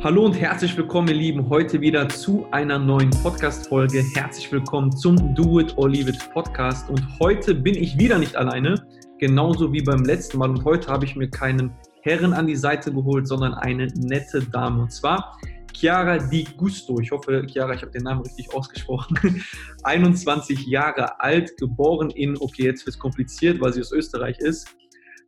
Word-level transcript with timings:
Hallo 0.00 0.24
und 0.24 0.34
herzlich 0.34 0.76
willkommen, 0.76 1.08
ihr 1.08 1.14
Lieben, 1.14 1.48
heute 1.48 1.80
wieder 1.80 2.08
zu 2.08 2.46
einer 2.52 2.78
neuen 2.78 3.10
Podcast-Folge. 3.10 4.04
Herzlich 4.14 4.50
willkommen 4.52 4.96
zum 4.96 5.34
Do 5.34 5.58
It 5.58 5.76
or 5.76 5.90
Leave 5.90 6.10
It 6.10 6.30
Podcast. 6.32 6.88
Und 6.88 7.02
heute 7.18 7.52
bin 7.52 7.74
ich 7.74 7.98
wieder 7.98 8.16
nicht 8.16 8.36
alleine, 8.36 8.76
genauso 9.18 9.72
wie 9.72 9.82
beim 9.82 10.04
letzten 10.04 10.38
Mal. 10.38 10.50
Und 10.50 10.64
heute 10.64 10.86
habe 10.86 11.04
ich 11.04 11.16
mir 11.16 11.28
keinen 11.28 11.72
Herren 12.02 12.32
an 12.32 12.46
die 12.46 12.54
Seite 12.54 12.92
geholt, 12.92 13.26
sondern 13.26 13.54
eine 13.54 13.88
nette 13.96 14.40
Dame. 14.40 14.82
Und 14.82 14.92
zwar 14.92 15.36
Chiara 15.74 16.18
Di 16.18 16.46
Gusto. 16.56 17.00
Ich 17.00 17.10
hoffe, 17.10 17.44
Chiara, 17.48 17.74
ich 17.74 17.82
habe 17.82 17.90
den 17.90 18.04
Namen 18.04 18.20
richtig 18.20 18.54
ausgesprochen. 18.54 19.42
21 19.82 20.64
Jahre 20.68 21.20
alt, 21.20 21.56
geboren 21.56 22.10
in, 22.10 22.36
okay, 22.38 22.66
jetzt 22.66 22.86
wird 22.86 22.94
es 22.94 23.00
kompliziert, 23.00 23.60
weil 23.60 23.72
sie 23.72 23.80
aus 23.80 23.90
Österreich 23.90 24.38
ist 24.38 24.78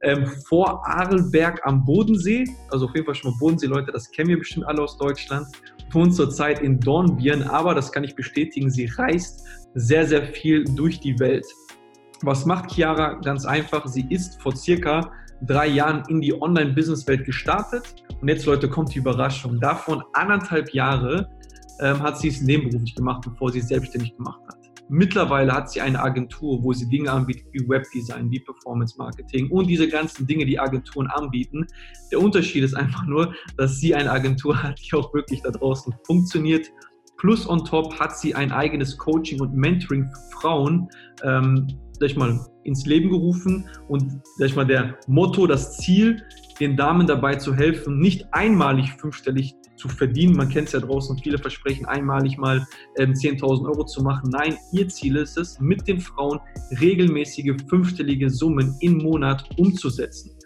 ähm, 0.02 0.26
vor 0.48 0.86
Arlberg 0.86 1.60
am 1.64 1.84
Bodensee. 1.84 2.44
Also 2.70 2.86
auf 2.86 2.94
jeden 2.94 3.06
Fall 3.06 3.14
schon 3.14 3.32
mal 3.32 3.38
Bodensee, 3.38 3.66
Leute, 3.66 3.92
das 3.92 4.10
kennen 4.10 4.28
wir 4.30 4.38
bestimmt 4.38 4.66
alle 4.66 4.82
aus 4.82 4.96
Deutschland. 4.96 5.46
Wohnt 5.92 6.14
zurzeit 6.14 6.60
in 6.60 6.78
Dornbirn, 6.78 7.42
aber 7.42 7.74
das 7.74 7.90
kann 7.90 8.04
ich 8.04 8.14
bestätigen, 8.14 8.70
sie 8.70 8.86
reist 8.86 9.44
sehr, 9.74 10.06
sehr 10.06 10.22
viel 10.22 10.64
durch 10.64 11.00
die 11.00 11.18
Welt. 11.18 11.46
Was 12.22 12.44
macht 12.44 12.70
Chiara? 12.70 13.14
Ganz 13.14 13.44
einfach, 13.44 13.86
sie 13.86 14.06
ist 14.10 14.40
vor 14.42 14.54
circa 14.54 15.10
drei 15.42 15.68
Jahren 15.68 16.04
in 16.08 16.20
die 16.20 16.40
Online-Business-Welt 16.40 17.24
gestartet. 17.24 18.04
Und 18.20 18.28
jetzt, 18.28 18.44
Leute, 18.44 18.68
kommt 18.68 18.94
die 18.94 18.98
Überraschung. 18.98 19.58
Davon 19.58 20.02
anderthalb 20.12 20.72
Jahre 20.74 21.30
ähm, 21.80 22.02
hat 22.02 22.18
sie 22.18 22.28
es 22.28 22.42
nebenberuflich 22.42 22.94
gemacht, 22.94 23.22
bevor 23.24 23.50
sie 23.50 23.60
es 23.60 23.68
selbstständig 23.68 24.14
gemacht 24.16 24.40
hat. 24.48 24.59
Mittlerweile 24.92 25.52
hat 25.52 25.70
sie 25.70 25.80
eine 25.80 26.02
Agentur, 26.02 26.64
wo 26.64 26.72
sie 26.72 26.88
Dinge 26.88 27.12
anbietet 27.12 27.46
wie 27.52 27.68
Webdesign, 27.68 28.28
wie 28.30 28.40
Performance 28.40 28.96
Marketing 28.98 29.48
und 29.48 29.68
diese 29.68 29.88
ganzen 29.88 30.26
Dinge, 30.26 30.44
die 30.44 30.58
Agenturen 30.58 31.06
anbieten. 31.06 31.64
Der 32.10 32.20
Unterschied 32.20 32.64
ist 32.64 32.74
einfach 32.74 33.06
nur, 33.06 33.32
dass 33.56 33.78
sie 33.78 33.94
eine 33.94 34.10
Agentur 34.10 34.60
hat, 34.60 34.80
die 34.80 34.96
auch 34.96 35.14
wirklich 35.14 35.42
da 35.42 35.52
draußen 35.52 35.94
funktioniert. 36.04 36.66
Plus 37.18 37.48
on 37.48 37.64
top 37.64 38.00
hat 38.00 38.18
sie 38.18 38.34
ein 38.34 38.50
eigenes 38.50 38.98
Coaching 38.98 39.40
und 39.40 39.54
Mentoring 39.54 40.10
für 40.10 40.40
Frauen, 40.40 40.88
ähm, 41.22 41.68
sag 41.92 42.10
ich 42.10 42.16
mal, 42.16 42.40
ins 42.64 42.84
Leben 42.84 43.10
gerufen 43.10 43.68
und 43.88 44.20
sag 44.38 44.48
ich 44.48 44.56
mal, 44.56 44.66
der 44.66 44.98
Motto, 45.06 45.46
das 45.46 45.76
Ziel, 45.76 46.20
den 46.58 46.76
Damen 46.76 47.06
dabei 47.06 47.36
zu 47.36 47.54
helfen, 47.54 48.00
nicht 48.00 48.26
einmalig 48.32 48.90
fünfstellig 48.98 49.54
zu 49.80 49.88
verdienen. 49.88 50.36
Man 50.36 50.48
kennt 50.48 50.68
es 50.68 50.74
ja 50.74 50.80
draußen, 50.80 51.18
viele 51.18 51.38
versprechen 51.38 51.86
einmalig 51.86 52.36
mal 52.36 52.66
ähm, 52.98 53.12
10.000 53.12 53.64
Euro 53.66 53.84
zu 53.84 54.02
machen. 54.02 54.30
Nein, 54.30 54.56
ihr 54.72 54.88
Ziel 54.88 55.16
ist 55.16 55.38
es, 55.38 55.58
mit 55.58 55.88
den 55.88 56.00
Frauen 56.00 56.38
regelmäßige 56.80 57.56
fünfstellige 57.68 58.30
Summen 58.30 58.76
im 58.80 58.98
Monat 58.98 59.48
umzusetzen. 59.58 60.36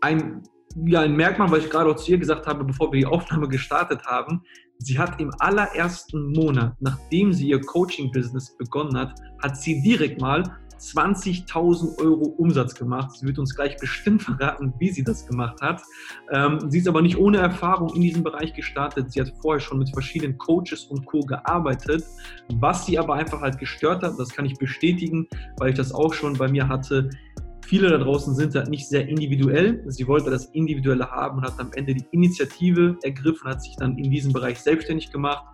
Ein, 0.00 0.42
ja, 0.86 1.02
ein 1.02 1.14
Merkmal, 1.14 1.50
was 1.50 1.64
ich 1.64 1.70
gerade 1.70 1.90
auch 1.90 1.96
zu 1.96 2.12
ihr 2.12 2.18
gesagt 2.18 2.46
habe, 2.46 2.64
bevor 2.64 2.92
wir 2.92 3.00
die 3.00 3.06
Aufnahme 3.06 3.48
gestartet 3.48 4.04
haben, 4.06 4.42
sie 4.78 4.98
hat 4.98 5.20
im 5.20 5.30
allerersten 5.38 6.32
Monat, 6.32 6.74
nachdem 6.80 7.32
sie 7.32 7.48
ihr 7.48 7.60
Coaching-Business 7.60 8.56
begonnen 8.56 8.96
hat, 8.96 9.14
hat 9.42 9.56
sie 9.56 9.82
direkt 9.82 10.20
mal 10.20 10.42
20.000 10.78 11.98
Euro 11.98 12.26
Umsatz 12.38 12.74
gemacht. 12.74 13.12
Sie 13.16 13.26
wird 13.26 13.38
uns 13.38 13.54
gleich 13.54 13.76
bestimmt 13.76 14.22
verraten, 14.22 14.74
wie 14.78 14.90
sie 14.90 15.04
das 15.04 15.26
gemacht 15.26 15.60
hat. 15.60 15.82
Ähm, 16.32 16.58
sie 16.68 16.78
ist 16.78 16.88
aber 16.88 17.02
nicht 17.02 17.16
ohne 17.16 17.38
Erfahrung 17.38 17.94
in 17.94 18.02
diesem 18.02 18.22
Bereich 18.22 18.54
gestartet. 18.54 19.12
Sie 19.12 19.20
hat 19.20 19.32
vorher 19.40 19.60
schon 19.60 19.78
mit 19.78 19.90
verschiedenen 19.90 20.38
Coaches 20.38 20.84
und 20.84 21.04
Co. 21.06 21.20
gearbeitet. 21.20 22.04
Was 22.54 22.86
sie 22.86 22.98
aber 22.98 23.14
einfach 23.14 23.40
halt 23.40 23.58
gestört 23.58 24.02
hat, 24.02 24.18
das 24.18 24.30
kann 24.30 24.44
ich 24.44 24.54
bestätigen, 24.54 25.26
weil 25.58 25.70
ich 25.70 25.76
das 25.76 25.92
auch 25.92 26.12
schon 26.12 26.34
bei 26.34 26.48
mir 26.48 26.68
hatte. 26.68 27.10
Viele 27.66 27.90
da 27.90 27.98
draußen 27.98 28.32
sind 28.36 28.54
halt 28.54 28.68
nicht 28.68 28.88
sehr 28.88 29.08
individuell. 29.08 29.82
Sie 29.88 30.06
wollte 30.06 30.30
das 30.30 30.46
Individuelle 30.46 31.10
haben 31.10 31.38
und 31.38 31.44
hat 31.44 31.58
am 31.58 31.72
Ende 31.72 31.94
die 31.94 32.06
Initiative 32.12 32.96
ergriffen, 33.02 33.50
hat 33.50 33.60
sich 33.60 33.74
dann 33.76 33.98
in 33.98 34.08
diesem 34.08 34.32
Bereich 34.32 34.60
selbstständig 34.60 35.10
gemacht 35.10 35.44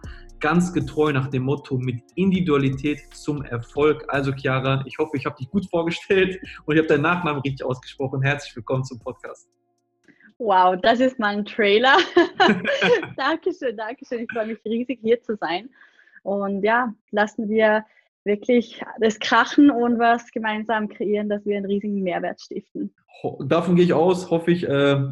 ganz 0.43 0.73
getreu 0.73 1.13
nach 1.13 1.29
dem 1.29 1.45
Motto 1.45 1.79
mit 1.79 2.03
Individualität 2.17 3.15
zum 3.15 3.43
Erfolg. 3.43 4.05
Also 4.09 4.33
Chiara, 4.33 4.83
ich 4.87 4.99
hoffe, 4.99 5.17
ich 5.17 5.25
habe 5.25 5.37
dich 5.37 5.49
gut 5.49 5.71
vorgestellt 5.71 6.39
und 6.67 6.75
ich 6.75 6.81
habe 6.81 6.89
deinen 6.89 7.03
Nachnamen 7.03 7.41
richtig 7.43 7.65
ausgesprochen. 7.65 8.21
Herzlich 8.23 8.55
willkommen 8.57 8.85
zum 8.85 8.99
Podcast. 8.99 9.49
Wow, 10.39 10.77
das 10.83 10.99
ist 10.99 11.21
mein 11.21 11.45
Trailer. 11.45 11.97
Dankeschön, 13.17 13.77
Dankeschön. 13.77 14.25
Ich 14.25 14.33
freue 14.33 14.49
mich 14.49 14.59
riesig, 14.65 14.99
hier 15.01 15.23
zu 15.23 15.37
sein. 15.37 15.71
Und 16.25 16.65
ja, 16.65 16.93
lassen 17.13 17.49
wir 17.49 17.87
wirklich 18.25 18.83
das 18.99 19.21
krachen 19.21 19.71
und 19.71 20.01
was 20.01 20.29
gemeinsam 20.33 20.89
kreieren, 20.89 21.29
dass 21.29 21.47
wir 21.47 21.57
einen 21.57 21.67
riesigen 21.67 22.03
Mehrwert 22.03 22.41
stiften. 22.41 22.93
Davon 23.47 23.77
gehe 23.77 23.85
ich 23.85 23.93
aus, 23.93 24.31
hoffe 24.31 24.51
ich. 24.51 24.69
Äh, 24.69 25.05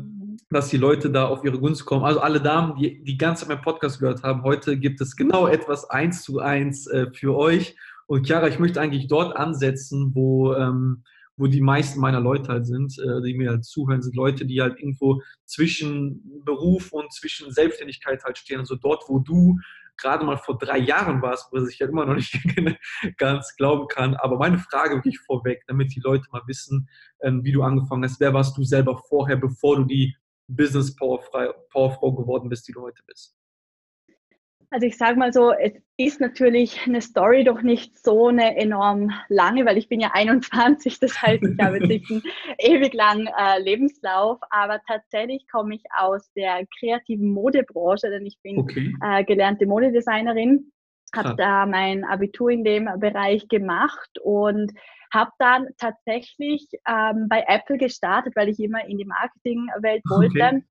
dass 0.51 0.69
die 0.69 0.77
Leute 0.77 1.11
da 1.11 1.27
auf 1.27 1.45
ihre 1.45 1.59
Gunst 1.59 1.84
kommen. 1.84 2.05
Also 2.05 2.21
alle 2.21 2.41
Damen, 2.41 2.77
die 2.77 3.03
die 3.05 3.19
ganze 3.19 3.43
Zeit 3.43 3.49
meinen 3.51 3.65
Podcast 3.65 4.01
gehört 4.01 4.23
haben, 4.23 4.43
heute 4.43 4.78
gibt 4.78 5.01
es 5.01 5.17
genau 5.17 5.47
etwas 5.47 5.89
eins 5.89 6.23
zu 6.23 6.41
eins 6.41 6.87
äh, 6.87 7.06
für 7.12 7.37
euch. 7.37 7.77
Und 8.06 8.27
Chiara, 8.27 8.49
ich 8.49 8.59
möchte 8.59 8.81
eigentlich 8.81 9.06
dort 9.06 9.37
ansetzen, 9.37 10.12
wo, 10.15 10.55
ähm, 10.55 11.05
wo 11.37 11.47
die 11.47 11.61
meisten 11.61 12.00
meiner 12.00 12.21
Leute 12.21 12.49
halt 12.49 12.67
sind, 12.67 12.99
äh, 12.99 13.23
die 13.23 13.34
mir 13.34 13.50
halt 13.50 13.65
zuhören, 13.65 14.03
sind 14.03 14.17
Leute, 14.17 14.47
die 14.47 14.61
halt 14.61 14.79
irgendwo 14.79 15.23
zwischen 15.45 16.43
Beruf 16.45 16.93
und 16.93 17.12
zwischen 17.12 17.53
Selbstständigkeit 17.53 18.25
halt 18.25 18.37
stehen. 18.37 18.59
Also 18.59 18.75
dort, 18.75 19.05
wo 19.09 19.21
du 19.21 19.59
gerade 20.00 20.25
mal 20.25 20.39
vor 20.39 20.59
drei 20.59 20.79
Jahren 20.79 21.23
warst, 21.23 21.53
wo 21.53 21.59
ich 21.65 21.79
ja 21.79 21.87
immer 21.87 22.06
noch 22.06 22.15
nicht 22.15 22.37
ganz 23.17 23.55
glauben 23.56 23.87
kann. 23.89 24.15
Aber 24.15 24.39
meine 24.39 24.59
Frage 24.59 24.97
wirklich 24.97 25.21
vorweg, 25.21 25.62
damit 25.67 25.95
die 25.95 26.00
Leute 26.00 26.25
mal 26.33 26.43
wissen, 26.47 26.89
ähm, 27.23 27.45
wie 27.45 27.53
du 27.53 27.62
angefangen 27.62 28.05
hast. 28.05 28.19
Wer 28.19 28.34
warst 28.34 28.56
du 28.56 28.65
selber 28.65 28.99
vorher, 29.09 29.37
bevor 29.37 29.77
du 29.77 29.84
die 29.84 30.17
Business 30.56 30.94
Powerfrau 30.94 32.12
geworden 32.12 32.49
bist, 32.49 32.69
die 32.69 32.72
du 32.72 32.83
heute 32.83 33.03
bist? 33.06 33.37
Also 34.72 34.87
ich 34.87 34.97
sage 34.97 35.19
mal 35.19 35.33
so, 35.33 35.50
es 35.53 35.72
ist 35.97 36.21
natürlich 36.21 36.87
eine 36.87 37.00
Story 37.00 37.43
doch 37.43 37.61
nicht 37.61 37.99
so 37.99 38.28
eine 38.28 38.56
enorm 38.56 39.11
lange, 39.28 39.66
weil 39.66 39.77
ich 39.77 39.88
bin 39.88 39.99
ja 39.99 40.11
21, 40.15 41.00
das 41.00 41.21
heißt, 41.21 41.43
ich 41.43 41.59
habe 41.61 41.78
jetzt 41.78 41.88
nicht 41.88 42.11
einen 42.11 42.22
ewig 42.59 42.94
langen 42.94 43.27
äh, 43.27 43.61
Lebenslauf, 43.61 44.38
aber 44.50 44.81
tatsächlich 44.87 45.44
komme 45.50 45.75
ich 45.75 45.83
aus 45.97 46.33
der 46.34 46.65
kreativen 46.78 47.32
Modebranche, 47.32 48.11
denn 48.11 48.25
ich 48.25 48.38
bin 48.43 48.59
okay. 48.59 48.94
äh, 49.03 49.25
gelernte 49.25 49.67
Modedesignerin, 49.67 50.71
habe 51.15 51.37
da 51.37 51.66
mein 51.66 52.04
Abitur 52.04 52.50
in 52.50 52.65
dem 52.65 52.88
Bereich 52.98 53.48
gemacht 53.48 54.10
und 54.22 54.72
habe 55.12 55.31
dann 55.38 55.69
tatsächlich 55.78 56.69
ähm, 56.87 57.26
bei 57.28 57.44
Apple 57.48 57.78
gestartet, 57.78 58.34
weil 58.37 58.48
ich 58.48 58.60
immer 58.60 58.84
in 58.87 58.98
die 58.98 59.04
Marketingwelt 59.04 60.03
wollte. 60.09 60.38
Okay. 60.38 60.62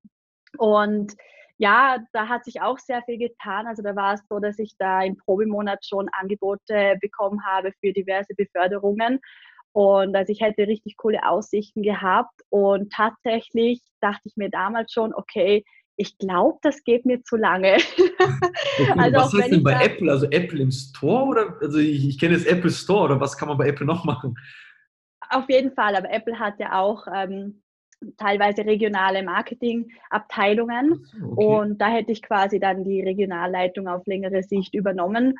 Und 0.56 1.14
ja, 1.58 1.98
da 2.14 2.28
hat 2.28 2.44
sich 2.44 2.62
auch 2.62 2.78
sehr 2.78 3.02
viel 3.02 3.18
getan. 3.18 3.66
Also 3.66 3.82
da 3.82 3.94
war 3.94 4.14
es 4.14 4.22
so, 4.30 4.38
dass 4.38 4.58
ich 4.58 4.76
da 4.78 5.02
im 5.02 5.18
Probemonat 5.18 5.84
schon 5.84 6.08
Angebote 6.12 6.96
bekommen 7.02 7.44
habe 7.44 7.72
für 7.80 7.92
diverse 7.92 8.34
Beförderungen. 8.34 9.20
Und 9.72 10.16
also 10.16 10.32
ich 10.32 10.40
hätte 10.40 10.66
richtig 10.66 10.96
coole 10.96 11.22
Aussichten 11.28 11.82
gehabt. 11.82 12.40
Und 12.48 12.92
tatsächlich 12.92 13.82
dachte 14.00 14.22
ich 14.24 14.36
mir 14.36 14.48
damals 14.48 14.92
schon, 14.92 15.14
okay, 15.14 15.64
ich 16.00 16.16
glaube, 16.16 16.58
das 16.62 16.82
geht 16.82 17.04
mir 17.04 17.22
zu 17.22 17.36
lange. 17.36 17.76
Okay, 18.78 18.92
also 18.96 19.16
was 19.16 19.32
heißt 19.34 19.52
denn 19.52 19.62
bei 19.62 19.72
da, 19.72 19.82
Apple? 19.82 20.10
Also 20.10 20.26
Apple 20.30 20.60
im 20.60 20.70
Store 20.70 21.24
oder? 21.24 21.56
Also 21.60 21.78
ich, 21.78 22.08
ich 22.08 22.18
kenne 22.18 22.34
jetzt 22.34 22.46
Apple 22.46 22.70
Store 22.70 23.04
oder 23.04 23.20
was 23.20 23.36
kann 23.36 23.48
man 23.48 23.58
bei 23.58 23.68
Apple 23.68 23.86
noch 23.86 24.04
machen? 24.04 24.34
Auf 25.28 25.48
jeden 25.48 25.72
Fall, 25.72 25.96
aber 25.96 26.10
Apple 26.10 26.38
hat 26.38 26.58
ja 26.58 26.78
auch 26.78 27.06
ähm, 27.12 27.62
teilweise 28.16 28.64
regionale 28.64 29.22
Marketingabteilungen 29.22 31.06
okay. 31.22 31.44
und 31.44 31.78
da 31.78 31.88
hätte 31.88 32.12
ich 32.12 32.22
quasi 32.22 32.58
dann 32.58 32.84
die 32.84 33.02
Regionalleitung 33.02 33.88
auf 33.88 34.06
längere 34.06 34.42
Sicht 34.42 34.74
übernommen 34.74 35.34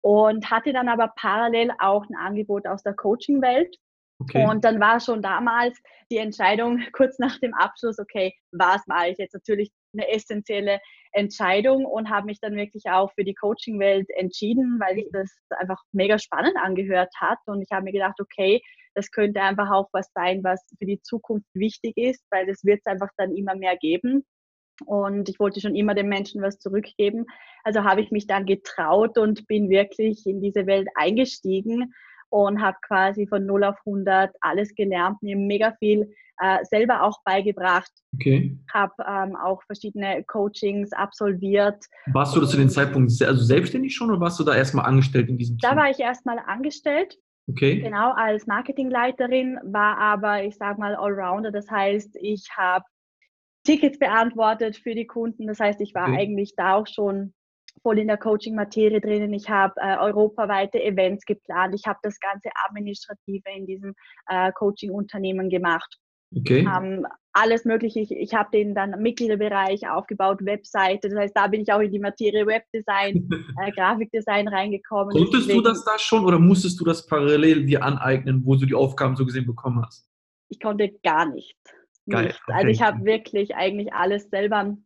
und 0.00 0.50
hatte 0.50 0.72
dann 0.72 0.88
aber 0.88 1.12
parallel 1.16 1.72
auch 1.78 2.08
ein 2.08 2.16
Angebot 2.16 2.66
aus 2.66 2.82
der 2.82 2.94
Coaching-Welt. 2.94 3.76
Okay. 4.18 4.46
Und 4.46 4.64
dann 4.64 4.80
war 4.80 5.00
schon 5.00 5.20
damals 5.20 5.78
die 6.10 6.18
Entscheidung 6.18 6.80
kurz 6.92 7.18
nach 7.18 7.38
dem 7.38 7.54
Abschluss, 7.54 7.98
okay, 7.98 8.34
was 8.52 8.86
mache 8.86 9.08
ich 9.08 9.18
jetzt? 9.18 9.34
Natürlich 9.34 9.70
eine 9.92 10.10
essentielle 10.10 10.80
Entscheidung 11.12 11.84
und 11.86 12.10
habe 12.10 12.26
mich 12.26 12.40
dann 12.40 12.56
wirklich 12.56 12.84
auch 12.90 13.12
für 13.14 13.24
die 13.24 13.34
Coaching-Welt 13.34 14.08
entschieden, 14.16 14.78
weil 14.80 14.98
ich 14.98 15.08
das 15.12 15.30
einfach 15.58 15.80
mega 15.92 16.18
spannend 16.18 16.56
angehört 16.62 17.12
hat. 17.18 17.38
Und 17.46 17.62
ich 17.62 17.68
habe 17.72 17.84
mir 17.84 17.92
gedacht, 17.92 18.20
okay, 18.20 18.60
das 18.94 19.10
könnte 19.10 19.42
einfach 19.42 19.70
auch 19.70 19.88
was 19.92 20.10
sein, 20.14 20.42
was 20.42 20.60
für 20.78 20.86
die 20.86 21.00
Zukunft 21.02 21.48
wichtig 21.54 21.96
ist, 21.96 22.24
weil 22.30 22.46
das 22.46 22.64
wird 22.64 22.80
es 22.84 22.86
einfach 22.86 23.10
dann 23.16 23.34
immer 23.34 23.54
mehr 23.54 23.76
geben. 23.76 24.24
Und 24.84 25.28
ich 25.28 25.38
wollte 25.38 25.60
schon 25.60 25.74
immer 25.74 25.94
den 25.94 26.08
Menschen 26.08 26.42
was 26.42 26.58
zurückgeben. 26.58 27.24
Also 27.64 27.84
habe 27.84 28.02
ich 28.02 28.10
mich 28.10 28.26
dann 28.26 28.44
getraut 28.44 29.16
und 29.16 29.46
bin 29.46 29.70
wirklich 29.70 30.26
in 30.26 30.40
diese 30.40 30.66
Welt 30.66 30.88
eingestiegen 30.94 31.92
und 32.30 32.60
habe 32.60 32.76
quasi 32.86 33.26
von 33.26 33.46
0 33.46 33.64
auf 33.64 33.76
100 33.86 34.34
alles 34.40 34.74
gelernt, 34.74 35.22
mir 35.22 35.36
mega 35.36 35.72
viel 35.78 36.12
äh, 36.38 36.64
selber 36.64 37.02
auch 37.02 37.22
beigebracht. 37.24 37.90
Okay. 38.14 38.58
Habe 38.72 38.92
ähm, 39.08 39.36
auch 39.36 39.62
verschiedene 39.64 40.22
Coachings 40.24 40.92
absolviert. 40.92 41.84
Warst 42.12 42.36
du 42.36 42.44
zu 42.44 42.56
dem 42.56 42.68
Zeitpunkt 42.68 43.10
also 43.22 43.42
selbstständig 43.42 43.94
schon 43.94 44.10
oder 44.10 44.20
warst 44.20 44.38
du 44.38 44.44
da 44.44 44.54
erstmal 44.54 44.86
angestellt 44.86 45.28
in 45.28 45.38
diesem 45.38 45.58
Team? 45.58 45.70
Da 45.70 45.76
war 45.76 45.90
ich 45.90 45.98
erstmal 45.98 46.38
angestellt. 46.38 47.16
Okay. 47.48 47.80
Genau, 47.80 48.12
als 48.12 48.46
Marketingleiterin 48.46 49.58
war 49.62 49.98
aber, 49.98 50.42
ich 50.42 50.56
sag 50.56 50.78
mal, 50.78 50.96
Allrounder. 50.96 51.52
Das 51.52 51.70
heißt, 51.70 52.16
ich 52.20 52.48
habe 52.56 52.84
Tickets 53.64 53.98
beantwortet 53.98 54.76
für 54.76 54.94
die 54.94 55.06
Kunden. 55.06 55.46
Das 55.46 55.60
heißt, 55.60 55.80
ich 55.80 55.94
war 55.94 56.08
okay. 56.08 56.20
eigentlich 56.20 56.54
da 56.56 56.74
auch 56.74 56.86
schon 56.86 57.34
voll 57.82 57.98
in 57.98 58.08
der 58.08 58.16
Coaching-Materie 58.16 59.00
drinnen. 59.00 59.32
Ich 59.32 59.48
habe 59.48 59.74
äh, 59.76 59.96
europaweite 59.98 60.82
Events 60.82 61.24
geplant. 61.24 61.74
Ich 61.74 61.86
habe 61.86 61.98
das 62.02 62.18
ganze 62.20 62.48
Administrative 62.68 63.42
in 63.54 63.66
diesem 63.66 63.94
äh, 64.28 64.52
Coaching-Unternehmen 64.52 65.50
gemacht. 65.50 65.98
Okay. 66.34 66.66
Ähm, 66.66 67.06
alles 67.32 67.64
Mögliche. 67.64 68.00
Ich, 68.00 68.10
ich 68.10 68.34
habe 68.34 68.50
den 68.52 68.74
dann 68.74 69.00
Mitgliederbereich 69.00 69.88
aufgebaut, 69.88 70.44
Webseite. 70.44 71.08
Das 71.08 71.18
heißt, 71.18 71.36
da 71.36 71.46
bin 71.46 71.60
ich 71.60 71.72
auch 71.72 71.80
in 71.80 71.92
die 71.92 71.98
Materie 71.98 72.46
Webdesign, 72.46 73.28
äh, 73.62 73.70
Grafikdesign 73.72 74.48
reingekommen. 74.48 75.10
Konntest 75.10 75.34
Deswegen, 75.34 75.62
du 75.62 75.68
das 75.68 75.84
da 75.84 75.98
schon 75.98 76.24
oder 76.24 76.38
musstest 76.38 76.80
du 76.80 76.84
das 76.84 77.06
parallel 77.06 77.66
dir 77.66 77.84
aneignen, 77.84 78.42
wo 78.44 78.56
du 78.56 78.66
die 78.66 78.74
Aufgaben 78.74 79.16
so 79.16 79.24
gesehen 79.24 79.46
bekommen 79.46 79.84
hast? 79.84 80.08
Ich 80.48 80.60
konnte 80.60 80.90
gar 81.02 81.26
nicht. 81.26 81.56
Geil. 82.08 82.26
Nicht. 82.26 82.40
Also 82.46 82.68
ich 82.68 82.82
habe 82.82 83.04
wirklich 83.04 83.54
eigentlich 83.54 83.92
alles 83.92 84.30
selber 84.30 84.76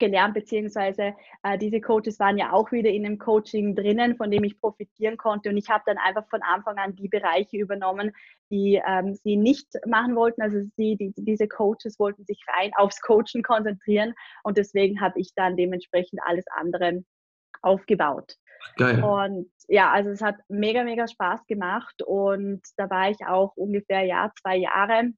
gelernt, 0.00 0.34
beziehungsweise 0.34 1.14
äh, 1.44 1.56
diese 1.56 1.80
Coaches 1.80 2.18
waren 2.18 2.36
ja 2.36 2.52
auch 2.52 2.72
wieder 2.72 2.90
in 2.90 3.06
einem 3.06 3.18
Coaching 3.18 3.76
drinnen, 3.76 4.16
von 4.16 4.30
dem 4.32 4.42
ich 4.42 4.60
profitieren 4.60 5.16
konnte. 5.16 5.50
Und 5.50 5.56
ich 5.56 5.68
habe 5.68 5.84
dann 5.86 5.98
einfach 5.98 6.28
von 6.28 6.42
Anfang 6.42 6.78
an 6.78 6.96
die 6.96 7.08
Bereiche 7.08 7.56
übernommen, 7.56 8.10
die 8.50 8.82
ähm, 8.84 9.14
sie 9.14 9.36
nicht 9.36 9.68
machen 9.86 10.16
wollten. 10.16 10.42
Also 10.42 10.58
sie, 10.76 10.96
die, 10.96 11.12
diese 11.16 11.46
Coaches 11.46 12.00
wollten 12.00 12.24
sich 12.24 12.42
rein 12.48 12.72
aufs 12.74 13.00
Coachen 13.00 13.44
konzentrieren 13.44 14.14
und 14.42 14.58
deswegen 14.58 15.00
habe 15.00 15.20
ich 15.20 15.32
dann 15.36 15.56
dementsprechend 15.56 16.20
alles 16.24 16.46
andere 16.48 17.04
aufgebaut. 17.62 18.36
Geil. 18.76 19.02
Und 19.02 19.50
ja, 19.68 19.90
also 19.90 20.10
es 20.10 20.20
hat 20.20 20.36
mega, 20.48 20.82
mega 20.82 21.06
Spaß 21.06 21.46
gemacht 21.46 22.02
und 22.02 22.62
da 22.76 22.90
war 22.90 23.10
ich 23.10 23.24
auch 23.26 23.56
ungefähr 23.56 24.02
ja 24.02 24.32
zwei 24.40 24.56
Jahre 24.56 25.12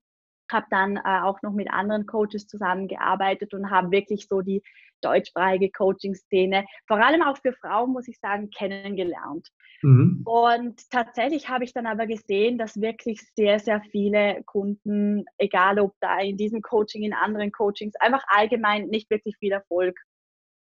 habe 0.52 0.66
dann 0.70 0.96
äh, 0.96 1.20
auch 1.22 1.40
noch 1.42 1.52
mit 1.52 1.70
anderen 1.70 2.06
Coaches 2.06 2.46
zusammengearbeitet 2.46 3.54
und 3.54 3.70
habe 3.70 3.90
wirklich 3.90 4.26
so 4.28 4.40
die 4.40 4.62
deutschsprachige 5.02 5.70
Coaching-Szene, 5.70 6.64
vor 6.86 7.04
allem 7.04 7.22
auch 7.22 7.36
für 7.38 7.52
Frauen, 7.52 7.92
muss 7.92 8.08
ich 8.08 8.18
sagen, 8.20 8.50
kennengelernt. 8.50 9.48
Mhm. 9.82 10.22
Und 10.24 10.90
tatsächlich 10.90 11.48
habe 11.48 11.64
ich 11.64 11.72
dann 11.72 11.86
aber 11.86 12.06
gesehen, 12.06 12.56
dass 12.56 12.80
wirklich 12.80 13.20
sehr, 13.34 13.58
sehr 13.58 13.82
viele 13.90 14.42
Kunden, 14.44 15.24
egal 15.38 15.80
ob 15.80 15.94
da 16.00 16.20
in 16.20 16.36
diesem 16.36 16.62
Coaching, 16.62 17.02
in 17.02 17.14
anderen 17.14 17.50
Coachings, 17.50 17.94
einfach 17.96 18.22
allgemein 18.28 18.86
nicht 18.86 19.10
wirklich 19.10 19.36
viel 19.38 19.52
Erfolg 19.52 19.98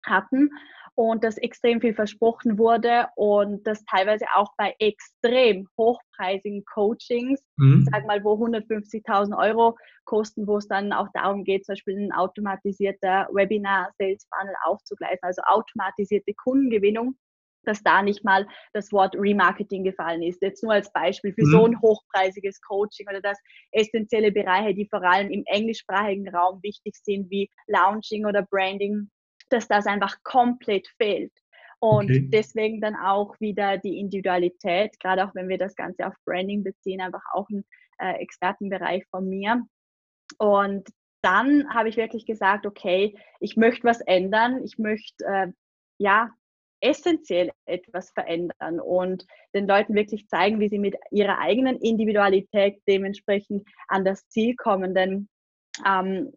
hatten 0.04 0.50
und 0.94 1.24
dass 1.24 1.38
extrem 1.38 1.80
viel 1.80 1.94
versprochen 1.94 2.58
wurde 2.58 3.08
und 3.16 3.66
das 3.66 3.84
teilweise 3.84 4.26
auch 4.34 4.50
bei 4.58 4.74
extrem 4.78 5.66
hochpreisigen 5.78 6.64
Coachings, 6.64 7.42
mhm. 7.56 7.88
sag 7.90 8.06
mal, 8.06 8.22
wo 8.22 8.34
150.000 8.34 9.36
Euro 9.36 9.76
kosten, 10.04 10.46
wo 10.46 10.58
es 10.58 10.68
dann 10.68 10.92
auch 10.92 11.08
darum 11.14 11.44
geht, 11.44 11.64
zum 11.64 11.74
Beispiel 11.74 11.98
ein 11.98 12.12
automatisierter 12.12 13.28
Webinar-Sales 13.32 14.26
Funnel 14.28 14.54
aufzugleisen, 14.64 15.20
also 15.22 15.42
automatisierte 15.46 16.34
Kundengewinnung 16.34 17.16
dass 17.64 17.82
da 17.82 18.02
nicht 18.02 18.24
mal 18.24 18.46
das 18.72 18.92
Wort 18.92 19.14
Remarketing 19.16 19.84
gefallen 19.84 20.22
ist. 20.22 20.42
Jetzt 20.42 20.62
nur 20.62 20.72
als 20.72 20.92
Beispiel 20.92 21.32
für 21.32 21.46
mhm. 21.46 21.50
so 21.50 21.66
ein 21.66 21.80
hochpreisiges 21.80 22.60
Coaching 22.60 23.06
oder 23.08 23.20
dass 23.20 23.38
essentielle 23.70 24.32
Bereiche, 24.32 24.74
die 24.74 24.88
vor 24.88 25.02
allem 25.02 25.30
im 25.30 25.44
englischsprachigen 25.46 26.28
Raum 26.34 26.60
wichtig 26.62 26.96
sind, 27.02 27.30
wie 27.30 27.48
Launching 27.66 28.26
oder 28.26 28.42
Branding, 28.42 29.10
dass 29.52 29.68
das 29.68 29.86
einfach 29.86 30.16
komplett 30.22 30.88
fehlt. 30.98 31.32
Und 31.80 32.04
okay. 32.04 32.28
deswegen 32.32 32.80
dann 32.80 32.94
auch 32.94 33.38
wieder 33.40 33.76
die 33.76 33.98
Individualität, 33.98 34.98
gerade 35.00 35.24
auch 35.24 35.34
wenn 35.34 35.48
wir 35.48 35.58
das 35.58 35.74
Ganze 35.74 36.06
auf 36.06 36.14
Branding 36.24 36.62
beziehen, 36.62 37.00
einfach 37.00 37.24
auch 37.32 37.48
ein 37.50 37.64
äh, 37.98 38.14
Expertenbereich 38.20 39.04
von 39.10 39.28
mir. 39.28 39.66
Und 40.38 40.88
dann 41.22 41.72
habe 41.74 41.88
ich 41.88 41.96
wirklich 41.96 42.24
gesagt, 42.24 42.66
okay, 42.66 43.16
ich 43.40 43.56
möchte 43.56 43.84
was 43.84 44.00
ändern, 44.00 44.62
ich 44.64 44.78
möchte 44.78 45.24
äh, 45.24 45.48
ja 45.98 46.30
essentiell 46.80 47.52
etwas 47.64 48.10
verändern 48.10 48.80
und 48.80 49.24
den 49.54 49.68
Leuten 49.68 49.94
wirklich 49.94 50.28
zeigen, 50.28 50.58
wie 50.58 50.68
sie 50.68 50.80
mit 50.80 50.96
ihrer 51.10 51.38
eigenen 51.38 51.76
Individualität 51.78 52.82
dementsprechend 52.88 53.66
an 53.88 54.04
das 54.04 54.26
Ziel 54.28 54.56
kommen. 54.56 54.94
Denn 54.94 55.28
ähm, 55.86 56.32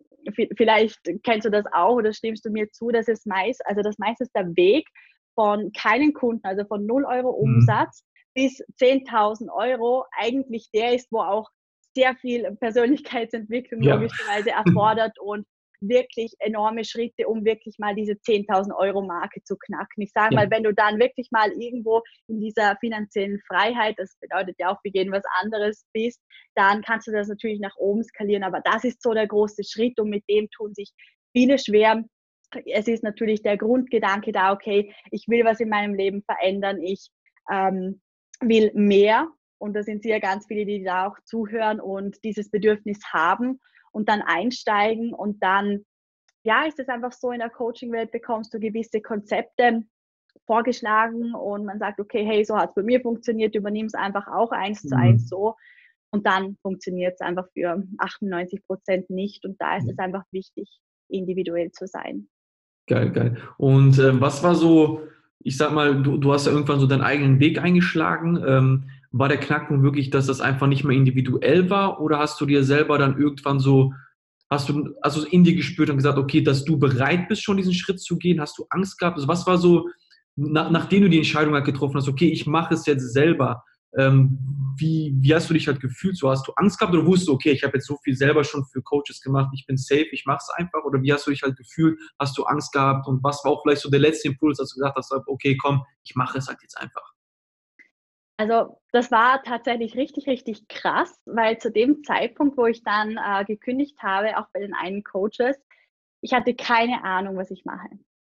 vielleicht 0.57 0.99
kennst 1.23 1.45
du 1.45 1.51
das 1.51 1.65
auch 1.71 1.95
oder 1.95 2.13
stimmst 2.13 2.45
du 2.45 2.49
mir 2.49 2.69
zu, 2.71 2.89
dass 2.89 3.07
es 3.07 3.25
meist, 3.25 3.65
also 3.65 3.81
das 3.81 3.97
meiste 3.97 4.23
ist 4.23 4.35
der 4.35 4.55
Weg 4.55 4.87
von 5.35 5.71
keinen 5.73 6.13
Kunden, 6.13 6.45
also 6.45 6.65
von 6.65 6.85
0 6.85 7.05
Euro 7.05 7.31
mhm. 7.31 7.55
Umsatz 7.57 8.03
mhm. 8.35 8.41
bis 8.41 8.59
10.000 8.81 9.51
Euro 9.53 10.05
eigentlich 10.17 10.69
der 10.73 10.93
ist, 10.93 11.11
wo 11.11 11.19
auch 11.19 11.49
sehr 11.95 12.15
viel 12.15 12.55
Persönlichkeitsentwicklung 12.59 13.81
ja. 13.81 13.95
logischerweise 13.95 14.51
erfordert 14.51 15.17
und 15.19 15.45
wirklich 15.87 16.33
enorme 16.39 16.85
Schritte, 16.85 17.27
um 17.27 17.45
wirklich 17.45 17.77
mal 17.79 17.95
diese 17.95 18.13
10.000 18.13 18.75
Euro 18.75 19.01
Marke 19.01 19.41
zu 19.43 19.55
knacken. 19.57 20.03
Ich 20.03 20.11
sage 20.11 20.35
mal, 20.35 20.49
wenn 20.49 20.63
du 20.63 20.73
dann 20.73 20.99
wirklich 20.99 21.29
mal 21.31 21.51
irgendwo 21.51 22.01
in 22.27 22.39
dieser 22.39 22.75
finanziellen 22.77 23.39
Freiheit, 23.47 23.95
das 23.97 24.17
bedeutet 24.19 24.55
ja 24.59 24.71
auch 24.71 24.79
für 24.81 24.89
jeden 24.93 25.11
was 25.11 25.23
anderes 25.41 25.85
bist, 25.93 26.21
dann 26.55 26.81
kannst 26.81 27.07
du 27.07 27.11
das 27.11 27.27
natürlich 27.27 27.59
nach 27.59 27.75
oben 27.77 28.03
skalieren. 28.03 28.43
Aber 28.43 28.61
das 28.61 28.83
ist 28.83 29.01
so 29.01 29.13
der 29.13 29.27
große 29.27 29.63
Schritt 29.63 29.99
und 29.99 30.09
mit 30.09 30.23
dem 30.29 30.49
tun 30.49 30.73
sich 30.73 30.91
viele 31.35 31.57
schwer. 31.57 32.03
Es 32.65 32.87
ist 32.87 33.03
natürlich 33.03 33.41
der 33.41 33.57
Grundgedanke 33.57 34.31
da, 34.31 34.53
okay, 34.53 34.93
ich 35.11 35.25
will 35.27 35.43
was 35.43 35.59
in 35.59 35.69
meinem 35.69 35.95
Leben 35.95 36.23
verändern, 36.23 36.81
ich 36.81 37.09
ähm, 37.51 38.01
will 38.41 38.71
mehr. 38.73 39.27
Und 39.57 39.73
da 39.73 39.83
sind 39.83 40.05
ja 40.05 40.19
ganz 40.19 40.45
viele, 40.47 40.65
die 40.65 40.83
da 40.83 41.07
auch 41.07 41.17
zuhören 41.25 41.79
und 41.79 42.23
dieses 42.23 42.51
Bedürfnis 42.51 42.99
haben 43.11 43.59
und 43.95 44.09
dann 44.09 44.21
einsteigen 44.21 45.13
und 45.13 45.41
dann, 45.41 45.85
ja, 46.43 46.65
ist 46.65 46.79
es 46.79 46.89
einfach 46.89 47.13
so, 47.13 47.31
in 47.31 47.39
der 47.39 47.49
Coaching-Welt 47.49 48.11
bekommst 48.11 48.53
du 48.53 48.59
gewisse 48.59 48.99
Konzepte 48.99 49.83
vorgeschlagen 50.45 51.33
und 51.33 51.63
man 51.63 51.79
sagt, 51.79 52.01
okay, 52.01 52.25
hey, 52.25 52.43
so 52.43 52.57
hat 52.57 52.69
es 52.69 52.75
bei 52.75 52.83
mir 52.83 52.99
funktioniert, 52.99 53.55
übernimm 53.55 53.85
es 53.85 53.93
einfach 53.93 54.27
auch 54.27 54.51
eins 54.51 54.83
mhm. 54.83 54.89
zu 54.89 54.97
eins 54.97 55.29
so. 55.29 55.55
Und 56.11 56.27
dann 56.27 56.57
funktioniert 56.61 57.13
es 57.13 57.21
einfach 57.21 57.47
für 57.53 57.83
98 57.97 58.67
Prozent 58.67 59.09
nicht. 59.09 59.45
Und 59.45 59.59
da 59.61 59.77
ist 59.77 59.89
es 59.89 59.97
einfach 59.97 60.23
wichtig, 60.31 60.69
individuell 61.09 61.71
zu 61.71 61.87
sein. 61.87 62.27
Geil, 62.87 63.11
geil. 63.11 63.37
Und 63.57 63.97
äh, 63.97 64.19
was 64.19 64.43
war 64.43 64.55
so, 64.55 65.03
ich 65.39 65.55
sag 65.55 65.71
mal, 65.71 66.03
du, 66.03 66.17
du 66.17 66.33
hast 66.33 66.47
ja 66.47 66.51
irgendwann 66.51 66.79
so 66.81 66.87
deinen 66.87 67.01
eigenen 67.01 67.39
Weg 67.39 67.59
eingeschlagen. 67.59 68.43
Ähm, 68.45 68.89
war 69.17 69.29
der 69.29 69.39
Knackpunkt 69.39 69.81
wirklich, 69.81 70.09
dass 70.09 70.27
das 70.27 70.41
einfach 70.41 70.67
nicht 70.67 70.83
mehr 70.83 70.97
individuell 70.97 71.69
war 71.69 72.01
oder 72.01 72.19
hast 72.19 72.39
du 72.41 72.45
dir 72.45 72.65
selber 72.65 72.97
dann 72.97 73.17
irgendwann 73.17 73.59
so, 73.59 73.93
hast 74.49 74.67
du 74.67 74.93
also 75.01 75.25
in 75.25 75.45
dir 75.45 75.55
gespürt 75.55 75.89
und 75.89 75.95
gesagt, 75.95 76.17
okay, 76.17 76.41
dass 76.41 76.65
du 76.65 76.77
bereit 76.77 77.29
bist, 77.29 77.41
schon 77.41 77.55
diesen 77.55 77.73
Schritt 77.73 78.01
zu 78.01 78.17
gehen? 78.17 78.41
Hast 78.41 78.57
du 78.57 78.65
Angst 78.69 78.99
gehabt? 78.99 79.15
Also 79.15 79.29
was 79.29 79.47
war 79.47 79.57
so, 79.57 79.87
nach, 80.35 80.69
nachdem 80.69 81.03
du 81.03 81.09
die 81.09 81.17
Entscheidung 81.17 81.53
halt 81.53 81.63
getroffen 81.63 81.95
hast, 81.95 82.09
okay, 82.09 82.27
ich 82.27 82.45
mache 82.45 82.73
es 82.73 82.85
jetzt 82.87 83.13
selber, 83.13 83.63
ähm, 83.97 84.37
wie, 84.77 85.15
wie 85.21 85.33
hast 85.33 85.49
du 85.49 85.53
dich 85.53 85.65
halt 85.69 85.79
gefühlt? 85.79 86.17
So 86.17 86.29
hast 86.29 86.45
du 86.45 86.51
Angst 86.57 86.77
gehabt 86.77 86.93
oder 86.93 87.05
wusstest 87.05 87.29
du, 87.29 87.33
okay, 87.35 87.51
ich 87.51 87.63
habe 87.63 87.77
jetzt 87.77 87.87
so 87.87 87.97
viel 88.03 88.17
selber 88.17 88.43
schon 88.43 88.65
für 88.65 88.81
Coaches 88.81 89.21
gemacht, 89.21 89.49
ich 89.53 89.65
bin 89.65 89.77
safe, 89.77 90.09
ich 90.11 90.25
mache 90.25 90.39
es 90.41 90.49
einfach? 90.57 90.83
Oder 90.83 91.01
wie 91.01 91.13
hast 91.13 91.25
du 91.25 91.31
dich 91.31 91.41
halt 91.41 91.55
gefühlt? 91.55 91.97
Hast 92.19 92.37
du 92.37 92.43
Angst 92.43 92.73
gehabt? 92.73 93.07
Und 93.07 93.23
was 93.23 93.45
war 93.45 93.53
auch 93.53 93.61
vielleicht 93.61 93.81
so 93.81 93.89
der 93.89 94.01
letzte 94.01 94.27
Impuls, 94.27 94.57
dass 94.57 94.73
du 94.73 94.81
gesagt 94.81 94.97
hast, 94.97 95.13
okay, 95.27 95.55
komm, 95.55 95.85
ich 96.03 96.15
mache 96.15 96.37
es 96.37 96.49
halt 96.49 96.61
jetzt 96.61 96.77
einfach? 96.77 97.14
Also 98.37 98.81
das 98.91 99.11
war 99.11 99.41
tatsächlich 99.43 99.95
richtig, 99.95 100.27
richtig 100.27 100.67
krass, 100.67 101.21
weil 101.25 101.57
zu 101.57 101.71
dem 101.71 102.03
Zeitpunkt, 102.03 102.57
wo 102.57 102.65
ich 102.65 102.83
dann 102.83 103.17
äh, 103.17 103.45
gekündigt 103.45 103.97
habe, 104.01 104.37
auch 104.37 104.47
bei 104.53 104.59
den 104.59 104.73
einen 104.73 105.03
Coaches, 105.03 105.57
ich 106.21 106.33
hatte 106.33 106.53
keine 106.53 107.03
Ahnung, 107.03 107.37
was 107.37 107.51
ich 107.51 107.63
mache. 107.65 107.87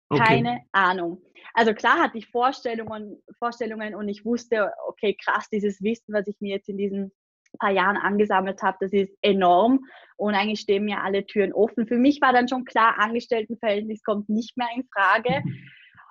Okay. 0.09 0.23
Keine 0.23 0.61
Ahnung. 0.71 1.23
Also 1.55 1.75
klar 1.75 1.99
hatte 1.99 2.19
ich 2.19 2.29
Vorstellungen, 2.29 3.21
Vorstellungen 3.39 3.95
und 3.97 4.09
ich 4.09 4.25
wusste, 4.25 4.73
okay, 4.87 5.17
krass, 5.21 5.49
dieses 5.51 5.83
Wissen, 5.83 6.15
was 6.15 6.29
ich 6.29 6.37
mir 6.41 6.55
jetzt 6.55 6.69
in 6.69 6.79
diesen 6.79 7.11
paar 7.59 7.71
Jahren 7.71 7.97
angesammelt 7.97 8.63
habe, 8.63 8.77
das 8.81 8.93
ist 8.93 9.17
enorm 9.23 9.81
und 10.17 10.35
eigentlich 10.35 10.61
stehen 10.61 10.85
mir 10.85 11.03
alle 11.03 11.27
Türen 11.27 11.53
offen. 11.53 11.87
Für 11.87 11.97
mich 11.97 12.21
war 12.21 12.33
dann 12.33 12.49
schon 12.49 12.65
klar, 12.65 12.99
Angestelltenverhältnis 12.99 14.03
kommt 14.05 14.29
nicht 14.29 14.57
mehr 14.57 14.69
in 14.77 14.87
Frage. 14.93 15.43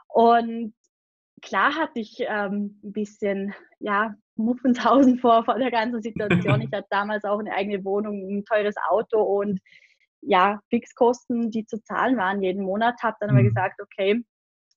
Und 0.07 0.73
klar 1.41 1.75
hatte 1.75 1.99
ich 1.99 2.17
ähm, 2.19 2.79
ein 2.83 2.91
bisschen, 2.91 3.53
ja, 3.79 4.15
Muffenshausen 4.37 5.19
vor, 5.19 5.45
vor 5.45 5.57
der 5.57 5.71
ganzen 5.71 6.01
Situation. 6.01 6.61
Ich 6.61 6.71
hatte 6.73 6.87
damals 6.89 7.23
auch 7.23 7.39
eine 7.39 7.53
eigene 7.53 7.83
Wohnung, 7.85 8.27
ein 8.29 8.45
teures 8.45 8.75
Auto 8.89 9.21
und 9.21 9.59
ja, 10.21 10.59
Fixkosten, 10.69 11.51
die 11.51 11.65
zu 11.65 11.81
zahlen 11.83 12.17
waren 12.17 12.41
jeden 12.41 12.63
Monat. 12.63 12.95
Habe 13.01 13.17
dann 13.19 13.31
mhm. 13.31 13.37
aber 13.37 13.47
gesagt, 13.47 13.81
okay, 13.81 14.23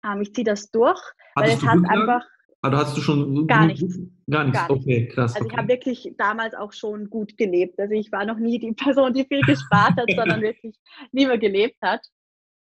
ähm, 0.05 0.21
ich 0.21 0.35
ziehe 0.35 0.45
das 0.45 0.71
durch, 0.71 1.01
Hattest 1.37 1.63
weil 1.63 1.79
es 1.79 1.85
hat 1.85 1.91
einfach. 1.91 2.25
Also 2.61 2.77
hast 2.77 2.97
du 2.97 3.01
schon 3.01 3.47
gar 3.47 3.67
nichts. 3.67 3.99
Gar 4.29 4.45
nichts. 4.45 4.59
Gar 4.59 4.71
okay, 4.71 5.09
krass. 5.09 5.35
Also 5.35 5.45
okay. 5.45 5.53
ich 5.53 5.59
habe 5.59 5.69
wirklich 5.69 6.15
damals 6.19 6.55
auch 6.55 6.73
schon 6.73 7.09
gut 7.09 7.37
gelebt. 7.37 7.79
Also 7.79 7.95
ich 7.95 8.11
war 8.11 8.25
noch 8.25 8.39
nie 8.39 8.59
die 8.59 8.73
Person, 8.77 9.15
die 9.15 9.25
viel 9.25 9.43
gespart 9.43 9.97
hat, 9.97 10.11
sondern 10.15 10.41
wirklich 10.43 10.77
lieber 11.13 11.39
gelebt 11.39 11.77
hat. 11.83 12.05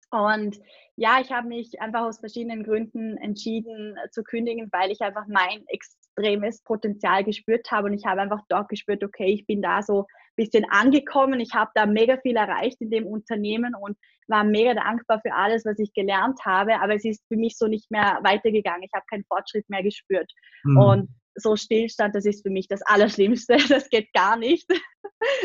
Und 0.10 0.58
ja, 0.96 1.20
ich 1.22 1.32
habe 1.32 1.48
mich 1.48 1.82
einfach 1.82 2.02
aus 2.02 2.20
verschiedenen 2.20 2.64
Gründen 2.64 3.18
entschieden 3.18 3.98
äh, 3.98 4.10
zu 4.10 4.24
kündigen, 4.24 4.70
weil 4.72 4.92
ich 4.92 5.02
einfach 5.02 5.26
mein 5.28 5.66
extremes 5.68 6.64
Potenzial 6.64 7.24
gespürt 7.24 7.70
habe 7.72 7.88
und 7.88 7.94
ich 7.94 8.06
habe 8.06 8.22
einfach 8.22 8.42
dort 8.48 8.70
gespürt, 8.70 9.04
okay, 9.04 9.34
ich 9.34 9.46
bin 9.46 9.62
da 9.62 9.84
so 9.84 10.06
bisschen 10.38 10.66
angekommen. 10.70 11.42
Ich 11.42 11.54
habe 11.54 11.72
da 11.74 11.86
mega 11.86 12.18
viel 12.22 12.38
erreicht 12.38 12.80
in 12.80 12.90
dem 12.90 13.06
Unternehmen 13.06 13.76
und 13.76 13.98
war 14.28 14.44
mega 14.44 14.74
dankbar 14.74 15.20
für 15.22 15.34
alles, 15.34 15.66
was 15.66 15.80
ich 15.80 15.92
gelernt 15.94 16.40
habe. 16.46 16.80
Aber 16.80 16.96
es 16.96 17.04
ist 17.04 17.24
für 17.28 17.36
mich 17.36 17.58
so 17.58 17.68
nicht 17.68 17.92
mehr 17.92 18.20
weitergegangen. 18.24 18.84
Ich 18.84 18.94
habe 18.94 19.06
keinen 19.10 19.26
Fortschritt 19.26 19.70
mehr 19.70 19.84
gespürt. 19.84 20.32
Mhm. 20.64 20.78
Und 20.78 21.10
so 21.36 21.56
Stillstand, 21.56 22.16
das 22.16 22.26
ist 22.26 22.44
für 22.44 22.50
mich 22.50 22.68
das 22.68 22.82
Allerschlimmste. 22.84 23.58
Das 23.70 23.90
geht 23.90 24.14
gar 24.14 24.38
nicht. 24.38 24.66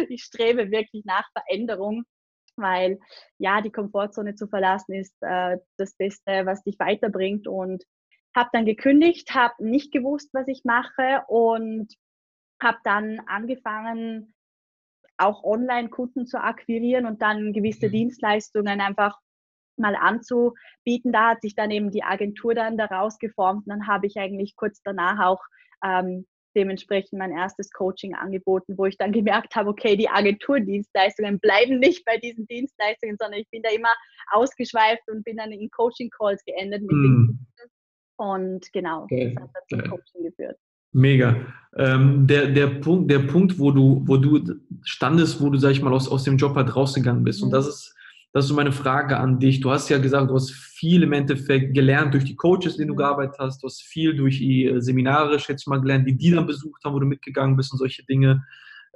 Ich 0.09 0.25
strebe 0.25 0.71
wirklich 0.71 1.05
nach 1.07 1.25
Veränderung, 1.33 2.05
weil 2.57 2.99
ja, 3.39 3.61
die 3.61 3.73
Komfortzone 3.73 4.35
zu 4.35 4.47
verlassen 4.47 4.95
ist 4.95 5.15
äh, 5.21 5.59
das 5.77 5.95
Beste, 5.97 6.47
was 6.47 6.63
dich 6.63 6.79
weiterbringt. 6.79 7.47
Und 7.47 7.85
habe 8.35 8.51
dann 8.53 8.65
gekündigt, 8.65 9.35
habe 9.35 9.55
nicht 9.59 9.93
gewusst, 9.93 10.31
was 10.33 10.49
ich 10.49 10.63
mache 10.65 11.23
und 11.29 11.93
habe 12.63 12.79
dann 12.85 13.21
angefangen, 13.27 14.35
auch 15.19 15.45
online 15.45 15.89
Kunden 15.91 16.27
zu 16.27 16.43
akquirieren 16.43 17.07
und 17.07 17.23
dann 17.23 17.53
gewisse 17.53 17.89
mhm. 17.89 17.93
Dienstleistungen 17.93 18.81
einfach 18.81 19.19
mal 19.77 19.95
anzubieten. 19.95 21.13
Da 21.13 21.31
hat 21.31 21.43
sich 21.43 21.55
dann 21.55 21.71
eben 21.71 21.91
die 21.91 22.03
Agentur 22.03 22.55
dann 22.55 22.77
daraus 22.77 23.19
geformt 23.19 23.67
und 23.67 23.71
dann 23.71 23.87
habe 23.87 24.07
ich 24.07 24.17
eigentlich 24.17 24.57
kurz 24.57 24.81
danach 24.83 25.25
auch 25.25 25.43
ähm, 25.85 26.27
dementsprechend 26.57 27.19
mein 27.19 27.33
erstes 27.33 27.71
Coaching 27.71 28.15
angeboten, 28.15 28.75
wo 28.77 28.87
ich 28.87 28.97
dann 28.97 29.13
gemerkt 29.13 29.57
habe, 29.57 29.71
okay, 29.71 29.97
die 29.97 30.09
Agenturdienstleistungen 30.09 31.39
bleiben 31.41 31.79
nicht 31.79 32.05
bei 32.05 32.19
diesen 32.19 32.47
Dienstleistungen, 32.47 33.17
sondern 33.19 33.41
ich 33.41 33.49
bin 33.51 33.63
da 33.63 33.71
immer 33.71 33.93
ausgeschweift 34.31 35.03
und 35.11 35.25
bin 35.25 35.37
dann 35.37 35.53
in 35.53 35.71
Coaching-Calls 35.71 36.45
geendet 36.45 36.83
mit 36.83 36.93
mm. 36.93 37.03
den 37.03 37.27
Kunden. 37.27 37.47
Und 38.17 38.73
genau, 38.73 39.05
okay. 39.05 39.35
das 39.35 39.43
hat 39.43 39.51
dann 39.55 39.81
zum 39.81 39.91
Coaching 39.91 40.23
geführt. 40.25 40.57
Mega. 40.93 41.47
Ähm, 41.77 42.27
der, 42.27 42.49
der, 42.49 42.67
Punkt, 42.67 43.11
der 43.11 43.21
Punkt, 43.21 43.59
wo 43.59 43.71
du, 43.71 44.03
wo 44.07 44.19
du 44.19 44.61
standest, 44.83 45.41
wo 45.41 45.49
du, 45.49 45.59
sag 45.59 45.71
ich 45.71 45.83
mal, 45.83 45.93
aus, 45.93 46.09
aus 46.09 46.25
dem 46.25 46.37
Job 46.37 46.55
halt 46.55 46.77
rausgegangen 46.77 47.25
bist. 47.25 47.41
Mhm. 47.41 47.47
Und 47.47 47.51
das 47.53 47.67
ist, 47.67 47.97
das 48.33 48.45
ist 48.45 48.49
so 48.49 48.55
meine 48.55 48.73
Frage 48.73 49.19
an 49.19 49.39
dich. 49.39 49.61
Du 49.61 49.71
hast 49.71 49.91
ja 49.91 49.99
gesagt, 49.99 50.31
du 50.31 50.35
hast 50.35 50.53
viel 50.53 51.03
im 51.03 51.13
Endeffekt 51.13 51.75
gelernt 51.75 52.15
durch 52.15 52.25
die 52.25 52.37
Coaches, 52.37 52.77
denen 52.77 52.89
du 52.89 52.95
gearbeitet 52.95 53.37
hast. 53.39 53.63
Du 53.63 53.67
hast 53.67 53.83
viel 53.83 54.17
durch 54.17 54.39
die 54.39 54.65
äh, 54.67 54.81
Seminare, 54.81 55.39
schätze 55.39 55.65
ich 55.65 55.67
mal, 55.67 55.81
gelernt, 55.81 56.09
die 56.09 56.17
die 56.17 56.31
dann 56.31 56.47
besucht 56.47 56.83
haben, 56.85 56.95
wo 56.95 56.99
du 56.99 57.07
mitgegangen 57.07 57.57
bist 57.57 57.73
und 57.73 57.79
solche 57.79 58.05
Dinge. 58.05 58.45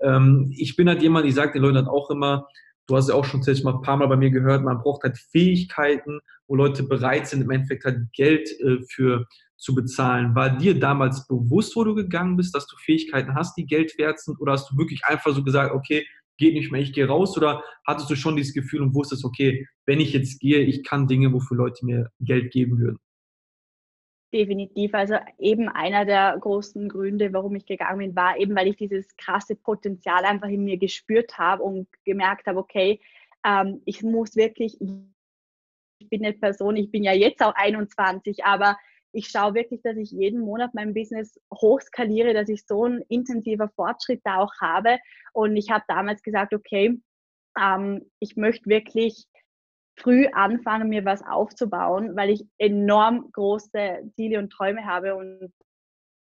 Ähm, 0.00 0.50
ich 0.57 0.75
bin 0.75 0.88
halt 0.88 1.02
jemand, 1.02 1.26
ich 1.26 1.35
sage 1.35 1.52
den 1.52 1.62
Leuten 1.62 1.76
halt 1.76 1.88
auch 1.88 2.11
immer, 2.11 2.47
du 2.87 2.97
hast 2.97 3.09
ja 3.09 3.14
auch 3.14 3.25
schon 3.25 3.40
tatsächlich 3.40 3.64
mal 3.64 3.75
ein 3.75 3.83
paar 3.83 3.99
Mal 3.99 4.07
bei 4.07 4.16
mir 4.16 4.31
gehört, 4.31 4.62
man 4.64 4.78
braucht 4.78 5.02
halt 5.02 5.19
Fähigkeiten, 5.19 6.21
wo 6.47 6.55
Leute 6.55 6.83
bereit 6.83 7.26
sind, 7.26 7.43
im 7.43 7.50
Endeffekt 7.50 7.85
halt 7.85 7.99
Geld 8.14 8.49
äh, 8.61 8.78
für 8.88 9.26
zu 9.59 9.75
bezahlen. 9.75 10.35
War 10.35 10.50
dir 10.50 10.78
damals 10.78 11.26
bewusst, 11.26 11.76
wo 11.76 11.85
du 11.85 11.95
gegangen 11.95 12.37
bist, 12.37 12.55
dass 12.55 12.66
du 12.66 12.76
Fähigkeiten 12.76 13.35
hast, 13.35 13.57
die 13.57 13.66
Geld 13.66 13.99
wert 13.99 14.21
sind? 14.21 14.40
Oder 14.40 14.52
hast 14.52 14.71
du 14.71 14.76
wirklich 14.76 15.05
einfach 15.05 15.35
so 15.35 15.43
gesagt, 15.43 15.75
okay, 15.75 16.07
geht 16.38 16.55
nicht 16.55 16.71
mehr, 16.71 16.81
ich 16.81 16.93
gehe 16.93 17.07
raus? 17.07 17.37
Oder 17.37 17.62
hattest 17.87 18.11
du 18.11 18.16
schon 18.16 18.37
dieses 18.37 18.55
Gefühl 18.55 18.83
und 18.83 18.95
wusstest, 18.95 19.25
okay, 19.25 19.66
wenn 19.87 20.00
ich 20.00 20.12
jetzt 20.12 20.40
gehe, 20.40 20.61
ich 20.61 20.85
kann 20.85 21.09
Dinge, 21.09 21.33
wofür 21.33 21.57
Leute 21.57 21.85
mir 21.85 22.11
Geld 22.21 22.52
geben 22.52 22.78
würden? 22.78 22.99
Definitiv. 24.33 24.93
Also 24.93 25.14
eben 25.38 25.69
einer 25.69 26.05
der 26.05 26.37
großen 26.40 26.88
Gründe, 26.88 27.33
warum 27.33 27.55
ich 27.55 27.64
gegangen 27.64 27.99
bin, 27.99 28.16
war 28.16 28.37
eben, 28.37 28.55
weil 28.57 28.69
ich 28.69 28.76
dieses 28.76 29.16
krasse 29.16 29.55
Potenzial 29.55 30.25
einfach 30.25 30.49
in 30.49 30.64
mir 30.64 30.78
gespürt 30.78 31.38
habe 31.38 31.62
und 31.62 31.88
gemerkt 32.05 32.47
habe, 32.47 32.59
okay, 32.59 33.00
ähm, 33.45 33.81
ich 33.85 34.02
muss 34.02 34.35
wirklich, 34.37 34.78
ich 34.81 36.09
bin 36.11 36.25
eine 36.25 36.35
Person, 36.35 36.76
ich 36.76 36.90
bin 36.90 37.05
ja 37.05 37.12
jetzt 37.12 37.40
auch 37.43 37.55
21, 37.55 38.45
aber 38.45 38.76
ich 39.13 39.29
schaue 39.29 39.55
wirklich, 39.55 39.81
dass 39.83 39.97
ich 39.97 40.11
jeden 40.11 40.41
Monat 40.41 40.75
mein 40.75 40.95
Business 40.95 41.39
hochskaliere, 41.53 42.35
dass 42.35 42.49
ich 42.49 42.67
so 42.67 42.85
einen 42.85 43.03
intensiver 43.09 43.69
Fortschritt 43.69 44.21
da 44.25 44.39
auch 44.39 44.53
habe. 44.61 44.99
Und 45.33 45.57
ich 45.57 45.71
habe 45.71 45.85
damals 45.89 46.23
gesagt, 46.23 46.55
okay, 46.55 47.01
ähm, 47.59 48.11
ich 48.21 48.37
möchte 48.37 48.69
wirklich 48.69 49.27
früh 49.99 50.27
anfangen, 50.33 50.89
mir 50.89 51.05
was 51.05 51.23
aufzubauen, 51.23 52.17
weil 52.17 52.31
ich 52.31 52.45
enorm 52.59 53.31
große 53.33 54.11
Ziele 54.15 54.39
und 54.39 54.51
Träume 54.51 54.85
habe 54.85 55.17
und 55.17 55.53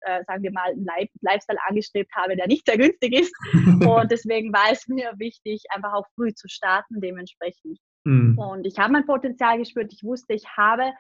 äh, 0.02 0.24
sagen 0.26 0.44
wir 0.44 0.52
mal, 0.52 0.72
einen 0.72 0.86
Lifestyle 1.22 1.60
angestrebt 1.68 2.12
habe, 2.16 2.36
der 2.36 2.48
nicht 2.48 2.66
sehr 2.68 2.78
günstig 2.78 3.14
ist. 3.14 3.34
und 3.88 4.12
deswegen 4.12 4.52
war 4.52 4.72
es 4.72 4.88
mir 4.88 5.14
wichtig, 5.18 5.64
einfach 5.70 5.94
auch 5.94 6.06
früh 6.16 6.34
zu 6.34 6.48
starten 6.50 7.00
dementsprechend. 7.00 7.80
Mhm. 8.04 8.38
Und 8.38 8.66
ich 8.66 8.78
habe 8.78 8.92
mein 8.92 9.06
Potenzial 9.06 9.58
gespürt. 9.58 9.94
Ich 9.94 10.04
wusste, 10.04 10.34
ich 10.34 10.46
habe 10.58 10.92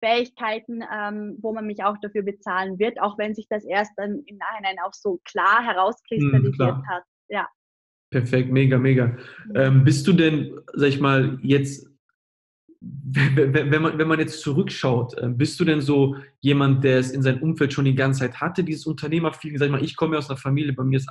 Fähigkeiten, 0.00 0.82
ähm, 0.92 1.36
wo 1.40 1.52
man 1.52 1.66
mich 1.66 1.84
auch 1.84 1.96
dafür 2.00 2.22
bezahlen 2.22 2.78
wird, 2.78 3.00
auch 3.00 3.18
wenn 3.18 3.34
sich 3.34 3.46
das 3.48 3.64
erst 3.64 3.92
dann 3.96 4.22
im 4.26 4.38
Nachhinein 4.38 4.76
auch 4.84 4.92
so 4.92 5.20
klar 5.24 5.64
herauskristallisiert 5.64 6.76
hm, 6.76 6.88
hat. 6.88 7.02
Ja. 7.28 7.48
Perfekt, 8.10 8.50
mega, 8.50 8.78
mega. 8.78 9.16
Ähm, 9.54 9.84
bist 9.84 10.06
du 10.06 10.12
denn, 10.12 10.58
sag 10.74 10.88
ich 10.88 11.00
mal, 11.00 11.38
jetzt, 11.42 11.86
wenn 12.80 13.82
man, 13.82 13.98
wenn 13.98 14.08
man 14.08 14.18
jetzt 14.18 14.40
zurückschaut, 14.40 15.18
äh, 15.18 15.28
bist 15.28 15.58
du 15.60 15.64
denn 15.64 15.80
so 15.80 16.16
jemand, 16.40 16.84
der 16.84 16.98
es 16.98 17.10
in 17.10 17.22
seinem 17.22 17.42
Umfeld 17.42 17.72
schon 17.72 17.84
die 17.84 17.94
ganze 17.94 18.20
Zeit 18.20 18.40
hatte, 18.40 18.64
dieses 18.64 18.86
Unternehmerfeeling? 18.86 19.58
Sag 19.58 19.66
ich 19.66 19.72
mal, 19.72 19.84
ich 19.84 19.96
komme 19.96 20.14
ja 20.14 20.18
aus 20.18 20.30
einer 20.30 20.38
Familie, 20.38 20.72
bei 20.72 20.84
mir 20.84 20.96
ist 20.96 21.10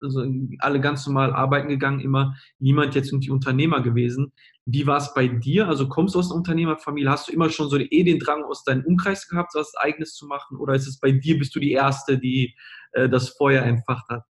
also 0.00 0.24
alle 0.60 0.80
ganz 0.80 1.06
normal 1.06 1.32
arbeiten 1.32 1.68
gegangen, 1.68 2.00
immer 2.00 2.36
niemand 2.58 2.94
jetzt 2.94 3.12
irgendwie 3.12 3.30
Unternehmer 3.30 3.82
gewesen. 3.82 4.32
Wie 4.70 4.86
war 4.86 4.98
es 4.98 5.14
bei 5.14 5.28
dir? 5.28 5.66
Also 5.66 5.88
kommst 5.88 6.14
du 6.14 6.18
aus 6.18 6.30
einer 6.30 6.36
Unternehmerfamilie? 6.36 7.10
Hast 7.10 7.28
du 7.28 7.32
immer 7.32 7.48
schon 7.48 7.70
so 7.70 7.78
eh 7.78 8.04
den 8.04 8.18
Drang 8.18 8.44
aus 8.44 8.64
deinem 8.64 8.84
Umkreis 8.84 9.26
gehabt, 9.26 9.54
was 9.54 9.74
Eigenes 9.76 10.14
zu 10.14 10.26
machen? 10.26 10.58
Oder 10.58 10.74
ist 10.74 10.86
es 10.86 11.00
bei 11.00 11.10
dir, 11.10 11.38
bist 11.38 11.54
du 11.54 11.60
die 11.60 11.72
Erste, 11.72 12.18
die 12.18 12.54
äh, 12.92 13.08
das 13.08 13.30
Feuer 13.30 13.62
entfacht 13.62 14.06
hat? 14.10 14.24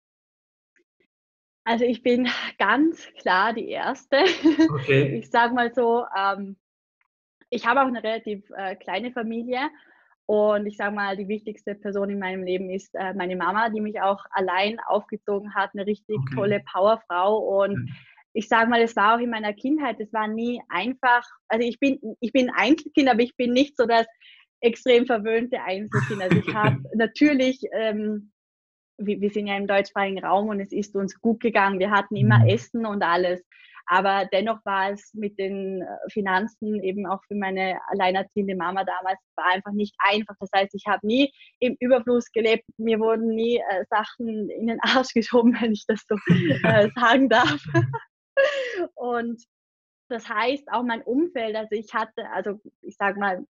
Also 1.64 1.86
ich 1.86 2.02
bin 2.02 2.28
ganz 2.58 3.08
klar 3.18 3.54
die 3.54 3.68
Erste. 3.70 4.18
Okay. 4.70 5.18
Ich 5.20 5.30
sage 5.30 5.54
mal 5.54 5.72
so, 5.74 6.04
ähm, 6.14 6.56
ich 7.48 7.66
habe 7.66 7.80
auch 7.80 7.86
eine 7.86 8.02
relativ 8.02 8.44
äh, 8.54 8.76
kleine 8.76 9.12
Familie 9.12 9.70
und 10.26 10.66
ich 10.66 10.76
sage 10.76 10.94
mal, 10.94 11.16
die 11.16 11.28
wichtigste 11.28 11.74
Person 11.76 12.10
in 12.10 12.18
meinem 12.18 12.42
Leben 12.42 12.68
ist 12.68 12.94
äh, 12.94 13.14
meine 13.14 13.36
Mama, 13.36 13.70
die 13.70 13.80
mich 13.80 14.02
auch 14.02 14.22
allein 14.30 14.78
aufgezogen 14.86 15.54
hat, 15.54 15.70
eine 15.72 15.86
richtig 15.86 16.18
okay. 16.18 16.34
tolle 16.34 16.62
Powerfrau. 16.70 17.38
Und 17.38 17.76
mhm. 17.76 17.88
Ich 18.36 18.48
sage 18.48 18.68
mal, 18.68 18.82
es 18.82 18.94
war 18.96 19.16
auch 19.16 19.20
in 19.20 19.30
meiner 19.30 19.54
Kindheit, 19.54 19.98
es 19.98 20.12
war 20.12 20.28
nie 20.28 20.60
einfach. 20.68 21.24
Also 21.48 21.66
ich 21.66 21.80
bin, 21.80 21.98
ich 22.20 22.32
bin 22.32 22.50
Einzelkind, 22.54 23.08
aber 23.08 23.22
ich 23.22 23.34
bin 23.36 23.52
nicht 23.52 23.76
so 23.78 23.86
das 23.86 24.06
extrem 24.60 25.06
verwöhnte 25.06 25.62
Einzelkind. 25.62 26.22
Also 26.22 26.36
ich 26.36 26.54
habe 26.54 26.76
natürlich, 26.94 27.60
ähm, 27.72 28.32
wir, 28.98 29.22
wir, 29.22 29.30
sind 29.30 29.46
ja 29.46 29.56
im 29.56 29.66
deutschsprachigen 29.66 30.22
Raum 30.22 30.48
und 30.48 30.60
es 30.60 30.70
ist 30.70 30.94
uns 30.94 31.18
gut 31.18 31.40
gegangen. 31.40 31.78
Wir 31.78 31.90
hatten 31.90 32.14
immer 32.14 32.40
mhm. 32.40 32.48
Essen 32.48 32.84
und 32.84 33.02
alles. 33.02 33.42
Aber 33.86 34.28
dennoch 34.30 34.58
war 34.64 34.90
es 34.90 35.14
mit 35.14 35.38
den 35.38 35.80
äh, 35.80 35.86
Finanzen 36.10 36.82
eben 36.82 37.06
auch 37.06 37.20
für 37.28 37.36
meine 37.36 37.78
alleinerziehende 37.86 38.56
Mama 38.56 38.84
damals 38.84 39.18
war 39.36 39.46
einfach 39.46 39.72
nicht 39.72 39.94
einfach. 39.98 40.34
Das 40.40 40.50
heißt, 40.54 40.74
ich 40.74 40.84
habe 40.86 41.06
nie 41.06 41.32
im 41.60 41.76
Überfluss 41.80 42.30
gelebt. 42.32 42.64
Mir 42.76 42.98
wurden 42.98 43.28
nie 43.28 43.56
äh, 43.56 43.84
Sachen 43.88 44.50
in 44.50 44.66
den 44.66 44.80
Arsch 44.82 45.08
geschoben, 45.14 45.56
wenn 45.58 45.72
ich 45.72 45.84
das 45.86 46.04
so 46.06 46.16
äh, 46.64 46.90
sagen 47.00 47.30
darf. 47.30 47.64
Und 49.06 49.42
das 50.08 50.28
heißt, 50.28 50.70
auch 50.70 50.82
mein 50.82 51.02
Umfeld, 51.02 51.56
also 51.56 51.72
ich 51.72 51.92
hatte, 51.94 52.28
also 52.30 52.60
ich 52.80 52.96
sage 52.96 53.18
mal, 53.18 53.44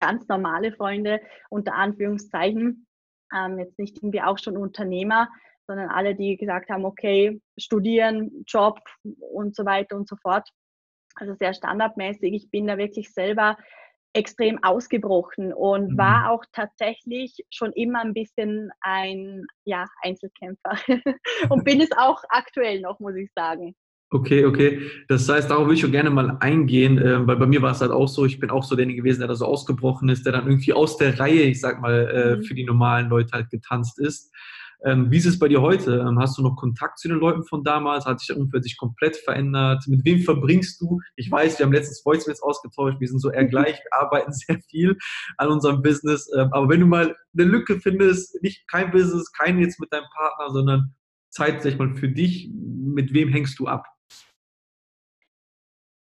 ganz 0.00 0.26
normale 0.28 0.72
Freunde 0.72 1.20
unter 1.50 1.74
Anführungszeichen, 1.74 2.86
ähm, 3.34 3.58
jetzt 3.58 3.78
nicht 3.78 3.96
irgendwie 3.96 4.22
auch 4.22 4.38
schon 4.38 4.56
Unternehmer, 4.56 5.28
sondern 5.66 5.88
alle, 5.88 6.14
die 6.14 6.36
gesagt 6.36 6.70
haben, 6.70 6.84
okay, 6.84 7.40
studieren, 7.58 8.44
Job 8.46 8.78
und 9.02 9.56
so 9.56 9.64
weiter 9.64 9.96
und 9.96 10.08
so 10.08 10.16
fort. 10.16 10.48
Also 11.16 11.34
sehr 11.34 11.54
standardmäßig. 11.54 12.32
Ich 12.34 12.50
bin 12.50 12.66
da 12.66 12.78
wirklich 12.78 13.12
selber 13.12 13.56
extrem 14.12 14.62
ausgebrochen 14.62 15.52
und 15.52 15.92
mhm. 15.92 15.98
war 15.98 16.30
auch 16.30 16.44
tatsächlich 16.52 17.36
schon 17.50 17.72
immer 17.72 18.00
ein 18.00 18.14
bisschen 18.14 18.70
ein 18.80 19.46
ja, 19.64 19.84
Einzelkämpfer 20.02 20.78
und 21.50 21.64
bin 21.64 21.80
es 21.80 21.90
auch 21.96 22.22
aktuell 22.28 22.80
noch, 22.80 22.98
muss 22.98 23.16
ich 23.16 23.30
sagen. 23.34 23.74
Okay, 24.16 24.46
okay. 24.46 24.80
Das 25.08 25.28
heißt, 25.28 25.50
darauf 25.50 25.64
würde 25.64 25.74
ich 25.74 25.80
schon 25.80 25.92
gerne 25.92 26.08
mal 26.08 26.38
eingehen, 26.40 26.96
äh, 26.96 27.26
weil 27.26 27.36
bei 27.36 27.46
mir 27.46 27.60
war 27.60 27.72
es 27.72 27.82
halt 27.82 27.90
auch 27.90 28.08
so, 28.08 28.24
ich 28.24 28.40
bin 28.40 28.48
auch 28.48 28.64
so 28.64 28.74
derjenige 28.74 29.02
gewesen, 29.02 29.18
der 29.18 29.28
da 29.28 29.34
so 29.34 29.44
ausgebrochen 29.44 30.08
ist, 30.08 30.24
der 30.24 30.32
dann 30.32 30.46
irgendwie 30.46 30.72
aus 30.72 30.96
der 30.96 31.18
Reihe, 31.18 31.42
ich 31.42 31.60
sag 31.60 31.82
mal, 31.82 32.08
äh, 32.08 32.36
mhm. 32.36 32.42
für 32.44 32.54
die 32.54 32.64
normalen 32.64 33.10
Leute 33.10 33.32
halt 33.32 33.50
getanzt 33.50 33.98
ist. 33.98 34.32
Ähm, 34.84 35.10
wie 35.10 35.18
ist 35.18 35.26
es 35.26 35.38
bei 35.38 35.48
dir 35.48 35.60
heute? 35.60 35.98
Ähm, 36.08 36.18
hast 36.18 36.38
du 36.38 36.42
noch 36.42 36.56
Kontakt 36.56 36.98
zu 36.98 37.08
den 37.08 37.18
Leuten 37.18 37.44
von 37.44 37.62
damals? 37.62 38.06
Hat 38.06 38.20
sich 38.20 38.28
der 38.28 38.38
Umfeld 38.38 38.64
sich 38.64 38.78
komplett 38.78 39.16
verändert? 39.16 39.84
Mit 39.86 40.02
wem 40.06 40.20
verbringst 40.20 40.80
du? 40.80 41.00
Ich 41.16 41.30
weiß, 41.30 41.58
wir 41.58 41.66
haben 41.66 41.72
letztens 41.72 42.02
Voicemails 42.06 42.42
ausgetauscht, 42.42 42.98
wir 42.98 43.08
sind 43.08 43.18
so 43.18 43.30
eher 43.30 43.44
gleich, 43.44 43.78
wir 43.84 44.00
arbeiten 44.00 44.32
sehr 44.32 44.58
viel 44.70 44.96
an 45.36 45.48
unserem 45.48 45.82
Business. 45.82 46.30
Ähm, 46.34 46.48
aber 46.52 46.70
wenn 46.70 46.80
du 46.80 46.86
mal 46.86 47.14
eine 47.34 47.44
Lücke 47.44 47.80
findest, 47.80 48.42
nicht 48.42 48.66
kein 48.66 48.90
Business, 48.92 49.30
kein 49.32 49.58
jetzt 49.58 49.78
mit 49.78 49.92
deinem 49.92 50.06
Partner, 50.16 50.50
sondern 50.54 50.94
Zeit, 51.28 51.62
sag 51.62 51.72
ich 51.72 51.78
mal, 51.78 51.94
für 51.94 52.08
dich, 52.08 52.50
mit 52.54 53.12
wem 53.12 53.28
hängst 53.28 53.58
du 53.58 53.66
ab? 53.66 53.84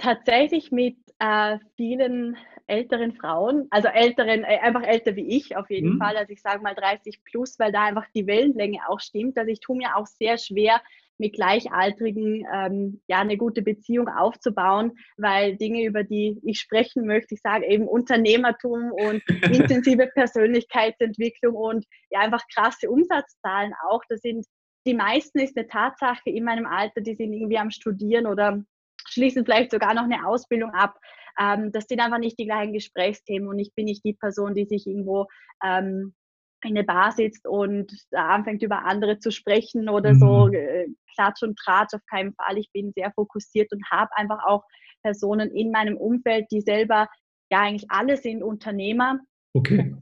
Tatsächlich 0.03 0.69
mit 0.69 0.97
äh, 1.19 1.59
vielen 1.77 2.35
älteren 2.67 3.13
Frauen, 3.13 3.67
also 3.69 3.87
älteren, 3.87 4.43
äh, 4.43 4.59
einfach 4.59 4.83
älter 4.83 5.15
wie 5.15 5.37
ich 5.37 5.55
auf 5.55 5.69
jeden 5.69 5.93
mhm. 5.93 5.99
Fall, 5.99 6.17
also 6.17 6.33
ich 6.33 6.41
sage 6.41 6.61
mal 6.61 6.75
30 6.75 7.23
plus, 7.23 7.57
weil 7.57 7.71
da 7.71 7.85
einfach 7.85 8.05
die 8.13 8.27
Wellenlänge 8.27 8.79
auch 8.89 8.99
stimmt. 8.99 9.37
Also 9.37 9.49
ich 9.49 9.61
tue 9.61 9.77
mir 9.77 9.95
auch 9.95 10.05
sehr 10.05 10.37
schwer 10.37 10.81
mit 11.17 11.35
Gleichaltrigen 11.35 12.45
ähm, 12.53 13.01
ja 13.07 13.19
eine 13.19 13.37
gute 13.37 13.61
Beziehung 13.61 14.09
aufzubauen, 14.09 14.91
weil 15.15 15.55
Dinge, 15.55 15.85
über 15.85 16.03
die 16.03 16.37
ich 16.43 16.59
sprechen 16.59 17.05
möchte, 17.05 17.35
ich 17.35 17.41
sage 17.41 17.65
eben 17.65 17.87
Unternehmertum 17.87 18.91
und 18.91 19.23
intensive 19.55 20.07
Persönlichkeitsentwicklung 20.07 21.55
und 21.55 21.85
ja 22.09 22.19
einfach 22.19 22.43
krasse 22.53 22.89
Umsatzzahlen 22.89 23.71
auch. 23.89 24.01
Das 24.09 24.19
sind 24.19 24.45
die 24.85 24.95
meisten 24.95 25.39
ist 25.39 25.55
eine 25.55 25.65
Tatsache 25.65 26.29
in 26.29 26.43
meinem 26.43 26.65
Alter, 26.65 26.99
die 26.99 27.15
sind 27.15 27.31
irgendwie 27.31 27.57
am 27.57 27.71
Studieren 27.71 28.27
oder 28.27 28.61
schließen 29.13 29.45
vielleicht 29.45 29.71
sogar 29.71 29.93
noch 29.93 30.03
eine 30.03 30.27
Ausbildung 30.27 30.71
ab. 30.71 30.97
Ähm, 31.39 31.71
das 31.71 31.85
sind 31.85 31.99
einfach 31.99 32.19
nicht 32.19 32.37
die 32.37 32.45
gleichen 32.45 32.73
Gesprächsthemen 32.73 33.47
und 33.47 33.59
ich 33.59 33.73
bin 33.73 33.85
nicht 33.85 34.03
die 34.03 34.13
Person, 34.13 34.53
die 34.53 34.65
sich 34.65 34.85
irgendwo 34.85 35.27
ähm, 35.63 36.13
in 36.63 36.77
eine 36.77 36.83
Bar 36.83 37.11
sitzt 37.11 37.47
und 37.47 37.91
da 38.11 38.29
anfängt 38.29 38.63
über 38.63 38.85
andere 38.85 39.19
zu 39.19 39.31
sprechen 39.31 39.89
oder 39.89 40.13
mhm. 40.13 40.19
so 40.19 40.47
äh, 40.49 40.87
Klatsch 41.13 41.43
und 41.43 41.57
Tratsch 41.57 41.93
auf 41.93 42.05
keinen 42.09 42.33
Fall. 42.35 42.57
Ich 42.57 42.71
bin 42.71 42.91
sehr 42.95 43.11
fokussiert 43.13 43.71
und 43.71 43.83
habe 43.91 44.09
einfach 44.15 44.43
auch 44.45 44.63
Personen 45.03 45.51
in 45.51 45.71
meinem 45.71 45.97
Umfeld, 45.97 46.47
die 46.51 46.61
selber 46.61 47.07
ja 47.51 47.61
eigentlich 47.61 47.89
alle 47.89 48.17
sind 48.17 48.43
Unternehmer. 48.43 49.19
Okay. 49.53 49.95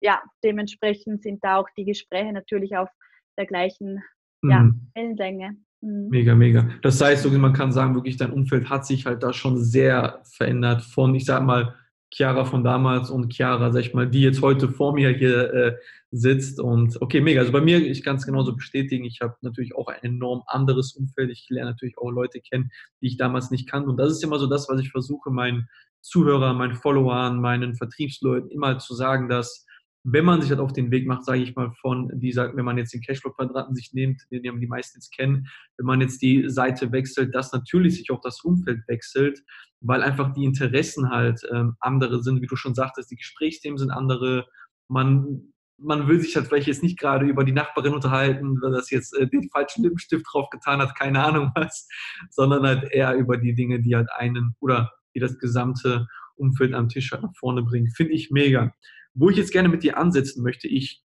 Ja, 0.00 0.22
dementsprechend 0.44 1.22
sind 1.22 1.42
da 1.42 1.56
auch 1.56 1.68
die 1.76 1.84
Gespräche 1.84 2.32
natürlich 2.32 2.76
auf 2.76 2.88
der 3.36 3.46
gleichen 3.46 4.02
ja, 4.44 4.60
mhm. 4.60 4.90
Wellenlänge. 4.94 5.56
Mhm. 5.80 6.08
Mega, 6.08 6.34
mega. 6.34 6.68
Das 6.82 7.00
heißt, 7.00 7.30
man 7.30 7.52
kann 7.52 7.72
sagen, 7.72 7.94
wirklich 7.94 8.16
dein 8.16 8.32
Umfeld 8.32 8.68
hat 8.68 8.86
sich 8.86 9.06
halt 9.06 9.22
da 9.22 9.32
schon 9.32 9.58
sehr 9.62 10.20
verändert 10.24 10.82
von, 10.82 11.14
ich 11.14 11.24
sag 11.24 11.44
mal, 11.44 11.74
Chiara 12.10 12.44
von 12.46 12.64
damals 12.64 13.10
und 13.10 13.32
Chiara, 13.34 13.70
sag 13.70 13.80
ich 13.80 13.94
mal, 13.94 14.08
die 14.08 14.22
jetzt 14.22 14.40
heute 14.40 14.68
vor 14.68 14.94
mir 14.94 15.10
hier 15.10 15.52
äh, 15.52 15.76
sitzt. 16.10 16.58
Und 16.58 17.00
okay, 17.02 17.20
mega. 17.20 17.40
Also 17.40 17.52
bei 17.52 17.60
mir, 17.60 17.78
ich 17.78 18.02
kann 18.02 18.16
es 18.16 18.26
genauso 18.26 18.54
bestätigen, 18.54 19.04
ich 19.04 19.20
habe 19.20 19.36
natürlich 19.42 19.74
auch 19.74 19.88
ein 19.88 20.02
enorm 20.02 20.42
anderes 20.46 20.94
Umfeld. 20.94 21.30
Ich 21.30 21.46
lerne 21.50 21.70
natürlich 21.72 21.98
auch 21.98 22.10
Leute 22.10 22.40
kennen, 22.40 22.70
die 23.02 23.08
ich 23.08 23.16
damals 23.18 23.50
nicht 23.50 23.68
kannte. 23.68 23.90
Und 23.90 23.98
das 23.98 24.10
ist 24.10 24.24
immer 24.24 24.38
so 24.38 24.46
das, 24.46 24.68
was 24.68 24.80
ich 24.80 24.90
versuche, 24.90 25.30
meinen 25.30 25.68
Zuhörern, 26.00 26.56
meinen 26.56 26.76
Followern, 26.76 27.40
meinen 27.40 27.74
Vertriebsleuten 27.74 28.50
immer 28.50 28.78
zu 28.78 28.94
sagen, 28.94 29.28
dass 29.28 29.66
wenn 30.04 30.24
man 30.24 30.40
sich 30.40 30.50
halt 30.50 30.60
auf 30.60 30.72
den 30.72 30.90
Weg 30.90 31.06
macht, 31.06 31.24
sage 31.24 31.42
ich 31.42 31.54
mal, 31.54 31.72
von 31.80 32.10
dieser, 32.14 32.54
wenn 32.56 32.64
man 32.64 32.78
jetzt 32.78 32.94
den 32.94 33.02
Cashflow-Quadranten 33.02 33.74
sich 33.74 33.92
nimmt, 33.92 34.22
den 34.30 34.60
die 34.60 34.66
meisten 34.66 34.98
jetzt 34.98 35.14
kennen, 35.14 35.48
wenn 35.76 35.86
man 35.86 36.00
jetzt 36.00 36.22
die 36.22 36.48
Seite 36.48 36.92
wechselt, 36.92 37.34
dass 37.34 37.52
natürlich 37.52 37.96
sich 37.96 38.10
auch 38.10 38.20
das 38.20 38.40
Umfeld 38.42 38.80
wechselt, 38.86 39.40
weil 39.80 40.02
einfach 40.02 40.32
die 40.32 40.44
Interessen 40.44 41.10
halt 41.10 41.40
ähm, 41.52 41.76
andere 41.80 42.22
sind, 42.22 42.40
wie 42.40 42.46
du 42.46 42.56
schon 42.56 42.74
sagtest, 42.74 43.10
die 43.10 43.16
Gesprächsthemen 43.16 43.78
sind 43.78 43.90
andere, 43.90 44.46
man 44.88 45.52
man 45.78 46.08
will 46.08 46.20
sich 46.20 46.34
halt 46.34 46.48
vielleicht 46.48 46.66
jetzt 46.66 46.82
nicht 46.82 46.98
gerade 46.98 47.26
über 47.26 47.44
die 47.44 47.52
Nachbarin 47.52 47.94
unterhalten, 47.94 48.60
weil 48.60 48.72
das 48.72 48.90
jetzt 48.90 49.16
äh, 49.16 49.28
den 49.28 49.48
falschen 49.48 49.84
Lippenstift 49.84 50.26
drauf 50.30 50.50
getan 50.50 50.80
hat, 50.80 50.96
keine 50.96 51.24
Ahnung 51.24 51.52
was, 51.54 51.88
sondern 52.30 52.66
halt 52.66 52.90
eher 52.92 53.14
über 53.14 53.36
die 53.36 53.54
Dinge, 53.54 53.80
die 53.80 53.94
halt 53.94 54.10
einen 54.12 54.56
oder 54.60 54.92
die 55.14 55.20
das 55.20 55.38
gesamte 55.38 56.08
Umfeld 56.36 56.74
am 56.74 56.88
Tisch 56.88 57.12
halt 57.12 57.22
nach 57.22 57.34
vorne 57.36 57.62
bringen. 57.62 57.90
Finde 57.90 58.12
ich 58.12 58.30
mega. 58.30 58.72
Wo 59.18 59.30
ich 59.30 59.36
jetzt 59.36 59.52
gerne 59.52 59.68
mit 59.68 59.82
dir 59.82 59.98
ansetzen 59.98 60.42
möchte, 60.42 60.68
ich, 60.68 61.02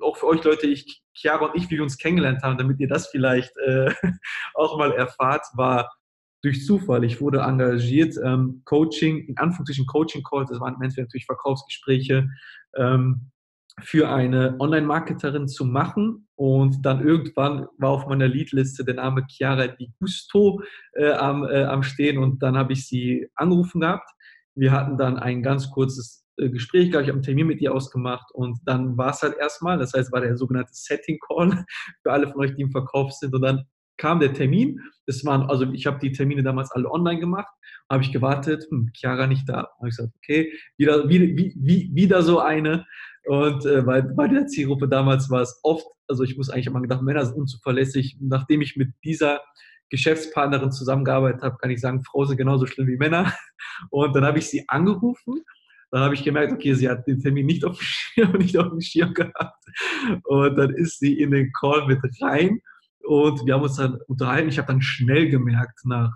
auch 0.00 0.16
für 0.16 0.26
euch 0.26 0.42
Leute, 0.42 0.66
ich, 0.66 1.02
Chiara 1.12 1.46
und 1.46 1.56
ich, 1.56 1.70
wie 1.70 1.76
wir 1.76 1.82
uns 1.84 1.98
kennengelernt 1.98 2.42
haben, 2.42 2.58
damit 2.58 2.80
ihr 2.80 2.88
das 2.88 3.08
vielleicht 3.08 3.56
äh, 3.58 3.92
auch 4.54 4.76
mal 4.76 4.92
erfahrt, 4.92 5.46
war 5.54 5.88
durch 6.42 6.64
Zufall. 6.64 7.04
Ich 7.04 7.20
wurde 7.20 7.40
engagiert, 7.40 8.16
ähm, 8.24 8.62
Coaching, 8.64 9.18
in 9.26 9.38
Anführungsstrichen 9.38 9.86
Coaching-Calls, 9.86 10.50
das 10.50 10.60
waren 10.60 10.74
im 10.74 10.82
Endeffekt 10.82 11.08
natürlich 11.08 11.26
Verkaufsgespräche, 11.26 12.28
ähm, 12.76 13.30
für 13.80 14.08
eine 14.08 14.56
Online-Marketerin 14.58 15.46
zu 15.46 15.64
machen. 15.64 16.28
Und 16.34 16.84
dann 16.84 17.06
irgendwann 17.06 17.66
war 17.78 17.90
auf 17.90 18.06
meiner 18.06 18.28
Leadliste 18.28 18.84
der 18.84 18.94
Name 18.94 19.24
Chiara 19.28 19.68
Di 19.68 19.92
Gusto 20.00 20.62
äh, 20.94 21.12
am, 21.12 21.44
äh, 21.44 21.64
am 21.64 21.82
Stehen 21.82 22.18
und 22.18 22.42
dann 22.42 22.56
habe 22.56 22.72
ich 22.72 22.86
sie 22.86 23.28
angerufen 23.34 23.80
gehabt. 23.80 24.10
Wir 24.54 24.72
hatten 24.72 24.98
dann 24.98 25.18
ein 25.18 25.42
ganz 25.42 25.70
kurzes 25.70 26.24
Gespräch 26.38 26.90
gehabt, 26.90 27.04
ich 27.04 27.08
habe 27.08 27.16
einen 27.18 27.22
Termin 27.22 27.46
mit 27.46 27.60
ihr 27.60 27.74
ausgemacht 27.74 28.30
und 28.32 28.58
dann 28.64 28.96
war 28.96 29.10
es 29.10 29.22
halt 29.22 29.36
erstmal, 29.38 29.78
das 29.78 29.92
heißt, 29.92 30.12
war 30.12 30.20
der 30.20 30.36
sogenannte 30.36 30.72
Setting 30.72 31.18
Call 31.26 31.64
für 32.02 32.12
alle 32.12 32.28
von 32.28 32.40
euch, 32.40 32.54
die 32.54 32.62
im 32.62 32.70
Verkauf 32.70 33.12
sind 33.12 33.34
und 33.34 33.42
dann 33.42 33.64
kam 33.98 34.20
der 34.20 34.32
Termin. 34.32 34.80
Das 35.06 35.24
waren, 35.24 35.50
also 35.50 35.70
ich 35.72 35.86
habe 35.86 35.98
die 35.98 36.12
Termine 36.12 36.42
damals 36.42 36.70
alle 36.70 36.90
online 36.90 37.20
gemacht, 37.20 37.52
habe 37.90 38.02
ich 38.02 38.12
gewartet, 38.12 38.66
hm, 38.70 38.90
Chiara 38.94 39.26
nicht 39.26 39.48
da. 39.48 39.68
Habe 39.78 39.88
ich 39.88 39.96
gesagt, 39.96 40.14
okay, 40.16 40.52
wieder, 40.78 41.08
wie, 41.08 41.36
wie, 41.36 41.90
wieder 41.92 42.22
so 42.22 42.38
eine. 42.38 42.86
Und 43.26 43.66
äh, 43.66 43.82
bei, 43.82 44.00
bei 44.00 44.28
der 44.28 44.46
Zielgruppe 44.46 44.88
damals 44.88 45.28
war 45.28 45.42
es 45.42 45.60
oft, 45.62 45.86
also 46.06 46.22
ich 46.22 46.36
muss 46.36 46.48
eigentlich 46.48 46.68
immer 46.68 46.80
gedacht, 46.80 47.02
Männer 47.02 47.26
sind 47.26 47.36
unzuverlässig. 47.36 48.16
Nachdem 48.20 48.62
ich 48.62 48.76
mit 48.76 48.90
dieser 49.04 49.40
Geschäftspartnerin 49.90 50.70
zusammengearbeitet 50.70 51.42
habe, 51.42 51.56
kann 51.58 51.70
ich 51.70 51.80
sagen, 51.80 52.04
Frauen 52.04 52.28
sind 52.28 52.36
genauso 52.36 52.66
schlimm 52.66 52.86
wie 52.86 52.96
Männer. 52.96 53.32
Und 53.90 54.14
dann 54.14 54.24
habe 54.24 54.38
ich 54.38 54.48
sie 54.48 54.64
angerufen 54.68 55.42
dann 55.90 56.02
habe 56.02 56.14
ich 56.14 56.24
gemerkt, 56.24 56.52
okay, 56.52 56.74
sie 56.74 56.88
hat 56.88 57.06
den 57.06 57.20
Termin 57.20 57.46
nicht 57.46 57.64
auf 57.64 57.78
dem 57.78 57.82
Schirm, 57.82 58.32
nicht 58.38 58.56
auf 58.58 58.68
dem 58.68 58.80
Schirm 58.80 59.14
gehabt. 59.14 59.64
Und 60.24 60.56
dann 60.56 60.70
ist 60.70 60.98
sie 60.98 61.18
in 61.18 61.30
den 61.30 61.52
Call 61.52 61.86
mit 61.86 62.00
rein 62.20 62.60
und 63.00 63.46
wir 63.46 63.54
haben 63.54 63.62
uns 63.62 63.76
dann 63.76 63.98
unterhalten. 64.06 64.48
Ich 64.48 64.58
habe 64.58 64.68
dann 64.68 64.82
schnell 64.82 65.28
gemerkt, 65.28 65.80
nach 65.84 66.12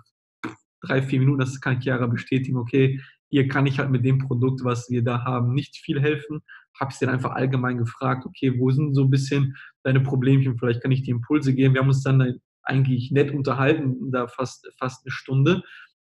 drei, 0.81 1.01
vier 1.01 1.19
Minuten, 1.19 1.39
das 1.39 1.59
kann 1.59 1.81
Chiara 1.81 2.07
bestätigen, 2.07 2.57
okay, 2.57 3.01
hier 3.29 3.47
kann 3.47 3.65
ich 3.65 3.79
halt 3.79 3.89
mit 3.89 4.05
dem 4.05 4.19
Produkt, 4.19 4.63
was 4.63 4.91
wir 4.91 5.03
da 5.03 5.23
haben, 5.23 5.55
nicht 5.55 5.77
viel 5.77 5.99
helfen. 5.99 6.41
Habe 6.79 6.91
ich 6.91 6.97
sie 6.97 7.05
dann 7.05 7.15
einfach 7.15 7.31
allgemein 7.31 7.79
gefragt, 7.79 8.25
okay, 8.27 8.59
wo 8.59 8.69
sind 8.69 8.93
so 8.93 9.03
ein 9.03 9.09
bisschen 9.09 9.55
deine 9.81 10.01
Problemchen? 10.01 10.57
Vielleicht 10.59 10.81
kann 10.81 10.91
ich 10.91 11.01
die 11.01 11.11
Impulse 11.11 11.53
geben. 11.55 11.73
Wir 11.73 11.81
haben 11.81 11.87
uns 11.87 12.03
dann 12.03 12.39
eigentlich 12.61 13.11
nett 13.11 13.33
unterhalten, 13.33 14.11
da 14.11 14.27
fast, 14.27 14.69
fast 14.77 15.03
eine 15.03 15.11
Stunde 15.11 15.63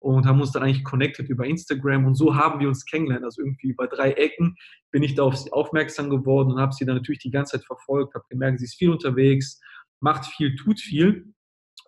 und 0.06 0.28
haben 0.28 0.40
uns 0.40 0.52
dann 0.52 0.62
eigentlich 0.62 0.84
connected 0.84 1.30
über 1.30 1.46
Instagram 1.48 2.06
und 2.06 2.14
so 2.14 2.36
haben 2.36 2.60
wir 2.60 2.68
uns 2.68 2.86
kennengelernt. 2.86 3.26
Also 3.26 3.42
irgendwie 3.42 3.74
bei 3.74 3.88
drei 3.88 4.12
Ecken 4.12 4.56
bin 4.92 5.02
ich 5.02 5.16
da 5.16 5.24
auf 5.24 5.36
sie 5.36 5.52
aufmerksam 5.52 6.12
geworden 6.12 6.52
und 6.52 6.60
habe 6.60 6.74
sie 6.74 6.86
dann 6.86 6.98
natürlich 6.98 7.20
die 7.20 7.32
ganze 7.32 7.58
Zeit 7.58 7.66
verfolgt, 7.66 8.14
habe 8.14 8.26
gemerkt, 8.30 8.60
sie 8.60 8.66
ist 8.66 8.76
viel 8.76 8.92
unterwegs, 8.92 9.60
macht 10.00 10.28
viel, 10.28 10.56
tut 10.56 10.80
viel 10.80 11.34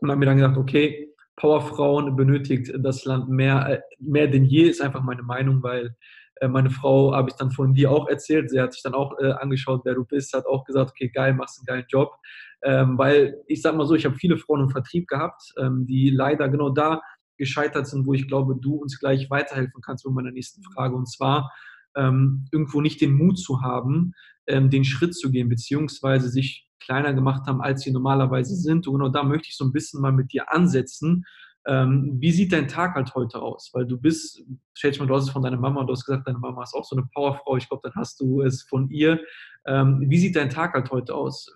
und 0.02 0.10
habe 0.10 0.18
mir 0.18 0.26
dann 0.26 0.38
gedacht, 0.38 0.58
okay, 0.58 1.14
Powerfrauen 1.36 2.16
benötigt 2.16 2.74
das 2.80 3.06
Land 3.06 3.30
mehr, 3.30 3.70
äh, 3.70 3.82
mehr 4.00 4.26
denn 4.28 4.46
je, 4.46 4.64
ist 4.64 4.82
einfach 4.82 5.04
meine 5.04 5.22
Meinung, 5.22 5.62
weil 5.62 5.96
äh, 6.42 6.48
meine 6.48 6.72
Frau 6.72 7.14
habe 7.14 7.30
ich 7.30 7.36
dann 7.36 7.52
von 7.52 7.76
dir 7.76 7.92
auch 7.92 8.08
erzählt. 8.08 8.50
Sie 8.50 8.60
hat 8.60 8.74
sich 8.74 8.82
dann 8.82 8.96
auch 8.96 9.14
äh, 9.20 9.34
angeschaut, 9.34 9.82
wer 9.86 9.94
du 9.94 10.06
bist, 10.06 10.34
hat 10.34 10.48
auch 10.48 10.66
gesagt, 10.66 10.90
okay, 10.90 11.10
geil, 11.10 11.36
machst 11.36 11.60
einen 11.60 11.68
geilen 11.68 11.86
Job. 11.88 12.16
Ähm, 12.64 12.98
weil 12.98 13.38
ich 13.46 13.62
sag 13.62 13.76
mal 13.76 13.86
so, 13.86 13.94
ich 13.94 14.06
habe 14.06 14.16
viele 14.16 14.38
Frauen 14.38 14.62
im 14.62 14.70
Vertrieb 14.70 15.08
gehabt, 15.08 15.54
ähm, 15.60 15.86
die 15.86 16.10
leider 16.10 16.50
genau 16.50 16.70
da 16.72 17.02
gescheitert 17.38 17.88
sind, 17.88 18.06
wo 18.06 18.14
ich 18.14 18.28
glaube, 18.28 18.56
du 18.60 18.76
uns 18.76 19.00
gleich 19.00 19.30
weiterhelfen 19.30 19.82
kannst 19.82 20.06
mit 20.06 20.16
meiner 20.16 20.32
nächsten 20.32 20.64
Frage. 20.64 20.96
Und 20.96 21.08
zwar 21.10 21.52
ähm, 21.96 22.48
irgendwo 22.52 22.82
nicht 22.82 23.02
den 23.02 23.14
Mut 23.14 23.40
zu 23.40 23.62
haben, 23.62 24.14
ähm, 24.48 24.70
den 24.70 24.84
Schritt 24.84 25.16
zu 25.16 25.32
gehen, 25.32 25.50
beziehungsweise 25.50 26.30
sich 26.30 26.68
kleiner 26.80 27.14
gemacht 27.14 27.48
haben, 27.48 27.62
als 27.62 27.82
sie 27.82 27.92
normalerweise 27.92 28.56
sind. 28.56 28.88
Und 28.88 28.94
genau 28.94 29.10
da 29.10 29.24
möchte 29.24 29.50
ich 29.50 29.58
so 29.58 29.66
ein 29.66 29.74
bisschen 29.74 30.02
mal 30.02 30.12
mit 30.12 30.32
dir 30.32 30.52
ansetzen. 30.52 31.26
Ähm, 31.66 32.16
wie 32.20 32.32
sieht 32.32 32.54
dein 32.54 32.70
Tag 32.70 32.96
halt 32.96 33.14
heute 33.14 33.42
aus? 33.42 33.72
Weil 33.74 33.86
du 33.86 34.00
bist, 34.00 34.42
stell 34.74 34.92
dich 34.92 35.00
mal, 35.00 35.06
du 35.06 35.16
hast 35.16 35.26
es 35.26 35.32
von 35.32 35.42
deiner 35.42 35.58
Mama, 35.58 35.84
du 35.84 35.92
hast 35.92 36.06
gesagt, 36.06 36.28
deine 36.28 36.38
Mama 36.38 36.64
ist 36.64 36.74
auch 36.74 36.86
so 36.86 36.96
eine 36.96 37.06
Powerfrau. 37.14 37.58
Ich 37.58 37.68
glaube, 37.68 37.82
dann 37.84 37.96
hast 37.96 38.22
du 38.22 38.42
es 38.42 38.64
von 38.64 38.90
ihr. 38.90 39.20
Ähm, 39.66 40.06
wie 40.08 40.18
sieht 40.18 40.36
dein 40.36 40.50
Tag 40.50 40.74
halt 40.74 40.90
heute 40.92 41.14
aus? 41.14 41.54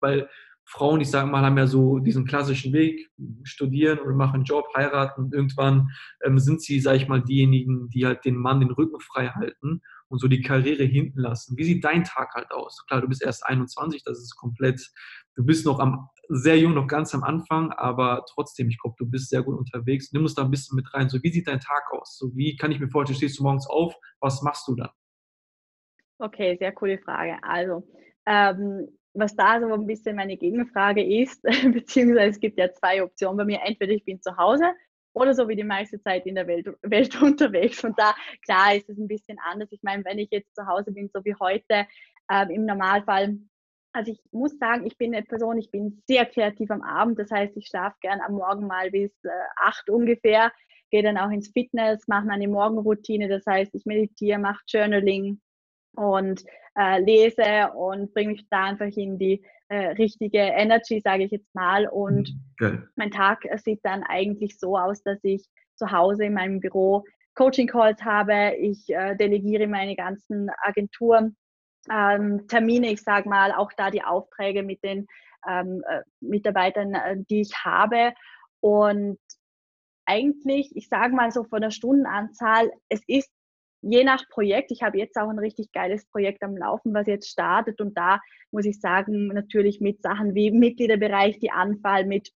Weil 0.00 0.28
Frauen, 0.68 1.00
ich 1.00 1.10
sage 1.10 1.30
mal, 1.30 1.44
haben 1.44 1.58
ja 1.58 1.68
so 1.68 2.00
diesen 2.00 2.26
klassischen 2.26 2.72
Weg, 2.72 3.08
studieren 3.44 4.00
oder 4.00 4.14
machen 4.14 4.34
einen 4.34 4.44
Job, 4.44 4.66
heiraten 4.76 5.30
irgendwann 5.32 5.90
ähm, 6.24 6.40
sind 6.40 6.60
sie, 6.60 6.80
sage 6.80 6.98
ich 6.98 7.08
mal, 7.08 7.22
diejenigen, 7.22 7.88
die 7.90 8.04
halt 8.04 8.24
den 8.24 8.34
Mann 8.36 8.58
den 8.58 8.72
Rücken 8.72 9.00
frei 9.00 9.28
halten 9.28 9.80
und 10.08 10.18
so 10.18 10.26
die 10.26 10.42
Karriere 10.42 10.82
hinten 10.82 11.20
lassen. 11.20 11.56
Wie 11.56 11.64
sieht 11.64 11.84
dein 11.84 12.02
Tag 12.02 12.34
halt 12.34 12.50
aus? 12.50 12.84
Klar, 12.88 13.00
du 13.00 13.08
bist 13.08 13.22
erst 13.22 13.46
21, 13.46 14.02
das 14.04 14.18
ist 14.18 14.34
komplett, 14.36 14.90
du 15.36 15.44
bist 15.46 15.64
noch 15.66 15.78
am, 15.78 16.08
sehr 16.28 16.58
jung, 16.58 16.74
noch 16.74 16.88
ganz 16.88 17.14
am 17.14 17.22
Anfang, 17.22 17.70
aber 17.70 18.24
trotzdem, 18.28 18.68
ich 18.68 18.80
glaube, 18.80 18.96
du 18.98 19.06
bist 19.08 19.30
sehr 19.30 19.44
gut 19.44 19.56
unterwegs. 19.56 20.12
Nimm 20.12 20.22
uns 20.22 20.34
da 20.34 20.42
ein 20.42 20.50
bisschen 20.50 20.74
mit 20.74 20.92
rein. 20.92 21.08
So, 21.08 21.22
wie 21.22 21.30
sieht 21.30 21.46
dein 21.46 21.60
Tag 21.60 21.84
aus? 21.92 22.18
So, 22.18 22.34
wie 22.34 22.56
kann 22.56 22.72
ich 22.72 22.80
mir 22.80 22.88
vorstellen, 22.88 23.16
stehst 23.16 23.38
du 23.38 23.44
morgens 23.44 23.68
auf, 23.68 23.94
was 24.20 24.42
machst 24.42 24.66
du 24.66 24.74
dann? 24.74 24.90
Okay, 26.18 26.56
sehr 26.58 26.72
coole 26.72 26.98
Frage. 26.98 27.38
Also, 27.42 27.86
ähm, 28.26 28.88
was 29.18 29.34
da 29.34 29.60
so 29.60 29.72
ein 29.72 29.86
bisschen 29.86 30.16
meine 30.16 30.36
Gegenfrage 30.36 31.02
ist, 31.02 31.42
beziehungsweise 31.72 32.30
es 32.30 32.40
gibt 32.40 32.58
ja 32.58 32.72
zwei 32.72 33.02
Optionen 33.02 33.38
bei 33.38 33.44
mir. 33.44 33.60
Entweder 33.64 33.92
ich 33.92 34.04
bin 34.04 34.20
zu 34.20 34.36
Hause 34.36 34.64
oder 35.14 35.34
so 35.34 35.48
wie 35.48 35.56
die 35.56 35.64
meiste 35.64 36.00
Zeit 36.02 36.26
in 36.26 36.34
der 36.34 36.46
Welt, 36.46 36.66
Welt 36.82 37.20
unterwegs. 37.20 37.82
Und 37.82 37.98
da, 37.98 38.14
klar, 38.44 38.74
ist 38.74 38.88
es 38.88 38.98
ein 38.98 39.08
bisschen 39.08 39.38
anders. 39.42 39.68
Ich 39.72 39.82
meine, 39.82 40.04
wenn 40.04 40.18
ich 40.18 40.28
jetzt 40.30 40.54
zu 40.54 40.66
Hause 40.66 40.92
bin, 40.92 41.10
so 41.12 41.24
wie 41.24 41.34
heute, 41.40 41.86
ähm, 42.30 42.50
im 42.50 42.66
Normalfall, 42.66 43.38
also 43.92 44.12
ich 44.12 44.20
muss 44.30 44.58
sagen, 44.58 44.86
ich 44.86 44.98
bin 44.98 45.14
eine 45.14 45.24
Person, 45.24 45.56
ich 45.56 45.70
bin 45.70 46.02
sehr 46.06 46.26
kreativ 46.26 46.70
am 46.70 46.82
Abend. 46.82 47.18
Das 47.18 47.30
heißt, 47.30 47.56
ich 47.56 47.68
schlafe 47.68 47.96
gern 48.02 48.20
am 48.20 48.34
Morgen 48.34 48.66
mal 48.66 48.90
bis 48.90 49.10
äh, 49.24 49.30
acht 49.56 49.88
ungefähr, 49.88 50.52
gehe 50.90 51.02
dann 51.02 51.16
auch 51.16 51.30
ins 51.30 51.48
Fitness, 51.48 52.06
mache 52.06 52.26
meine 52.26 52.46
Morgenroutine. 52.46 53.28
Das 53.28 53.46
heißt, 53.46 53.74
ich 53.74 53.86
meditiere, 53.86 54.38
mache 54.38 54.62
Journaling, 54.66 55.40
und 55.96 56.44
äh, 56.78 57.00
lese 57.00 57.72
und 57.74 58.12
bringe 58.14 58.32
mich 58.32 58.46
da 58.50 58.64
einfach 58.64 58.86
in 58.86 59.18
die 59.18 59.42
äh, 59.68 59.88
richtige 59.92 60.38
Energy, 60.38 61.00
sage 61.02 61.24
ich 61.24 61.32
jetzt 61.32 61.54
mal. 61.54 61.88
Und 61.88 62.30
okay. 62.60 62.72
Mhm, 62.72 62.88
mein 62.96 63.10
Tag 63.10 63.44
sieht 63.64 63.80
dann 63.82 64.02
eigentlich 64.04 64.58
so 64.58 64.76
aus, 64.76 65.02
dass 65.02 65.18
ich 65.22 65.44
zu 65.74 65.90
Hause 65.90 66.26
in 66.26 66.34
meinem 66.34 66.60
Büro 66.60 67.04
Coaching-Calls 67.34 68.02
habe. 68.02 68.54
Ich 68.56 68.88
äh, 68.88 69.14
delegiere 69.16 69.66
meine 69.66 69.96
ganzen 69.96 70.50
Agenturen. 70.62 71.36
Ähm, 71.90 72.46
Termine, 72.48 72.90
ich 72.92 73.02
sage 73.02 73.28
mal, 73.28 73.52
auch 73.52 73.70
da 73.76 73.90
die 73.90 74.02
Aufträge 74.02 74.62
mit 74.62 74.82
den 74.82 75.06
ähm, 75.48 75.82
äh, 75.88 76.02
Mitarbeitern, 76.20 76.94
äh, 76.94 77.16
die 77.28 77.42
ich 77.42 77.52
habe. 77.64 78.12
Und 78.60 79.18
eigentlich, 80.06 80.74
ich 80.74 80.88
sage 80.88 81.14
mal 81.14 81.30
so 81.30 81.44
von 81.44 81.60
der 81.60 81.70
Stundenanzahl, 81.70 82.70
es 82.88 83.00
ist 83.06 83.30
je 83.82 84.04
nach 84.04 84.28
Projekt, 84.28 84.70
ich 84.70 84.82
habe 84.82 84.98
jetzt 84.98 85.16
auch 85.16 85.28
ein 85.28 85.38
richtig 85.38 85.72
geiles 85.72 86.06
Projekt 86.06 86.42
am 86.42 86.56
Laufen, 86.56 86.94
was 86.94 87.06
jetzt 87.06 87.28
startet 87.28 87.80
und 87.80 87.96
da 87.96 88.20
muss 88.50 88.64
ich 88.64 88.80
sagen, 88.80 89.28
natürlich 89.28 89.80
mit 89.80 90.02
Sachen 90.02 90.34
wie 90.34 90.50
Mitgliederbereich, 90.50 91.38
die 91.38 91.50
anfallen, 91.50 92.08
mit 92.08 92.30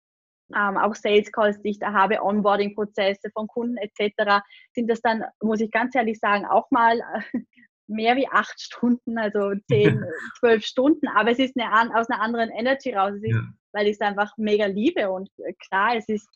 ähm, 0.55 0.77
auch 0.77 0.95
Sales 0.95 1.31
Calls, 1.31 1.61
die 1.61 1.69
ich 1.69 1.79
da 1.79 1.93
habe, 1.93 2.23
Onboarding-Prozesse 2.23 3.29
von 3.31 3.47
Kunden 3.47 3.77
etc., 3.77 4.41
sind 4.73 4.89
das 4.89 5.01
dann, 5.01 5.23
muss 5.41 5.61
ich 5.61 5.71
ganz 5.71 5.95
ehrlich 5.95 6.19
sagen, 6.19 6.45
auch 6.45 6.69
mal 6.71 6.99
äh, 6.99 7.39
mehr 7.87 8.15
wie 8.15 8.27
acht 8.27 8.59
Stunden, 8.59 9.17
also 9.17 9.53
zehn, 9.69 10.03
zwölf 10.39 10.63
Stunden, 10.65 11.07
aber 11.07 11.31
es 11.31 11.39
ist 11.39 11.55
eine, 11.57 11.95
aus 11.95 12.09
einer 12.09 12.21
anderen 12.21 12.49
Energy 12.49 12.93
raus, 12.93 13.13
ist, 13.15 13.31
ja. 13.31 13.41
weil 13.73 13.87
ich 13.87 13.93
es 13.93 14.01
einfach 14.01 14.31
mega 14.37 14.65
liebe 14.65 15.09
und 15.09 15.29
äh, 15.37 15.53
klar, 15.53 15.95
es 15.95 16.07
ist 16.07 16.29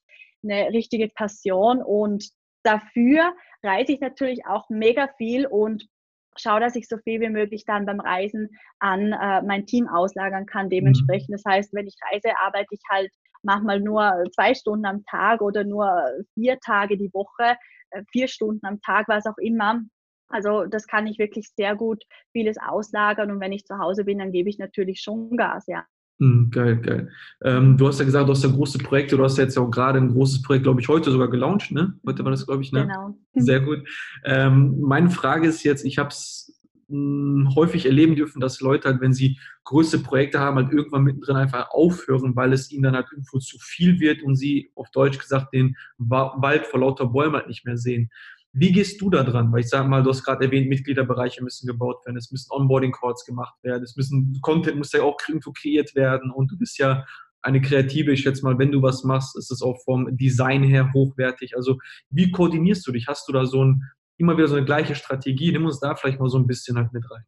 eine 0.44 0.70
richtige 0.70 1.08
Passion 1.10 1.82
und 1.82 2.30
dafür 2.64 3.34
reise 3.64 3.94
ich 3.94 4.00
natürlich 4.00 4.46
auch 4.46 4.70
mega 4.70 5.08
viel 5.18 5.46
und 5.46 5.88
schaue, 6.36 6.60
dass 6.60 6.76
ich 6.76 6.88
so 6.88 6.98
viel 6.98 7.22
wie 7.22 7.30
möglich 7.30 7.66
dann 7.66 7.86
beim 7.86 8.00
Reisen 8.00 8.50
an 8.80 9.14
äh, 9.14 9.42
mein 9.44 9.66
Team 9.66 9.88
auslagern 9.88 10.46
kann. 10.46 10.70
Dementsprechend, 10.70 11.30
mhm. 11.30 11.34
das 11.34 11.46
heißt, 11.46 11.74
wenn 11.74 11.88
ich 11.88 11.96
reise, 12.12 12.30
arbeite 12.40 12.68
ich 12.72 12.82
halt 12.90 13.12
manchmal 13.44 13.80
nur 13.80 14.24
zwei 14.34 14.54
Stunden 14.54 14.86
am 14.86 15.04
Tag 15.06 15.42
oder 15.42 15.64
nur 15.64 16.04
vier 16.34 16.60
Tage 16.60 16.98
die 16.98 17.14
Woche, 17.14 17.58
äh, 17.92 18.04
vier 18.12 18.28
Stunden 18.28 18.66
am 18.66 18.82
Tag, 18.82 19.08
was 19.08 19.26
auch 19.26 19.38
immer. 19.38 19.82
Also 20.30 20.66
das 20.66 20.88
kann 20.88 21.06
ich 21.06 21.20
wirklich 21.20 21.50
sehr 21.56 21.76
gut 21.76 22.04
vieles 22.32 22.58
auslagern 22.58 23.30
und 23.30 23.40
wenn 23.40 23.52
ich 23.52 23.66
zu 23.66 23.78
Hause 23.78 24.06
bin, 24.06 24.18
dann 24.18 24.32
gebe 24.32 24.50
ich 24.50 24.58
natürlich 24.58 25.02
schon 25.02 25.38
Gas, 25.38 25.66
ja. 25.68 25.86
Mhm, 26.20 26.52
geil, 26.52 26.78
geil. 26.78 27.10
Ähm, 27.44 27.78
du 27.78 27.88
hast 27.88 28.00
ja 28.00 28.06
gesagt, 28.06 28.28
du 28.28 28.34
hast 28.34 28.44
ja 28.44 28.50
große 28.50 28.78
Projekte, 28.78 29.18
du 29.18 29.24
hast 29.24 29.38
ja 29.38 29.44
jetzt 29.44 29.56
ja 29.56 29.62
auch 29.62 29.72
gerade 29.72 30.00
ein 30.00 30.10
großes 30.10 30.42
Projekt, 30.42 30.64
glaube 30.64 30.80
ich, 30.80 30.88
heute 30.88 31.12
sogar 31.12 31.30
gelauncht, 31.30 31.72
ne? 31.72 31.96
Heute 32.06 32.24
war 32.24 32.32
das, 32.32 32.46
glaube 32.46 32.62
ich, 32.62 32.72
ne? 32.72 32.84
Genau. 32.84 33.18
Sehr 33.36 33.60
gut. 33.60 33.80
Ähm, 34.24 34.80
meine 34.80 35.10
Frage 35.10 35.48
ist 35.48 35.64
jetzt, 35.64 35.84
ich 35.86 35.98
habe 35.98 36.10
es 36.10 36.62
hm, 36.90 37.50
häufig 37.56 37.86
erleben 37.86 38.16
dürfen, 38.16 38.40
dass 38.40 38.62
Leute 38.62 38.90
halt, 38.90 39.02
wenn 39.02 39.14
sie 39.14 39.40
größere 39.64 40.04
Projekte 40.04 40.40
haben, 40.40 40.58
halt 40.58 40.72
irgendwann 40.72 41.04
mittendrin 41.04 41.38
einfach 41.38 41.72
aufhören, 41.72 42.36
weil 42.36 42.54
es 42.54 42.72
ihnen 42.72 42.84
dann 42.84 42.96
halt 42.96 43.08
irgendwo 43.12 43.40
zu 43.40 43.58
viel 43.60 44.00
wird 44.00 44.22
und 44.22 44.36
sie 44.36 44.72
auf 44.76 44.92
Deutsch 44.92 45.18
gesagt 45.18 45.54
den 45.54 45.76
Wald 45.98 46.68
vor 46.68 46.82
lauter 46.82 47.08
Bäumen 47.08 47.36
halt 47.36 47.48
nicht 47.48 47.66
mehr 47.66 47.78
sehen. 47.78 48.12
Wie 48.56 48.72
gehst 48.72 49.02
du 49.02 49.10
da 49.10 49.24
dran? 49.24 49.52
Weil 49.52 49.62
ich 49.62 49.70
sage 49.70 49.88
mal, 49.88 50.04
du 50.04 50.12
hast 50.12 50.24
gerade 50.24 50.46
erwähnt, 50.46 50.70
Mitgliederbereiche 50.70 51.44
müssen 51.44 51.66
gebaut 51.66 52.06
werden, 52.06 52.18
es 52.18 52.32
müssen 52.32 52.52
Onboarding-Calls 52.52 53.26
gemacht 53.26 53.56
werden, 53.64 53.84
es 53.84 53.96
müssen, 53.96 54.38
Content 54.42 54.78
muss 54.78 54.92
ja 54.92 55.02
auch 55.02 55.18
irgendwo 55.28 55.52
kreiert 55.52 55.96
werden 55.96 56.30
und 56.30 56.52
du 56.52 56.58
bist 56.58 56.78
ja 56.78 57.04
eine 57.42 57.62
Kreative, 57.62 58.14
ich 58.14 58.22
schätze 58.22 58.44
mal, 58.44 58.58
wenn 58.58 58.72
du 58.72 58.82
was 58.82 59.04
machst, 59.04 59.38
ist 59.38 59.52
es 59.52 59.62
auch 59.62 59.78
vom 59.84 60.16
Design 60.16 60.64
her 60.64 60.92
hochwertig. 60.94 61.56
Also 61.58 61.78
wie 62.10 62.32
koordinierst 62.32 62.88
du 62.88 62.92
dich? 62.92 63.08
Hast 63.08 63.28
du 63.28 63.34
da 63.34 63.46
so 63.46 63.66
ein, 63.66 63.84
immer 64.18 64.38
wieder 64.38 64.48
so 64.48 64.56
eine 64.56 64.66
gleiche 64.66 64.96
Strategie? 64.96 65.52
Nimm 65.52 65.66
uns 65.66 65.80
da 65.80 65.96
vielleicht 65.96 66.20
mal 66.20 66.30
so 66.30 66.38
ein 66.38 66.48
bisschen 66.48 66.78
halt 66.78 66.94
mit 66.94 67.10
rein. 67.12 67.24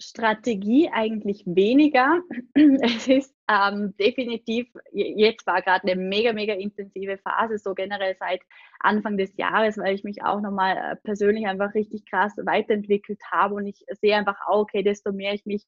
Strategie 0.00 0.90
eigentlich 0.92 1.44
weniger. 1.46 2.20
Es 2.54 3.06
ist 3.06 3.34
ähm, 3.52 3.94
definitiv, 3.98 4.68
jetzt 4.92 5.46
war 5.46 5.62
gerade 5.62 5.86
eine 5.86 6.00
mega, 6.00 6.32
mega 6.32 6.54
intensive 6.54 7.18
Phase, 7.18 7.58
so 7.58 7.74
generell 7.74 8.16
seit 8.18 8.40
Anfang 8.80 9.16
des 9.16 9.36
Jahres, 9.36 9.76
weil 9.78 9.94
ich 9.94 10.04
mich 10.04 10.22
auch 10.22 10.40
nochmal 10.40 10.76
äh, 10.76 10.96
persönlich 10.96 11.46
einfach 11.46 11.74
richtig 11.74 12.04
krass 12.06 12.32
weiterentwickelt 12.36 13.20
habe 13.30 13.54
und 13.56 13.66
ich 13.66 13.84
sehe 14.00 14.16
einfach 14.16 14.38
auch, 14.46 14.60
okay, 14.62 14.82
desto 14.82 15.12
mehr 15.12 15.34
ich 15.34 15.44
mich 15.44 15.64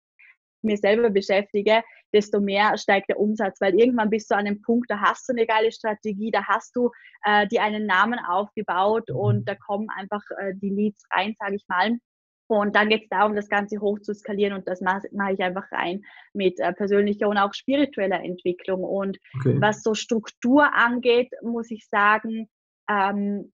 mir 0.65 0.77
selber 0.79 1.11
beschäftige, 1.11 1.83
desto 2.13 2.41
mehr 2.41 2.77
steigt 2.79 3.11
der 3.11 3.21
Umsatz, 3.21 3.61
weil 3.61 3.79
irgendwann 3.79 4.11
bist 4.11 4.31
du 4.31 4.35
an 4.35 4.47
einem 4.47 4.63
Punkt, 4.63 4.91
da 4.91 4.99
hast 5.01 5.29
du 5.29 5.33
eine 5.35 5.47
geile 5.47 5.71
Strategie, 5.71 6.31
da 6.31 6.45
hast 6.47 6.75
du 6.75 6.91
äh, 7.25 7.47
dir 7.49 7.63
einen 7.63 7.87
Namen 7.87 8.19
aufgebaut 8.19 9.11
und 9.11 9.41
mhm. 9.41 9.45
da 9.45 9.55
kommen 9.55 9.89
einfach 9.91 10.23
äh, 10.39 10.55
die 10.55 10.71
Leads 10.71 11.05
rein, 11.13 11.37
sage 11.39 11.57
ich 11.57 11.65
mal. 11.69 11.99
Und 12.47 12.77
dann 12.77 12.89
geht 12.91 13.05
es 13.05 13.09
darum, 13.09 13.35
das 13.35 13.49
Ganze 13.49 13.81
hoch 13.81 14.01
zu 14.01 14.15
skalieren 14.15 14.53
und 14.53 14.69
das 14.69 14.81
mache 14.81 15.09
mach 15.13 15.31
ich 15.31 15.41
einfach 15.41 15.71
rein 15.73 16.05
mit 16.35 16.61
äh, 16.61 16.73
persönlicher 16.73 17.29
und 17.29 17.39
auch 17.39 17.55
spiritueller 17.55 18.23
Entwicklung. 18.23 18.85
Und 18.85 19.19
okay. 19.41 19.57
was 19.61 19.83
so 19.83 19.95
Struktur 19.95 20.75
angeht, 20.75 21.31
muss 21.43 21.71
ich 21.71 21.89
sagen, 21.89 22.49
ähm, 22.91 23.53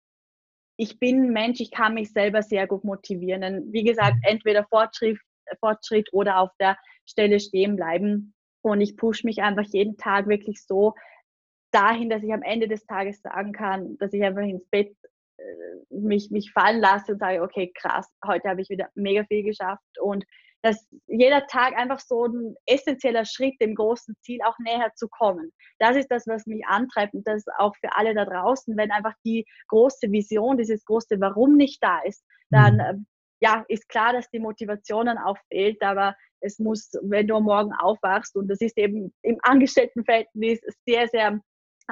ich 0.78 0.98
bin 0.98 1.24
ein 1.24 1.32
Mensch, 1.32 1.60
ich 1.60 1.70
kann 1.70 1.94
mich 1.94 2.12
selber 2.12 2.42
sehr 2.42 2.66
gut 2.66 2.84
motivieren. 2.84 3.72
Wie 3.72 3.84
gesagt, 3.84 4.16
mhm. 4.16 4.22
entweder 4.22 4.64
Fortschritt, 4.64 5.18
Fortschritt 5.60 6.08
oder 6.12 6.38
auf 6.38 6.50
der 6.58 6.78
Stelle 7.04 7.40
stehen 7.40 7.76
bleiben. 7.76 8.34
Und 8.62 8.80
ich 8.80 8.96
pushe 8.96 9.26
mich 9.26 9.42
einfach 9.42 9.64
jeden 9.64 9.96
Tag 9.96 10.28
wirklich 10.28 10.64
so 10.64 10.94
dahin, 11.72 12.08
dass 12.08 12.22
ich 12.22 12.32
am 12.32 12.42
Ende 12.42 12.68
des 12.68 12.86
Tages 12.86 13.20
sagen 13.20 13.52
kann, 13.52 13.98
dass 13.98 14.12
ich 14.12 14.22
einfach 14.22 14.42
ins 14.42 14.66
Bett 14.70 14.96
mich, 15.90 16.30
mich 16.30 16.52
fallen 16.52 16.80
lasse 16.80 17.12
und 17.12 17.18
sage, 17.18 17.42
okay, 17.42 17.72
krass, 17.74 18.08
heute 18.26 18.48
habe 18.48 18.60
ich 18.60 18.68
wieder 18.68 18.88
mega 18.94 19.24
viel 19.24 19.42
geschafft 19.42 19.82
und 20.00 20.24
dass 20.62 20.88
jeder 21.06 21.46
Tag 21.46 21.76
einfach 21.76 22.00
so 22.00 22.26
ein 22.26 22.56
essentieller 22.66 23.24
Schritt, 23.24 23.60
dem 23.60 23.74
großen 23.74 24.16
Ziel 24.22 24.40
auch 24.44 24.58
näher 24.58 24.90
zu 24.96 25.08
kommen. 25.08 25.52
Das 25.78 25.96
ist 25.96 26.08
das, 26.08 26.26
was 26.26 26.46
mich 26.46 26.66
antreibt 26.66 27.14
und 27.14 27.26
das 27.26 27.44
auch 27.58 27.76
für 27.76 27.94
alle 27.94 28.14
da 28.14 28.24
draußen, 28.24 28.76
wenn 28.76 28.90
einfach 28.90 29.14
die 29.24 29.46
große 29.68 30.10
Vision, 30.10 30.58
dieses 30.58 30.84
große 30.84 31.20
Warum 31.20 31.56
nicht 31.56 31.82
da 31.82 32.00
ist, 32.00 32.24
dann 32.50 32.74
mhm. 32.74 32.80
Ähm, 32.80 33.06
ja, 33.40 33.64
ist 33.68 33.88
klar, 33.88 34.12
dass 34.12 34.28
die 34.30 34.40
Motivation 34.40 35.06
dann 35.06 35.18
auch 35.18 35.38
fehlt, 35.48 35.80
aber 35.80 36.16
es 36.40 36.58
muss, 36.58 36.90
wenn 37.02 37.28
du 37.28 37.38
morgen 37.38 37.72
aufwachst 37.72 38.36
und 38.36 38.48
das 38.48 38.60
ist 38.60 38.76
eben 38.76 39.14
im 39.22 39.38
Angestelltenverhältnis 39.42 40.60
sehr, 40.84 41.06
sehr 41.06 41.38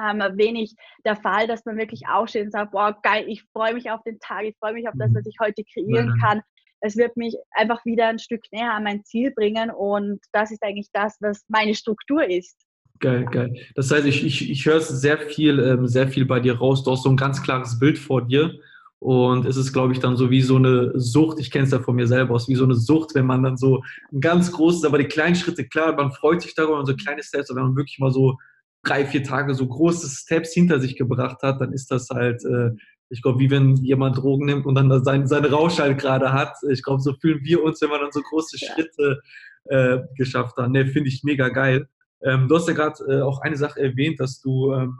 ähm, 0.01 0.19
wenig 0.37 0.75
der 1.05 1.15
Fall, 1.15 1.47
dass 1.47 1.65
man 1.65 1.77
wirklich 1.77 2.07
aufsteht 2.07 2.45
und 2.45 2.51
sagt, 2.51 2.71
boah, 2.71 2.97
geil, 3.03 3.25
ich 3.27 3.43
freue 3.53 3.73
mich 3.73 3.89
auf 3.89 4.01
den 4.03 4.19
Tag, 4.19 4.43
ich 4.45 4.55
freue 4.59 4.73
mich 4.73 4.87
auf 4.87 4.93
das, 4.97 5.13
was 5.13 5.25
ich 5.25 5.35
heute 5.39 5.63
kreieren 5.73 6.09
mhm. 6.09 6.21
kann. 6.21 6.41
Es 6.79 6.95
wird 6.95 7.17
mich 7.17 7.35
einfach 7.51 7.83
wieder 7.85 8.07
ein 8.07 8.19
Stück 8.19 8.41
näher 8.51 8.73
an 8.73 8.83
mein 8.83 9.03
Ziel 9.03 9.31
bringen 9.31 9.71
und 9.71 10.19
das 10.31 10.51
ist 10.51 10.63
eigentlich 10.63 10.89
das, 10.93 11.17
was 11.21 11.43
meine 11.47 11.73
Struktur 11.73 12.29
ist. 12.29 12.55
Geil, 12.99 13.25
geil. 13.25 13.55
Das 13.75 13.91
heißt, 13.91 14.05
ich, 14.05 14.25
ich, 14.25 14.49
ich 14.49 14.65
höre 14.65 14.81
sehr 14.81 15.17
viel, 15.17 15.59
ähm, 15.59 15.87
sehr 15.87 16.07
viel 16.07 16.25
bei 16.25 16.39
dir 16.39 16.57
raus. 16.57 16.83
Du 16.83 16.91
hast 16.91 17.03
so 17.03 17.09
ein 17.09 17.17
ganz 17.17 17.41
klares 17.43 17.77
Bild 17.77 17.97
vor 17.97 18.23
dir. 18.23 18.59
Und 18.99 19.45
es 19.45 19.57
ist, 19.57 19.73
glaube 19.73 19.93
ich, 19.93 19.99
dann 19.99 20.17
so 20.17 20.31
wie 20.31 20.41
so 20.41 20.55
eine 20.55 20.99
Sucht. 20.99 21.39
Ich 21.39 21.51
kenne 21.51 21.65
es 21.65 21.71
ja 21.71 21.79
von 21.79 21.95
mir 21.95 22.07
selber 22.07 22.33
aus, 22.33 22.49
wie 22.49 22.55
so 22.55 22.63
eine 22.63 22.73
Sucht, 22.73 23.13
wenn 23.13 23.27
man 23.27 23.43
dann 23.43 23.57
so 23.57 23.83
ein 24.11 24.21
ganz 24.21 24.51
großes, 24.51 24.85
aber 24.85 24.97
die 24.97 25.05
kleinen 25.05 25.35
Schritte, 25.35 25.67
klar, 25.67 25.95
man 25.95 26.11
freut 26.11 26.41
sich 26.41 26.55
darüber 26.55 26.79
und 26.79 26.87
so 26.87 26.95
kleine 26.95 27.21
Steps, 27.21 27.51
aber 27.51 27.59
wenn 27.59 27.67
man 27.67 27.75
wirklich 27.75 27.99
mal 27.99 28.11
so 28.11 28.37
drei, 28.83 29.05
vier 29.05 29.23
Tage 29.23 29.53
so 29.53 29.67
große 29.67 30.07
Steps 30.09 30.53
hinter 30.53 30.79
sich 30.79 30.95
gebracht 30.95 31.41
hat, 31.41 31.61
dann 31.61 31.73
ist 31.73 31.91
das 31.91 32.09
halt, 32.09 32.43
äh, 32.45 32.71
ich 33.09 33.21
glaube, 33.21 33.39
wie 33.39 33.49
wenn 33.49 33.75
jemand 33.77 34.17
Drogen 34.17 34.45
nimmt 34.45 34.65
und 34.65 34.75
dann 34.75 35.03
sein, 35.03 35.27
seinen 35.27 35.53
Rausch 35.53 35.79
halt 35.79 35.99
gerade 35.99 36.33
hat. 36.33 36.53
Ich 36.69 36.83
glaube, 36.83 37.01
so 37.01 37.13
fühlen 37.13 37.39
wir 37.43 37.63
uns, 37.63 37.81
wenn 37.81 37.89
wir 37.89 37.99
dann 37.99 38.11
so 38.11 38.21
große 38.21 38.57
Schritte 38.57 39.21
äh, 39.65 39.99
geschafft 40.15 40.57
haben. 40.57 40.73
Ne, 40.73 40.87
finde 40.87 41.09
ich 41.09 41.23
mega 41.23 41.49
geil. 41.49 41.87
Ähm, 42.23 42.47
du 42.47 42.55
hast 42.55 42.67
ja 42.67 42.73
gerade 42.73 43.03
äh, 43.07 43.21
auch 43.21 43.41
eine 43.41 43.57
Sache 43.57 43.79
erwähnt, 43.79 44.19
dass 44.19 44.41
du 44.41 44.73
ähm, 44.73 44.97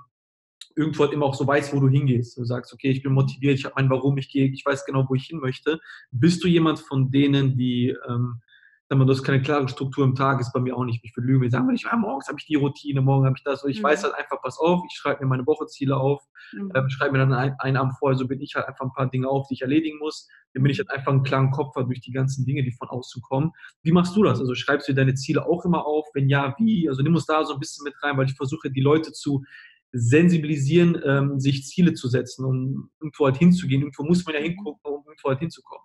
irgendwo 0.76 1.04
halt 1.04 1.14
immer 1.14 1.26
auch 1.26 1.36
so 1.36 1.46
weißt, 1.46 1.74
wo 1.74 1.80
du 1.80 1.90
hingehst. 1.90 2.38
Du 2.38 2.46
sagst, 2.46 2.74
okay, 2.74 2.90
ich 2.90 3.02
bin 3.02 3.14
motiviert, 3.14 3.58
ich 3.58 3.66
habe 3.66 3.76
mein 3.76 3.90
Warum, 3.90 4.18
ich 4.18 4.30
gehe, 4.30 4.48
ich 4.48 4.66
weiß 4.66 4.86
genau, 4.86 5.06
wo 5.10 5.16
ich 5.16 5.26
hin 5.26 5.40
möchte. 5.40 5.80
Bist 6.12 6.44
du 6.44 6.48
jemand 6.48 6.80
von 6.80 7.10
denen, 7.10 7.58
die 7.58 7.96
ähm, 8.08 8.42
Sag 8.90 8.98
mal, 8.98 9.06
das 9.06 9.22
keine 9.22 9.42
klare 9.42 9.68
Struktur 9.68 10.06
im 10.06 10.16
Tag, 10.16 10.40
ist 10.40 10.54
bei 10.54 10.62
mir 10.62 10.78
auch 10.78 10.86
nicht. 10.86 11.04
Ich 11.04 11.16
will 11.18 11.26
lügen. 11.26 11.44
Ich 11.44 11.52
sage, 11.52 11.74
ich, 11.74 11.86
ah, 11.88 11.98
morgens 11.98 12.30
habe 12.30 12.40
ich 12.40 12.46
die 12.46 12.56
Routine, 12.56 13.02
morgen 13.02 13.26
habe 13.26 13.36
ich 13.38 13.44
das. 13.44 13.62
Und 13.64 13.70
ich 13.70 13.80
mhm. 13.80 13.84
weiß 13.84 14.04
halt 14.04 14.16
einfach, 14.16 14.42
pass 14.42 14.58
auf, 14.58 14.82
ich 14.90 14.98
schreibe 14.98 15.24
mir 15.24 15.30
meine 15.30 15.46
Wocheziele 15.46 15.98
auf, 15.98 16.24
mhm. 16.54 16.72
ähm, 16.74 16.90
schreibe 16.90 17.12
mir 17.12 17.18
dann 17.18 17.34
ein, 17.34 17.54
einen 17.60 17.76
Abend 17.76 17.96
vorher, 18.00 18.18
so 18.18 18.28
bin 18.28 18.40
ich 18.40 18.56
halt 18.56 18.66
einfach 18.66 18.86
ein 18.86 18.94
paar 18.94 19.10
Dinge 19.10 19.28
auf, 19.28 19.46
die 19.50 19.56
ich 19.56 19.62
erledigen 19.62 19.98
muss. 20.00 20.30
Dann 20.54 20.64
bin 20.64 20.72
ich 20.72 20.80
halt 20.80 20.90
einfach 20.90 21.12
einen 21.12 21.24
klaren 21.24 21.52
Kopf 21.52 21.76
habe 21.76 21.88
durch 21.88 22.00
die 22.00 22.14
ganzen 22.14 22.46
Dinge, 22.46 22.64
die 22.64 22.72
von 22.72 22.88
außen 22.88 23.22
kommen. 23.22 23.52
Wie 23.84 23.92
machst 23.92 24.16
du 24.16 24.24
das? 24.24 24.40
Also 24.40 24.56
schreibst 24.56 24.88
du 24.88 24.94
deine 24.94 25.16
Ziele 25.16 25.46
auch 25.46 25.66
immer 25.66 25.86
auf? 25.86 26.06
Wenn 26.14 26.30
ja, 26.30 26.56
wie? 26.58 26.88
Also 26.88 27.02
nimm 27.04 27.14
uns 27.14 27.26
da 27.26 27.44
so 27.44 27.56
ein 27.56 27.60
bisschen 27.60 27.84
mit 27.84 27.94
rein, 28.02 28.18
weil 28.18 28.28
ich 28.28 28.36
versuche, 28.36 28.72
die 28.72 28.82
Leute 28.82 29.12
zu 29.12 29.44
sensibilisieren, 29.92 30.98
ähm, 31.04 31.40
sich 31.42 31.66
Ziele 31.66 31.94
zu 31.94 32.08
setzen 32.08 32.46
und 32.46 32.90
irgendwo 33.02 33.26
halt 33.26 33.38
hinzugehen. 33.38 33.82
Irgendwo 33.82 34.04
muss 34.04 34.26
man 34.26 34.36
ja 34.36 34.42
hingucken, 34.42 34.80
um 34.84 35.04
irgendwo 35.06 35.28
halt 35.28 35.40
hinzukommen 35.40 35.84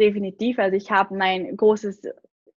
definitiv. 0.00 0.58
Also 0.58 0.76
ich 0.76 0.90
habe 0.90 1.14
mein 1.16 1.56
großes, 1.56 2.02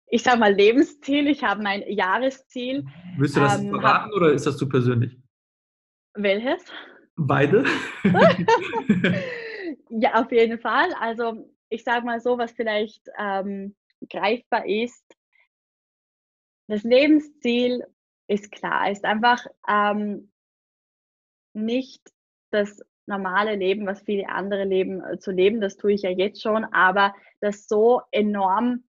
ich 0.06 0.22
sag 0.22 0.38
mal 0.38 0.52
Lebensziel, 0.52 1.28
ich 1.28 1.44
habe 1.44 1.62
mein 1.62 1.82
Jahresziel. 1.88 2.84
Willst 3.18 3.36
du 3.36 3.40
das 3.40 3.60
ähm, 3.60 3.70
verraten 3.70 4.10
hab, 4.10 4.12
oder 4.12 4.32
ist 4.32 4.46
das 4.46 4.56
zu 4.56 4.68
persönlich? 4.68 5.16
Welches? 6.14 6.64
Beide? 7.16 7.64
ja, 9.90 10.14
auf 10.14 10.32
jeden 10.32 10.58
Fall. 10.58 10.92
Also 10.98 11.48
ich 11.68 11.84
sage 11.84 12.04
mal 12.04 12.20
so, 12.20 12.38
was 12.38 12.52
vielleicht 12.52 13.08
ähm, 13.18 13.76
greifbar 14.08 14.66
ist. 14.66 15.04
Das 16.66 16.82
Lebensziel 16.82 17.84
ist 18.26 18.50
klar, 18.50 18.90
ist 18.90 19.04
einfach 19.04 19.46
ähm, 19.68 20.32
nicht 21.52 22.02
das 22.50 22.82
normale 23.06 23.54
Leben, 23.56 23.86
was 23.86 24.02
viele 24.02 24.28
andere 24.28 24.64
leben, 24.64 25.02
äh, 25.04 25.18
zu 25.18 25.30
leben. 25.30 25.60
Das 25.60 25.76
tue 25.76 25.92
ich 25.92 26.02
ja 26.02 26.10
jetzt 26.10 26.42
schon, 26.42 26.64
aber 26.64 27.14
das 27.40 27.68
so 27.68 28.00
enorm 28.10 28.84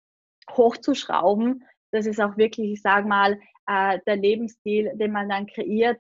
hochzuschrauben, 0.52 1.63
das 1.91 2.06
ist 2.08 2.19
auch 2.19 2.38
wirklich, 2.38 2.71
ich 2.71 2.82
sage 2.82 3.08
mal, 3.08 3.39
äh, 3.67 3.99
der 4.08 4.15
Lebensstil, 4.15 4.91
den 4.95 5.12
man 5.12 5.30
dann 5.30 5.45
kreiert. 5.45 5.99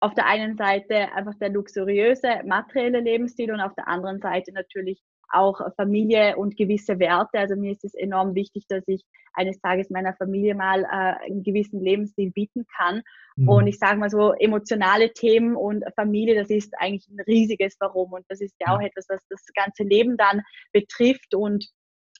Auf 0.00 0.14
der 0.14 0.26
einen 0.26 0.56
Seite 0.56 1.12
einfach 1.12 1.34
der 1.34 1.50
luxuriöse, 1.50 2.42
materielle 2.44 3.00
Lebensstil 3.00 3.52
und 3.52 3.60
auf 3.60 3.74
der 3.74 3.86
anderen 3.86 4.20
Seite 4.20 4.52
natürlich 4.52 5.02
auch 5.36 5.60
Familie 5.76 6.36
und 6.36 6.56
gewisse 6.56 6.98
Werte. 6.98 7.38
Also 7.38 7.56
mir 7.56 7.72
ist 7.72 7.84
es 7.84 7.94
enorm 7.94 8.34
wichtig, 8.34 8.64
dass 8.68 8.82
ich 8.86 9.04
eines 9.34 9.60
Tages 9.60 9.90
meiner 9.90 10.14
Familie 10.14 10.54
mal 10.54 10.84
äh, 10.84 11.26
einen 11.26 11.42
gewissen 11.42 11.80
Lebensstil 11.80 12.30
bieten 12.32 12.66
kann. 12.76 13.02
Mhm. 13.36 13.48
Und 13.48 13.66
ich 13.66 13.78
sage 13.78 13.98
mal 13.98 14.10
so, 14.10 14.32
emotionale 14.32 15.12
Themen 15.12 15.56
und 15.56 15.84
Familie, 15.94 16.34
das 16.34 16.50
ist 16.50 16.72
eigentlich 16.78 17.08
ein 17.08 17.20
riesiges 17.26 17.76
Warum. 17.80 18.12
Und 18.12 18.24
das 18.28 18.40
ist 18.40 18.54
ja 18.60 18.74
auch 18.74 18.80
etwas, 18.80 19.06
was 19.08 19.20
das 19.28 19.44
ganze 19.54 19.82
Leben 19.82 20.16
dann 20.16 20.42
betrifft. 20.72 21.34
Und 21.34 21.66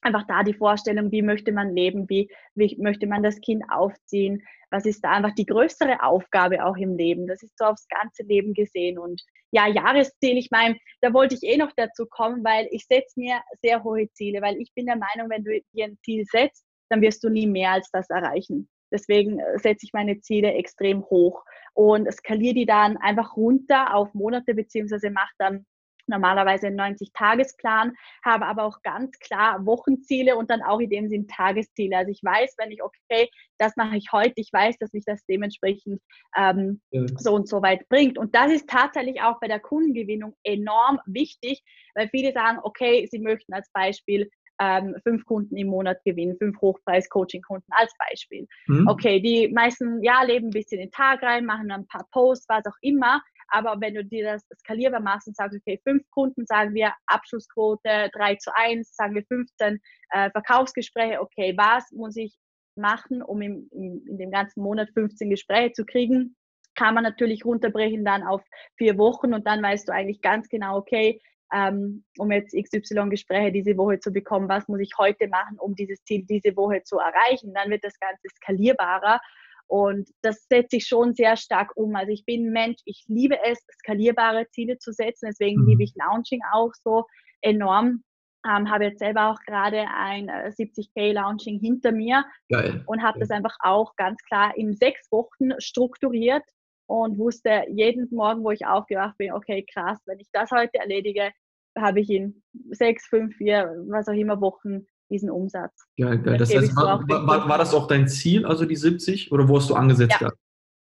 einfach 0.01 0.25
da 0.27 0.43
die 0.43 0.53
Vorstellung, 0.53 1.11
wie 1.11 1.21
möchte 1.21 1.51
man 1.51 1.75
leben, 1.75 2.07
wie, 2.09 2.29
wie 2.55 2.77
möchte 2.79 3.07
man 3.07 3.23
das 3.23 3.39
Kind 3.41 3.63
aufziehen, 3.69 4.43
was 4.69 4.85
ist 4.85 5.03
da 5.03 5.11
einfach 5.11 5.33
die 5.35 5.45
größere 5.45 6.03
Aufgabe 6.03 6.65
auch 6.65 6.75
im 6.77 6.95
Leben. 6.97 7.27
Das 7.27 7.41
ist 7.43 7.57
so 7.57 7.65
aufs 7.65 7.87
ganze 7.87 8.23
Leben 8.23 8.53
gesehen. 8.53 8.99
Und 8.99 9.21
ja, 9.51 9.67
Jahresziel, 9.67 10.37
ich 10.37 10.51
meine, 10.51 10.77
da 11.01 11.13
wollte 11.13 11.35
ich 11.35 11.43
eh 11.43 11.57
noch 11.57 11.71
dazu 11.75 12.05
kommen, 12.05 12.43
weil 12.43 12.67
ich 12.71 12.85
setze 12.85 13.19
mir 13.19 13.41
sehr 13.61 13.83
hohe 13.83 14.09
Ziele, 14.11 14.41
weil 14.41 14.57
ich 14.57 14.73
bin 14.73 14.85
der 14.85 14.97
Meinung, 14.97 15.29
wenn 15.29 15.43
du 15.43 15.59
dir 15.73 15.85
ein 15.85 15.97
Ziel 16.03 16.25
setzt, 16.25 16.65
dann 16.89 17.01
wirst 17.01 17.23
du 17.23 17.29
nie 17.29 17.47
mehr 17.47 17.71
als 17.71 17.89
das 17.91 18.09
erreichen. 18.09 18.69
Deswegen 18.91 19.39
äh, 19.39 19.59
setze 19.59 19.85
ich 19.85 19.93
meine 19.93 20.19
Ziele 20.21 20.53
extrem 20.53 21.03
hoch 21.05 21.43
und 21.73 22.11
skaliere 22.11 22.55
die 22.55 22.65
dann 22.65 22.97
einfach 22.97 23.35
runter 23.35 23.93
auf 23.93 24.13
Monate 24.13 24.53
beziehungsweise 24.53 25.09
mache 25.11 25.33
dann 25.37 25.65
normalerweise 26.07 26.67
einen 26.67 26.79
90-Tagesplan, 26.79 27.93
habe 28.23 28.45
aber 28.45 28.63
auch 28.63 28.81
ganz 28.83 29.17
klar 29.19 29.65
Wochenziele 29.65 30.35
und 30.35 30.49
dann 30.49 30.61
auch 30.61 30.79
in 30.79 30.89
dem 30.89 31.09
Sinn 31.09 31.27
Tagesziele. 31.27 31.97
Also 31.97 32.11
ich 32.11 32.21
weiß, 32.23 32.55
wenn 32.57 32.71
ich, 32.71 32.81
okay, 32.83 33.29
das 33.57 33.75
mache 33.75 33.97
ich 33.97 34.11
heute, 34.11 34.33
ich 34.35 34.49
weiß, 34.51 34.77
dass 34.79 34.93
mich 34.93 35.03
das 35.05 35.25
dementsprechend 35.25 36.01
ähm, 36.35 36.81
ja. 36.91 37.05
so 37.17 37.33
und 37.33 37.47
so 37.47 37.61
weit 37.61 37.87
bringt. 37.89 38.17
Und 38.17 38.35
das 38.35 38.51
ist 38.51 38.69
tatsächlich 38.69 39.21
auch 39.21 39.39
bei 39.39 39.47
der 39.47 39.59
Kundengewinnung 39.59 40.35
enorm 40.43 40.99
wichtig, 41.05 41.63
weil 41.95 42.09
viele 42.09 42.33
sagen, 42.33 42.59
okay, 42.63 43.07
sie 43.09 43.19
möchten 43.19 43.53
als 43.53 43.69
Beispiel 43.71 44.29
ähm, 44.59 44.95
fünf 45.03 45.25
Kunden 45.25 45.55
im 45.57 45.67
Monat 45.67 46.03
gewinnen, 46.03 46.35
fünf 46.37 46.59
Hochpreis-Coaching-Kunden 46.61 47.71
als 47.71 47.93
Beispiel. 48.09 48.47
Mhm. 48.67 48.87
Okay, 48.87 49.19
die 49.19 49.49
meisten 49.49 50.01
ja 50.03 50.23
leben 50.23 50.47
ein 50.47 50.51
bisschen 50.51 50.79
in 50.79 50.87
den 50.87 50.91
Tag 50.91 51.21
rein, 51.21 51.45
machen 51.45 51.71
ein 51.71 51.87
paar 51.87 52.07
Posts, 52.11 52.47
was 52.49 52.65
auch 52.65 52.77
immer. 52.81 53.21
Aber 53.49 53.79
wenn 53.79 53.95
du 53.95 54.03
dir 54.03 54.33
das 54.33 54.45
skalierbar 54.59 54.99
machst 54.99 55.27
und 55.27 55.35
sagst, 55.35 55.57
okay, 55.57 55.79
fünf 55.83 56.03
Kunden, 56.11 56.45
sagen 56.45 56.73
wir 56.73 56.93
Abschlussquote 57.05 58.09
3 58.13 58.35
zu 58.35 58.51
1, 58.55 58.95
sagen 58.95 59.15
wir 59.15 59.23
15 59.25 59.79
äh, 60.11 60.29
Verkaufsgespräche, 60.31 61.21
okay, 61.21 61.53
was 61.57 61.91
muss 61.91 62.15
ich 62.15 62.35
machen, 62.75 63.21
um 63.21 63.41
im, 63.41 63.69
in, 63.71 64.05
in 64.07 64.17
dem 64.17 64.31
ganzen 64.31 64.61
Monat 64.61 64.89
15 64.93 65.29
Gespräche 65.29 65.73
zu 65.73 65.85
kriegen? 65.85 66.35
Kann 66.75 66.93
man 66.93 67.03
natürlich 67.03 67.43
runterbrechen 67.43 68.05
dann 68.05 68.23
auf 68.23 68.43
vier 68.77 68.97
Wochen 68.97 69.33
und 69.33 69.47
dann 69.47 69.63
weißt 69.63 69.87
du 69.87 69.93
eigentlich 69.93 70.21
ganz 70.21 70.47
genau, 70.47 70.77
okay, 70.77 71.19
ähm, 71.53 72.03
um 72.17 72.31
jetzt 72.31 72.53
XY-Gespräche 72.53 73.51
diese 73.51 73.77
Woche 73.77 73.99
zu 73.99 74.11
bekommen, 74.11 74.49
was 74.49 74.67
muss 74.67 74.81
ich 74.81 74.91
heute 74.97 75.27
machen, 75.27 75.57
um 75.59 75.75
dieses 75.75 76.03
Ziel 76.03 76.25
diese 76.25 76.55
Woche 76.55 76.83
zu 76.83 76.97
erreichen? 76.97 77.53
Dann 77.53 77.69
wird 77.69 77.83
das 77.83 77.97
Ganze 77.99 78.27
skalierbarer 78.35 79.19
und 79.67 80.09
das 80.21 80.47
setze 80.49 80.77
ich 80.77 80.87
schon 80.87 81.13
sehr 81.13 81.35
stark 81.35 81.75
um. 81.75 81.95
Also 81.95 82.11
ich 82.11 82.25
bin 82.25 82.51
Mensch, 82.51 82.79
ich 82.85 83.03
liebe 83.07 83.37
es, 83.43 83.59
skalierbare 83.79 84.47
Ziele 84.51 84.77
zu 84.77 84.91
setzen. 84.93 85.27
Deswegen 85.29 85.61
mhm. 85.61 85.67
liebe 85.67 85.83
ich 85.83 85.93
Launching 85.95 86.41
auch 86.53 86.71
so 86.83 87.05
enorm. 87.41 88.03
Ähm, 88.45 88.69
habe 88.69 88.85
jetzt 88.85 88.99
selber 88.99 89.29
auch 89.29 89.39
gerade 89.45 89.85
ein 89.93 90.29
äh, 90.29 90.53
70k 90.57 91.11
Launching 91.11 91.59
hinter 91.59 91.91
mir 91.91 92.23
Geil. 92.49 92.81
und 92.85 93.03
habe 93.03 93.19
das 93.19 93.29
einfach 93.29 93.57
auch 93.59 93.95
ganz 93.97 94.21
klar 94.23 94.55
in 94.55 94.73
sechs 94.73 95.11
Wochen 95.11 95.59
strukturiert 95.59 96.43
und 96.85 97.17
wusste 97.17 97.65
jeden 97.69 98.07
Morgen, 98.11 98.43
wo 98.43 98.51
ich 98.51 98.65
aufgewacht 98.65 99.17
bin, 99.17 99.33
okay, 99.33 99.65
krass, 99.73 99.99
wenn 100.05 100.19
ich 100.19 100.29
das 100.31 100.51
heute 100.51 100.77
erledige, 100.79 101.31
habe 101.77 101.99
ich 101.99 102.09
in 102.09 102.41
sechs, 102.69 103.07
fünf, 103.07 103.35
vier, 103.35 103.83
was 103.89 104.07
auch 104.07 104.13
immer 104.13 104.39
Wochen 104.39 104.85
diesen 105.09 105.29
Umsatz. 105.29 105.87
Geil, 105.97 106.19
geil. 106.19 106.37
Das, 106.37 106.53
heißt, 106.53 106.75
war, 106.75 107.07
war, 107.07 107.49
war, 107.49 107.57
das 107.57 107.73
auch 107.73 107.87
dein 107.87 108.07
Ziel, 108.07 108.45
also 108.45 108.65
die 108.65 108.75
70, 108.75 109.31
oder 109.31 109.47
wo 109.47 109.57
hast 109.57 109.69
du 109.69 109.75
angesetzt? 109.75 110.17
Ja, 110.19 110.31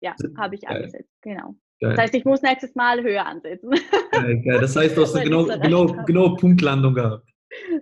ja 0.01 0.15
habe 0.37 0.55
ich 0.55 0.61
geil. 0.61 0.77
angesetzt, 0.77 1.11
genau. 1.21 1.55
Geil. 1.79 1.91
Das 1.91 1.99
heißt, 1.99 2.15
ich 2.15 2.25
muss 2.25 2.41
nächstes 2.41 2.75
Mal 2.75 3.03
höher 3.03 3.25
ansetzen. 3.25 3.71
Geil, 4.11 4.41
geil. 4.41 4.59
Das 4.61 4.75
heißt, 4.75 4.95
du 4.95 5.01
hast 5.01 5.15
eine 5.15 5.25
genau, 5.25 5.45
genau, 5.45 6.03
genau 6.05 6.35
Punktlandung 6.35 6.93
gehabt. 6.93 7.27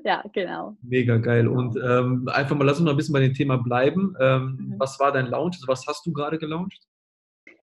Ja, 0.04 0.24
genau. 0.34 0.76
Mega 0.82 1.18
geil. 1.18 1.44
Genau. 1.44 1.60
Und 1.60 1.78
ähm, 1.78 2.28
einfach 2.30 2.56
mal, 2.56 2.66
lass 2.66 2.78
uns 2.78 2.86
noch 2.86 2.94
ein 2.94 2.98
bisschen 2.98 3.14
bei 3.14 3.22
dem 3.22 3.34
Thema 3.34 3.58
bleiben. 3.58 4.16
Ähm, 4.20 4.58
mhm. 4.60 4.76
Was 4.78 5.00
war 5.00 5.12
dein 5.12 5.28
Launch? 5.28 5.56
Also 5.58 5.68
was 5.68 5.86
hast 5.88 6.06
du 6.06 6.12
gerade 6.12 6.38
gelauncht? 6.38 6.80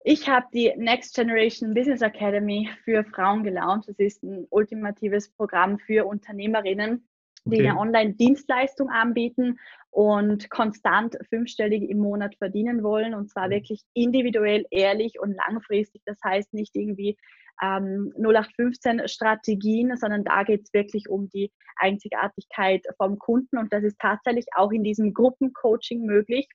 Ich 0.05 0.29
habe 0.29 0.47
die 0.53 0.73
Next 0.77 1.15
Generation 1.15 1.75
Business 1.75 2.03
Academy 2.03 2.69
für 2.85 3.05
Frauen 3.05 3.45
gelauncht. 3.45 3.89
Das 3.89 3.99
ist 3.99 4.23
ein 4.25 4.47
ultimatives 4.51 5.29
Programm 5.31 5.79
für 5.79 6.07
Unternehmerinnen, 6.07 7.07
die 7.45 7.59
okay. 7.59 7.69
eine 7.69 7.79
Online-Dienstleistung 7.79 8.89
anbieten 8.91 9.59
und 9.91 10.49
konstant 10.49 11.19
fünfstellig 11.29 11.89
im 11.91 11.99
Monat 11.99 12.35
verdienen 12.37 12.83
wollen 12.83 13.15
und 13.15 13.31
zwar 13.31 13.51
wirklich 13.51 13.83
individuell, 13.95 14.65
ehrlich 14.71 15.21
und 15.21 15.35
langfristig. 15.35 16.03
Das 16.07 16.19
heißt 16.25 16.55
nicht 16.55 16.75
irgendwie 16.75 17.17
ähm, 17.63 18.13
0815 18.17 19.09
Strategien, 19.09 19.97
sondern 19.97 20.25
da 20.25 20.45
geht 20.45 20.63
es 20.65 20.73
wirklich 20.73 21.09
um 21.09 21.29
die 21.31 21.53
Einzigartigkeit 21.77 22.85
vom 22.97 23.19
Kunden 23.19 23.59
und 23.59 23.73
das 23.73 23.85
ist 23.85 23.99
tatsächlich 23.99 24.47
auch 24.55 24.73
in 24.73 24.85
diesem 24.85 25.13
Gruppencoaching 25.13 26.05
möglich, 26.05 26.49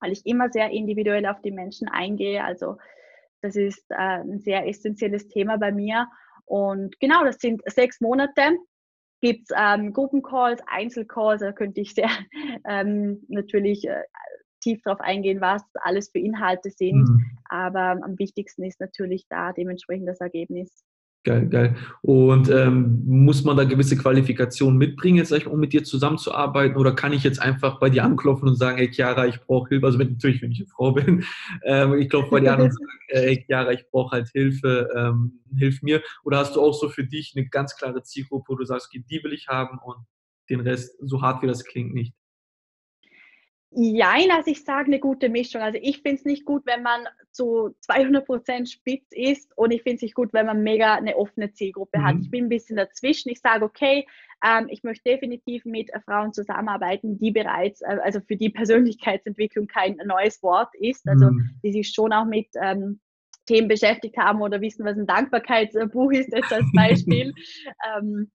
weil 0.00 0.12
ich 0.12 0.26
immer 0.26 0.50
sehr 0.50 0.70
individuell 0.70 1.26
auf 1.26 1.40
die 1.40 1.52
Menschen 1.52 1.88
eingehe. 1.88 2.44
Also 2.44 2.76
das 3.42 3.56
ist 3.56 3.84
äh, 3.90 3.94
ein 3.94 4.40
sehr 4.40 4.66
essentielles 4.66 5.28
Thema 5.28 5.56
bei 5.56 5.72
mir. 5.72 6.08
Und 6.44 6.98
genau, 7.00 7.24
das 7.24 7.38
sind 7.38 7.62
sechs 7.66 8.00
Monate 8.00 8.56
gibt 9.20 9.50
es 9.50 9.56
ähm, 9.58 9.92
Gruppencalls, 9.92 10.60
Einzelcalls, 10.66 11.40
da 11.40 11.52
könnte 11.52 11.80
ich 11.80 11.94
sehr 11.94 12.10
ähm, 12.68 13.24
natürlich 13.28 13.86
äh, 13.88 14.02
tief 14.60 14.80
darauf 14.82 15.00
eingehen, 15.00 15.40
was 15.40 15.62
alles 15.74 16.10
für 16.10 16.18
Inhalte 16.18 16.70
sind. 16.70 17.08
Mhm. 17.08 17.38
Aber 17.48 17.98
am 18.02 18.18
wichtigsten 18.18 18.64
ist 18.64 18.80
natürlich 18.80 19.26
da 19.28 19.52
dementsprechend 19.52 20.08
das 20.08 20.20
Ergebnis. 20.20 20.84
Geil, 21.26 21.48
geil. 21.48 21.74
Und 22.02 22.48
ähm, 22.50 23.02
muss 23.04 23.42
man 23.42 23.56
da 23.56 23.64
gewisse 23.64 23.96
Qualifikationen 23.96 24.78
mitbringen, 24.78 25.16
jetzt 25.16 25.32
um 25.48 25.58
mit 25.58 25.72
dir 25.72 25.82
zusammenzuarbeiten? 25.82 26.76
Oder 26.76 26.94
kann 26.94 27.12
ich 27.12 27.24
jetzt 27.24 27.42
einfach 27.42 27.80
bei 27.80 27.90
dir 27.90 28.04
anklopfen 28.04 28.48
und 28.48 28.54
sagen, 28.54 28.76
hey 28.76 28.92
Chiara, 28.92 29.26
ich 29.26 29.40
brauche 29.40 29.70
Hilfe? 29.70 29.86
Also 29.86 29.98
natürlich, 29.98 30.40
wenn 30.40 30.52
ich 30.52 30.60
eine 30.60 30.68
Frau 30.68 30.92
bin, 30.92 31.24
ähm, 31.64 31.94
ich 31.94 32.08
klopfe 32.08 32.30
bei 32.30 32.38
dir 32.38 32.52
an 32.52 32.60
und 32.60 32.70
sage, 32.72 32.86
hey 33.08 33.44
Chiara, 33.44 33.72
ich 33.72 33.90
brauche 33.90 34.12
halt 34.12 34.28
Hilfe, 34.28 34.88
ähm, 34.94 35.40
hilf 35.58 35.82
mir. 35.82 36.00
Oder 36.22 36.38
hast 36.38 36.54
du 36.54 36.62
auch 36.62 36.74
so 36.74 36.88
für 36.88 37.02
dich 37.02 37.32
eine 37.34 37.48
ganz 37.48 37.74
klare 37.74 38.04
Zielgruppe, 38.04 38.44
wo 38.52 38.54
du 38.54 38.64
sagst, 38.64 38.86
okay, 38.86 39.04
die 39.10 39.24
will 39.24 39.32
ich 39.32 39.48
haben 39.48 39.80
und 39.84 39.96
den 40.48 40.60
Rest, 40.60 40.96
so 41.00 41.22
hart 41.22 41.42
wie 41.42 41.48
das 41.48 41.64
klingt, 41.64 41.92
nicht? 41.92 42.14
Jein, 43.78 44.30
also 44.30 44.50
ich 44.50 44.64
sage 44.64 44.86
eine 44.86 44.98
gute 44.98 45.28
Mischung. 45.28 45.60
Also 45.60 45.78
ich 45.82 46.00
finde 46.00 46.16
es 46.16 46.24
nicht 46.24 46.46
gut, 46.46 46.62
wenn 46.64 46.82
man 46.82 47.06
zu 47.30 47.76
200% 47.86 48.72
spitz 48.72 49.06
ist 49.10 49.52
und 49.54 49.70
ich 49.70 49.82
finde 49.82 49.96
es 49.96 50.02
nicht 50.02 50.14
gut, 50.14 50.32
wenn 50.32 50.46
man 50.46 50.62
mega 50.62 50.94
eine 50.94 51.16
offene 51.16 51.52
Zielgruppe 51.52 51.98
mhm. 51.98 52.04
hat. 52.04 52.16
Ich 52.22 52.30
bin 52.30 52.46
ein 52.46 52.48
bisschen 52.48 52.76
dazwischen. 52.76 53.28
Ich 53.28 53.40
sage, 53.40 53.66
okay, 53.66 54.06
ähm, 54.42 54.68
ich 54.70 54.82
möchte 54.82 55.10
definitiv 55.10 55.66
mit 55.66 55.90
Frauen 56.06 56.32
zusammenarbeiten, 56.32 57.18
die 57.18 57.32
bereits, 57.32 57.82
äh, 57.82 57.98
also 58.02 58.20
für 58.20 58.36
die 58.36 58.48
Persönlichkeitsentwicklung 58.48 59.66
kein 59.66 59.96
neues 60.06 60.42
Wort 60.42 60.74
ist, 60.78 61.06
also 61.06 61.26
mhm. 61.26 61.50
die 61.62 61.72
sich 61.72 61.90
schon 61.90 62.14
auch 62.14 62.24
mit 62.24 62.48
ähm, 62.58 63.00
Themen 63.44 63.68
beschäftigt 63.68 64.16
haben 64.16 64.40
oder 64.40 64.62
wissen, 64.62 64.86
was 64.86 64.96
ein 64.96 65.06
Dankbarkeitsbuch 65.06 66.12
ist, 66.12 66.32
jetzt 66.32 66.52
als 66.52 66.66
Beispiel. 66.74 67.34
ähm, 67.98 68.30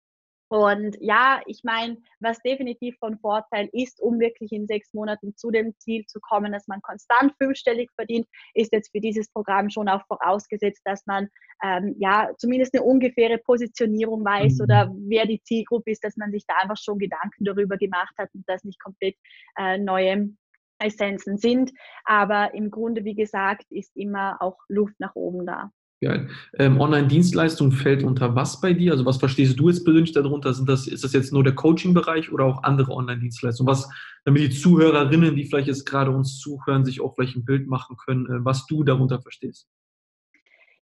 und 0.50 0.96
ja, 1.00 1.40
ich 1.46 1.62
meine, 1.62 1.96
was 2.18 2.40
definitiv 2.40 2.98
von 2.98 3.16
Vorteil 3.20 3.68
ist, 3.72 4.00
um 4.02 4.18
wirklich 4.18 4.50
in 4.50 4.66
sechs 4.66 4.92
Monaten 4.92 5.36
zu 5.36 5.52
dem 5.52 5.78
Ziel 5.78 6.04
zu 6.06 6.18
kommen, 6.18 6.50
dass 6.50 6.66
man 6.66 6.82
konstant 6.82 7.32
fünfstellig 7.38 7.88
verdient, 7.94 8.26
ist 8.54 8.72
jetzt 8.72 8.90
für 8.90 8.98
dieses 8.98 9.30
Programm 9.30 9.70
schon 9.70 9.88
auch 9.88 10.04
vorausgesetzt, 10.08 10.82
dass 10.84 11.06
man 11.06 11.28
ähm, 11.62 11.94
ja 12.00 12.32
zumindest 12.36 12.74
eine 12.74 12.82
ungefähre 12.82 13.38
Positionierung 13.38 14.24
weiß 14.24 14.54
mhm. 14.54 14.64
oder 14.64 14.92
wer 15.06 15.24
die 15.24 15.40
Zielgruppe 15.44 15.92
ist, 15.92 16.02
dass 16.02 16.16
man 16.16 16.32
sich 16.32 16.44
da 16.48 16.54
einfach 16.60 16.82
schon 16.82 16.98
Gedanken 16.98 17.44
darüber 17.44 17.76
gemacht 17.76 18.14
hat 18.18 18.30
und 18.34 18.42
das 18.48 18.64
nicht 18.64 18.82
komplett 18.82 19.14
äh, 19.56 19.78
neue 19.78 20.30
Essenzen 20.80 21.38
sind. 21.38 21.70
Aber 22.04 22.54
im 22.54 22.72
Grunde, 22.72 23.04
wie 23.04 23.14
gesagt, 23.14 23.66
ist 23.70 23.96
immer 23.96 24.36
auch 24.40 24.58
Luft 24.66 24.98
nach 24.98 25.14
oben 25.14 25.46
da. 25.46 25.70
Geil. 26.02 26.30
Ähm, 26.54 26.80
Online-Dienstleistung 26.80 27.72
fällt 27.72 28.02
unter 28.02 28.34
was 28.34 28.58
bei 28.62 28.72
dir? 28.72 28.92
Also 28.92 29.04
was 29.04 29.18
verstehst 29.18 29.58
du 29.60 29.68
jetzt 29.68 29.84
persönlich 29.84 30.12
darunter? 30.12 30.54
Sind 30.54 30.66
das, 30.66 30.86
ist 30.86 31.04
das 31.04 31.12
jetzt 31.12 31.30
nur 31.30 31.44
der 31.44 31.54
Coaching-Bereich 31.54 32.32
oder 32.32 32.46
auch 32.46 32.62
andere 32.62 32.92
Online-Dienstleistungen? 32.92 33.70
Was, 33.70 33.86
damit 34.24 34.42
die 34.42 34.50
Zuhörerinnen, 34.50 35.36
die 35.36 35.44
vielleicht 35.44 35.68
jetzt 35.68 35.84
gerade 35.84 36.10
uns 36.10 36.38
zuhören, 36.38 36.86
sich 36.86 37.02
auch 37.02 37.14
vielleicht 37.14 37.36
ein 37.36 37.44
Bild 37.44 37.66
machen 37.66 37.98
können, 37.98 38.24
äh, 38.26 38.44
was 38.44 38.64
du 38.64 38.82
darunter 38.82 39.20
verstehst? 39.20 39.68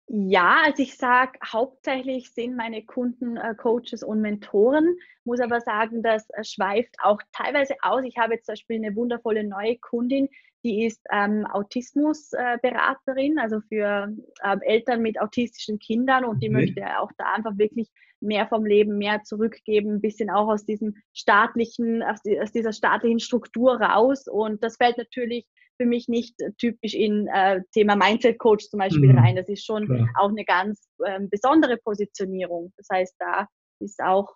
Ja, 0.07 0.61
also 0.63 0.83
ich 0.83 0.95
sage, 0.95 1.39
hauptsächlich 1.45 2.33
sind 2.33 2.55
meine 2.55 2.83
Kunden 2.85 3.35
äh, 3.35 3.53
Coaches 3.55 4.03
und 4.03 4.21
Mentoren, 4.21 4.95
muss 5.25 5.41
aber 5.41 5.59
sagen, 5.59 6.03
das 6.03 6.29
äh, 6.31 6.43
schweift 6.45 6.95
auch 7.01 7.19
teilweise 7.33 7.75
aus. 7.81 8.03
Ich 8.05 8.17
habe 8.17 8.33
jetzt 8.33 8.45
zum 8.45 8.53
Beispiel 8.53 8.77
eine 8.77 8.95
wundervolle 8.95 9.45
neue 9.45 9.77
Kundin, 9.77 10.29
die 10.63 10.85
ist 10.85 11.01
ähm, 11.11 11.45
Autismusberaterin, 11.45 13.37
äh, 13.37 13.41
also 13.41 13.61
für 13.61 14.13
äh, 14.43 14.57
Eltern 14.61 15.01
mit 15.01 15.19
autistischen 15.19 15.79
Kindern 15.79 16.25
und 16.25 16.41
die 16.41 16.49
okay. 16.49 16.55
möchte 16.55 16.99
auch 16.99 17.11
da 17.17 17.33
einfach 17.33 17.57
wirklich 17.57 17.89
mehr 18.19 18.47
vom 18.47 18.65
Leben, 18.65 18.97
mehr 18.97 19.23
zurückgeben, 19.23 19.95
ein 19.95 20.01
bisschen 20.01 20.29
auch 20.29 20.47
aus 20.47 20.65
diesem 20.65 20.95
staatlichen, 21.13 22.03
aus, 22.03 22.19
aus 22.39 22.51
dieser 22.51 22.71
staatlichen 22.71 23.19
Struktur 23.19 23.81
raus. 23.81 24.27
Und 24.27 24.63
das 24.63 24.77
fällt 24.77 24.97
natürlich 24.97 25.47
für 25.77 25.87
mich 25.87 26.07
nicht 26.07 26.35
typisch 26.59 26.93
in 26.93 27.27
äh, 27.27 27.61
Thema 27.73 27.95
Mindset 27.95 28.37
Coach 28.37 28.69
zum 28.69 28.79
Beispiel 28.79 29.11
mhm. 29.11 29.17
rein. 29.17 29.35
Das 29.35 29.49
ist 29.49 29.65
schon 29.65 29.87
Klar. 29.87 30.07
auch 30.19 30.29
eine 30.29 30.45
ganz 30.45 30.87
ähm, 31.05 31.29
besondere 31.29 31.77
Positionierung. 31.77 32.71
Das 32.77 32.87
heißt, 32.91 33.15
da 33.17 33.47
ist 33.79 33.99
auch 33.99 34.29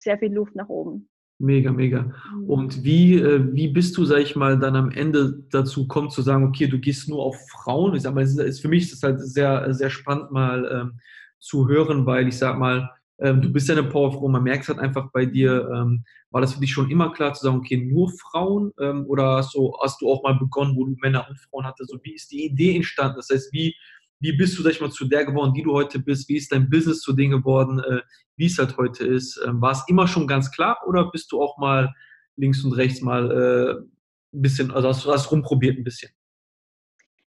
sehr 0.00 0.18
viel 0.18 0.32
Luft 0.32 0.56
nach 0.56 0.68
oben. 0.68 1.08
Mega, 1.40 1.70
mega. 1.70 2.02
Mhm. 2.02 2.44
Und 2.50 2.84
wie, 2.84 3.14
äh, 3.14 3.40
wie 3.54 3.68
bist 3.68 3.96
du, 3.96 4.04
sag 4.04 4.18
ich 4.18 4.34
mal, 4.34 4.58
dann 4.58 4.74
am 4.74 4.90
Ende 4.90 5.44
dazu 5.50 5.86
kommt 5.86 6.12
zu 6.12 6.22
sagen, 6.22 6.44
okay, 6.44 6.66
du 6.66 6.80
gehst 6.80 7.08
nur 7.08 7.22
auf 7.22 7.36
Frauen? 7.48 7.94
Ich 7.94 8.02
sag 8.02 8.14
mal, 8.14 8.24
ist, 8.24 8.60
für 8.60 8.68
mich 8.68 8.84
ist 8.84 8.94
das 8.94 9.02
halt 9.04 9.20
sehr, 9.20 9.72
sehr 9.72 9.90
spannend 9.90 10.32
mal 10.32 10.68
ähm, 10.72 11.00
zu 11.38 11.68
hören, 11.68 12.06
weil 12.06 12.26
ich 12.26 12.36
sag 12.36 12.58
mal, 12.58 12.90
ähm, 13.20 13.40
du 13.40 13.52
bist 13.52 13.68
ja 13.68 13.76
eine 13.76 13.88
Powerfrau, 13.88 14.28
man 14.28 14.42
merkt 14.42 14.64
es 14.64 14.68
halt 14.68 14.80
einfach 14.80 15.10
bei 15.12 15.26
dir. 15.26 15.70
Ähm, 15.72 16.04
war 16.30 16.40
das 16.40 16.54
für 16.54 16.60
dich 16.60 16.72
schon 16.72 16.90
immer 16.90 17.12
klar 17.12 17.32
zu 17.34 17.44
sagen, 17.44 17.58
okay, 17.58 17.76
nur 17.76 18.10
Frauen? 18.10 18.72
Ähm, 18.80 19.06
oder 19.06 19.36
hast 19.36 19.54
du, 19.54 19.72
hast 19.80 20.00
du 20.00 20.10
auch 20.10 20.24
mal 20.24 20.34
begonnen, 20.34 20.74
wo 20.76 20.86
du 20.86 20.96
Männer 21.00 21.26
und 21.28 21.38
Frauen 21.38 21.66
hattest? 21.66 21.90
So, 21.90 21.98
wie 22.02 22.14
ist 22.14 22.32
die 22.32 22.46
Idee 22.46 22.74
entstanden? 22.76 23.16
Das 23.16 23.28
heißt, 23.30 23.52
wie, 23.52 23.76
wie 24.20 24.36
bist 24.36 24.58
du, 24.58 24.62
sag 24.62 24.72
ich 24.72 24.80
mal, 24.80 24.90
zu 24.90 25.06
der 25.06 25.24
geworden, 25.24 25.54
die 25.54 25.62
du 25.62 25.72
heute 25.72 25.98
bist? 25.98 26.28
Wie 26.28 26.36
ist 26.36 26.52
dein 26.52 26.68
Business 26.68 27.00
zu 27.00 27.12
dem 27.12 27.30
geworden, 27.30 27.78
äh, 27.80 28.00
wie 28.36 28.46
es 28.46 28.58
halt 28.58 28.76
heute 28.76 29.06
ist? 29.06 29.40
Ähm, 29.46 29.60
war 29.60 29.72
es 29.72 29.84
immer 29.88 30.08
schon 30.08 30.26
ganz 30.26 30.50
klar 30.50 30.78
oder 30.86 31.10
bist 31.10 31.32
du 31.32 31.42
auch 31.42 31.58
mal 31.58 31.94
links 32.36 32.64
und 32.64 32.72
rechts 32.72 33.00
mal 33.00 33.30
äh, 33.30 34.36
ein 34.36 34.42
bisschen, 34.42 34.70
also 34.70 34.88
hast 34.88 35.04
du 35.04 35.10
das 35.10 35.30
rumprobiert 35.30 35.78
ein 35.78 35.84
bisschen? 35.84 36.10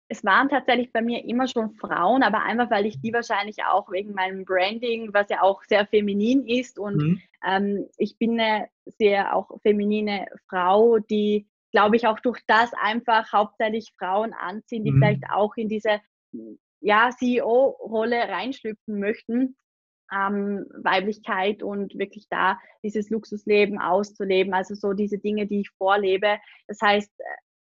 es 0.07 0.23
waren 0.23 0.49
tatsächlich 0.49 0.91
bei 0.91 1.01
mir 1.01 1.25
immer 1.25 1.47
schon 1.47 1.73
Frauen, 1.75 2.21
aber 2.23 2.43
einfach, 2.43 2.69
weil 2.69 2.85
ich 2.85 3.01
die 3.01 3.11
wahrscheinlich 3.11 3.63
auch 3.63 3.91
wegen 3.91 4.13
meinem 4.13 4.45
Branding, 4.45 5.13
was 5.13 5.29
ja 5.29 5.41
auch 5.41 5.63
sehr 5.63 5.87
feminin 5.87 6.47
ist 6.47 6.77
und 6.77 6.97
mhm. 6.97 7.21
ähm, 7.45 7.87
ich 7.97 8.17
bin 8.17 8.39
eine 8.39 8.67
sehr 8.85 9.35
auch 9.35 9.49
feminine 9.61 10.27
Frau, 10.47 10.99
die, 10.99 11.47
glaube 11.71 11.95
ich, 11.95 12.05
auch 12.05 12.19
durch 12.19 12.41
das 12.45 12.71
einfach 12.79 13.31
hauptsächlich 13.31 13.93
Frauen 13.97 14.33
anziehen, 14.33 14.83
die 14.83 14.91
mhm. 14.91 14.99
vielleicht 14.99 15.23
auch 15.31 15.55
in 15.55 15.69
diese 15.69 15.99
ja, 16.85 17.09
CEO-Rolle 17.17 18.17
reinschlüpfen 18.29 18.99
möchten. 18.99 19.57
Ähm, 20.13 20.67
Weiblichkeit 20.83 21.63
und 21.63 21.97
wirklich 21.97 22.27
da 22.29 22.59
dieses 22.83 23.09
Luxusleben 23.09 23.79
auszuleben, 23.79 24.53
also 24.53 24.75
so 24.75 24.93
diese 24.93 25.17
Dinge, 25.17 25.47
die 25.47 25.61
ich 25.61 25.69
vorlebe. 25.79 26.37
Das 26.67 26.79
heißt, 26.79 27.11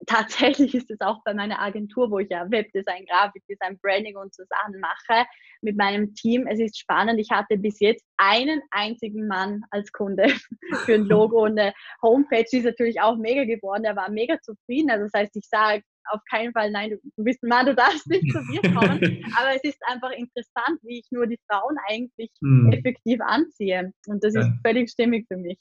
tatsächlich 0.07 0.75
ist 0.75 0.91
es 0.91 1.03
auch 1.03 1.23
bei 1.23 1.35
meiner 1.35 1.61
Agentur, 1.61 2.11
wo 2.11 2.19
ich 2.19 2.31
ja 2.31 2.51
Webdesign, 2.51 3.05
Grafikdesign, 3.05 3.79
Branding 3.83 4.17
und 4.17 4.35
so 4.35 4.43
Sachen 4.49 4.81
mache, 4.81 5.27
mit 5.61 5.77
meinem 5.77 6.15
Team. 6.15 6.47
Es 6.47 6.59
ist 6.59 6.79
spannend. 6.79 7.21
Ich 7.21 7.31
hatte 7.31 7.59
bis 7.59 7.79
jetzt 7.79 8.07
einen 8.17 8.63
einzigen 8.71 9.27
Mann 9.27 9.61
als 9.71 9.93
Kunde 9.93 10.29
für 10.87 10.95
ein 10.95 11.05
Logo 11.05 11.45
und 11.45 11.59
eine 11.59 11.75
Homepage. 12.01 12.47
Die 12.51 12.57
ist 12.57 12.65
natürlich 12.65 13.03
auch 13.03 13.19
mega 13.19 13.45
geworden. 13.45 13.83
Der 13.83 13.97
war 13.97 14.11
mega 14.11 14.41
zufrieden. 14.41 14.91
Also 14.91 15.05
das 15.05 15.13
heißt, 15.13 15.37
ich 15.37 15.47
sage 15.47 15.83
auf 16.13 16.21
keinen 16.31 16.53
Fall, 16.53 16.71
nein, 16.71 16.91
du 16.91 17.25
bist 17.25 17.43
ein 17.43 17.49
Mann, 17.49 17.67
du 17.67 17.75
darfst 17.75 18.07
nicht 18.09 18.31
zu 18.33 18.41
mir 18.43 18.61
kommen. 18.75 19.25
Aber 19.37 19.55
es 19.55 19.65
ist 19.65 19.79
einfach 19.87 20.11
interessant, 20.11 20.81
wie 20.83 21.01
ich 21.01 21.07
nur 21.11 21.27
die 21.27 21.39
Frauen 21.49 21.77
eigentlich 21.89 22.31
hm. 22.41 22.73
effektiv 22.73 23.21
anziehe. 23.21 23.93
Und 24.07 24.25
das 24.25 24.35
ja. 24.35 24.41
ist 24.41 24.51
völlig 24.65 24.91
stimmig 24.91 25.27
für 25.29 25.37
mich. 25.37 25.59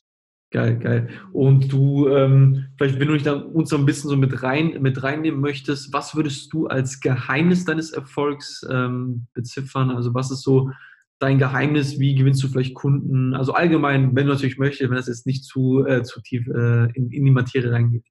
Geil, 0.51 0.79
geil. 0.79 1.09
Und 1.31 1.71
du, 1.71 2.07
ähm, 2.09 2.69
vielleicht, 2.75 2.99
wenn 2.99 3.07
du 3.07 3.13
dich 3.13 3.23
da 3.23 3.33
uns 3.33 3.69
so 3.69 3.77
ein 3.77 3.85
bisschen 3.85 4.09
so 4.09 4.17
mit 4.17 4.41
rein 4.41 4.81
mit 4.81 5.03
reinnehmen 5.03 5.39
möchtest, 5.39 5.93
was 5.93 6.15
würdest 6.15 6.51
du 6.51 6.65
als 6.65 7.01
Geheimnis 7.01 7.65
deines 7.65 7.91
Erfolgs 7.91 8.65
ähm, 8.67 9.27
beziffern? 9.35 9.91
Also 9.91 10.15
was 10.15 10.31
ist 10.31 10.41
so 10.41 10.71
dein 11.19 11.37
Geheimnis? 11.37 11.99
Wie 11.99 12.15
gewinnst 12.15 12.41
du 12.41 12.47
vielleicht 12.47 12.73
Kunden? 12.73 13.35
Also 13.35 13.53
allgemein, 13.53 14.15
wenn 14.15 14.25
du 14.25 14.33
natürlich 14.33 14.57
möchtest, 14.57 14.89
wenn 14.89 14.97
das 14.97 15.07
jetzt 15.07 15.27
nicht 15.27 15.43
zu, 15.43 15.85
äh, 15.85 16.01
zu 16.01 16.19
tief 16.19 16.47
äh, 16.47 16.85
in, 16.93 17.11
in 17.11 17.25
die 17.25 17.31
Materie 17.31 17.71
reingeht. 17.71 18.05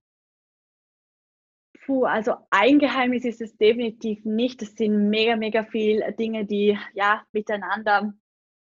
Puh, 1.89 2.05
also 2.05 2.35
ein 2.51 2.79
Geheimnis 2.79 3.25
ist 3.25 3.41
es 3.41 3.57
definitiv 3.57 4.23
nicht. 4.27 4.61
Es 4.61 4.75
sind 4.75 5.09
mega, 5.09 5.37
mega 5.37 5.65
viele 5.65 6.13
Dinge, 6.13 6.45
die 6.45 6.79
ja 6.93 7.23
miteinander, 7.33 8.13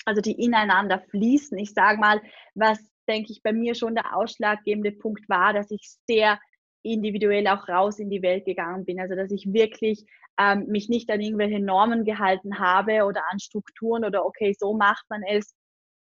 also 0.07 0.23
die 0.23 0.33
ineinander 0.43 1.03
fließen. 1.11 1.59
Ich 1.59 1.75
sage 1.75 1.99
mal, 1.99 2.23
was 2.55 2.79
denke 3.07 3.31
ich, 3.31 3.43
bei 3.43 3.53
mir 3.53 3.75
schon 3.75 3.95
der 3.95 4.17
ausschlaggebende 4.17 4.93
Punkt 4.93 5.29
war, 5.29 5.53
dass 5.53 5.71
ich 5.71 5.83
sehr 6.09 6.41
individuell 6.83 7.47
auch 7.49 7.69
raus 7.69 7.99
in 7.99 8.09
die 8.09 8.23
Welt 8.23 8.47
gegangen 8.47 8.87
bin. 8.87 8.99
Also 8.99 9.15
dass 9.15 9.31
ich 9.31 9.53
wirklich 9.53 10.07
ähm, 10.41 10.65
mich 10.67 10.89
nicht 10.89 11.11
an 11.11 11.21
irgendwelche 11.21 11.61
Normen 11.61 12.07
gehalten 12.07 12.59
habe 12.59 13.05
oder 13.05 13.25
an 13.31 13.41
Strukturen 13.41 14.07
oder 14.07 14.25
okay, 14.25 14.57
so 14.59 14.73
macht 14.73 15.05
man 15.11 15.23
es 15.23 15.55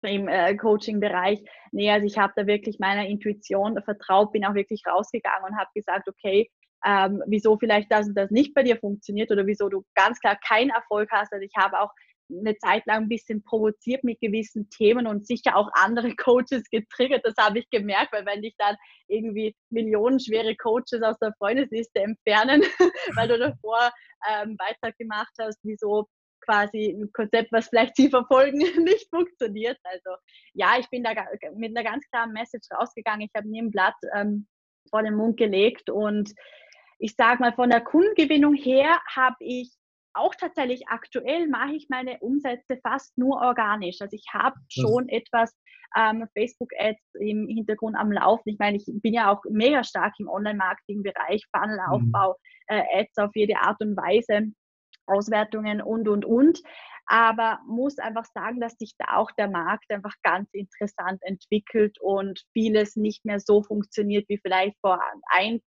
im 0.01 0.27
äh, 0.27 0.53
Coaching-Bereich. 0.57 1.41
Nee, 1.71 1.91
also 1.91 2.05
ich 2.05 2.17
habe 2.17 2.33
da 2.35 2.45
wirklich 2.45 2.77
meiner 2.79 3.07
Intuition 3.07 3.81
vertraut, 3.83 4.33
bin 4.33 4.43
auch 4.43 4.53
wirklich 4.53 4.83
rausgegangen 4.85 5.45
und 5.49 5.57
habe 5.57 5.69
gesagt, 5.73 6.09
okay, 6.09 6.49
ähm, 6.85 7.23
wieso 7.27 7.57
vielleicht 7.57 7.91
das 7.91 8.07
und 8.07 8.15
das 8.15 8.31
nicht 8.31 8.53
bei 8.53 8.63
dir 8.63 8.77
funktioniert 8.77 9.31
oder 9.31 9.47
wieso 9.47 9.69
du 9.69 9.83
ganz 9.95 10.19
klar 10.19 10.37
keinen 10.47 10.69
Erfolg 10.69 11.09
hast. 11.11 11.33
Also 11.33 11.43
ich 11.43 11.53
habe 11.57 11.79
auch 11.79 11.89
eine 12.29 12.57
Zeit 12.57 12.85
lang 12.85 13.03
ein 13.03 13.09
bisschen 13.09 13.43
provoziert 13.43 14.03
mit 14.03 14.19
gewissen 14.19 14.69
Themen 14.69 15.07
und 15.07 15.27
sicher 15.27 15.55
auch 15.55 15.69
andere 15.73 16.15
Coaches 16.15 16.63
getriggert. 16.71 17.21
Das 17.23 17.35
habe 17.39 17.59
ich 17.59 17.69
gemerkt, 17.69 18.13
weil 18.13 18.25
wenn 18.25 18.41
dich 18.41 18.55
dann 18.57 18.75
irgendwie 19.07 19.55
millionenschwere 19.69 20.55
Coaches 20.55 21.01
aus 21.03 21.17
der 21.19 21.33
Freundesliste 21.37 22.01
entfernen, 22.01 22.61
weil 23.15 23.27
du 23.27 23.37
davor 23.37 23.91
ähm, 24.29 24.57
Beitrag 24.57 24.97
gemacht 24.97 25.33
hast, 25.39 25.59
wieso 25.63 26.07
quasi 26.41 26.89
ein 26.89 27.11
Konzept, 27.13 27.51
was 27.51 27.67
vielleicht 27.67 27.95
sie 27.95 28.09
verfolgen, 28.09 28.57
nicht 28.83 29.09
funktioniert. 29.09 29.77
Also 29.83 30.17
ja, 30.53 30.77
ich 30.79 30.89
bin 30.89 31.03
da 31.03 31.11
mit 31.55 31.75
einer 31.75 31.89
ganz 31.89 32.07
klaren 32.09 32.33
Message 32.33 32.67
rausgegangen. 32.71 33.21
Ich 33.21 33.31
habe 33.35 33.49
nie 33.49 33.61
ein 33.61 33.71
Blatt 33.71 33.95
ähm, 34.15 34.47
vor 34.89 35.03
den 35.03 35.15
Mund 35.15 35.37
gelegt 35.37 35.89
und 35.89 36.31
ich 36.97 37.15
sage 37.15 37.41
mal, 37.41 37.53
von 37.53 37.69
der 37.69 37.81
Kundengewinnung 37.81 38.53
her 38.53 38.99
habe 39.13 39.35
ich 39.39 39.71
auch 40.15 40.33
tatsächlich 40.33 40.87
aktuell 40.87 41.47
mache 41.47 41.73
ich 41.73 41.87
meine 41.89 42.17
Umsätze 42.19 42.77
fast 42.81 43.17
nur 43.17 43.41
organisch. 43.41 43.97
Also 43.99 44.15
ich 44.15 44.25
habe 44.33 44.55
schon 44.69 45.09
etwas 45.09 45.53
ähm, 45.95 46.25
Facebook-Ads 46.37 47.15
im 47.19 47.47
Hintergrund 47.47 47.95
am 47.97 48.11
Laufen. 48.11 48.49
Ich 48.49 48.59
meine, 48.59 48.77
ich 48.77 48.85
bin 48.87 49.13
ja 49.13 49.31
auch 49.31 49.41
mega 49.49 49.83
stark 49.83 50.13
im 50.19 50.27
Online-Marketing-Bereich, 50.27 51.43
Funnelaufbau, 51.55 52.37
mhm. 52.69 52.75
äh, 52.75 53.01
Ads 53.01 53.17
auf 53.17 53.31
jede 53.35 53.57
Art 53.57 53.81
und 53.81 53.95
Weise, 53.97 54.51
Auswertungen 55.05 55.81
und, 55.81 56.07
und, 56.07 56.25
und. 56.25 56.61
Aber 57.07 57.59
muss 57.67 57.99
einfach 57.99 58.25
sagen, 58.25 58.59
dass 58.59 58.73
sich 58.73 58.93
da 58.97 59.17
auch 59.17 59.31
der 59.31 59.47
Markt 59.47 59.91
einfach 59.91 60.15
ganz 60.23 60.49
interessant 60.53 61.21
entwickelt 61.21 61.99
und 62.01 62.43
vieles 62.53 62.95
nicht 62.95 63.25
mehr 63.25 63.39
so 63.39 63.61
funktioniert 63.61 64.27
wie 64.27 64.39
vielleicht 64.39 64.75
vor, 64.81 64.99
ein, 65.27 65.61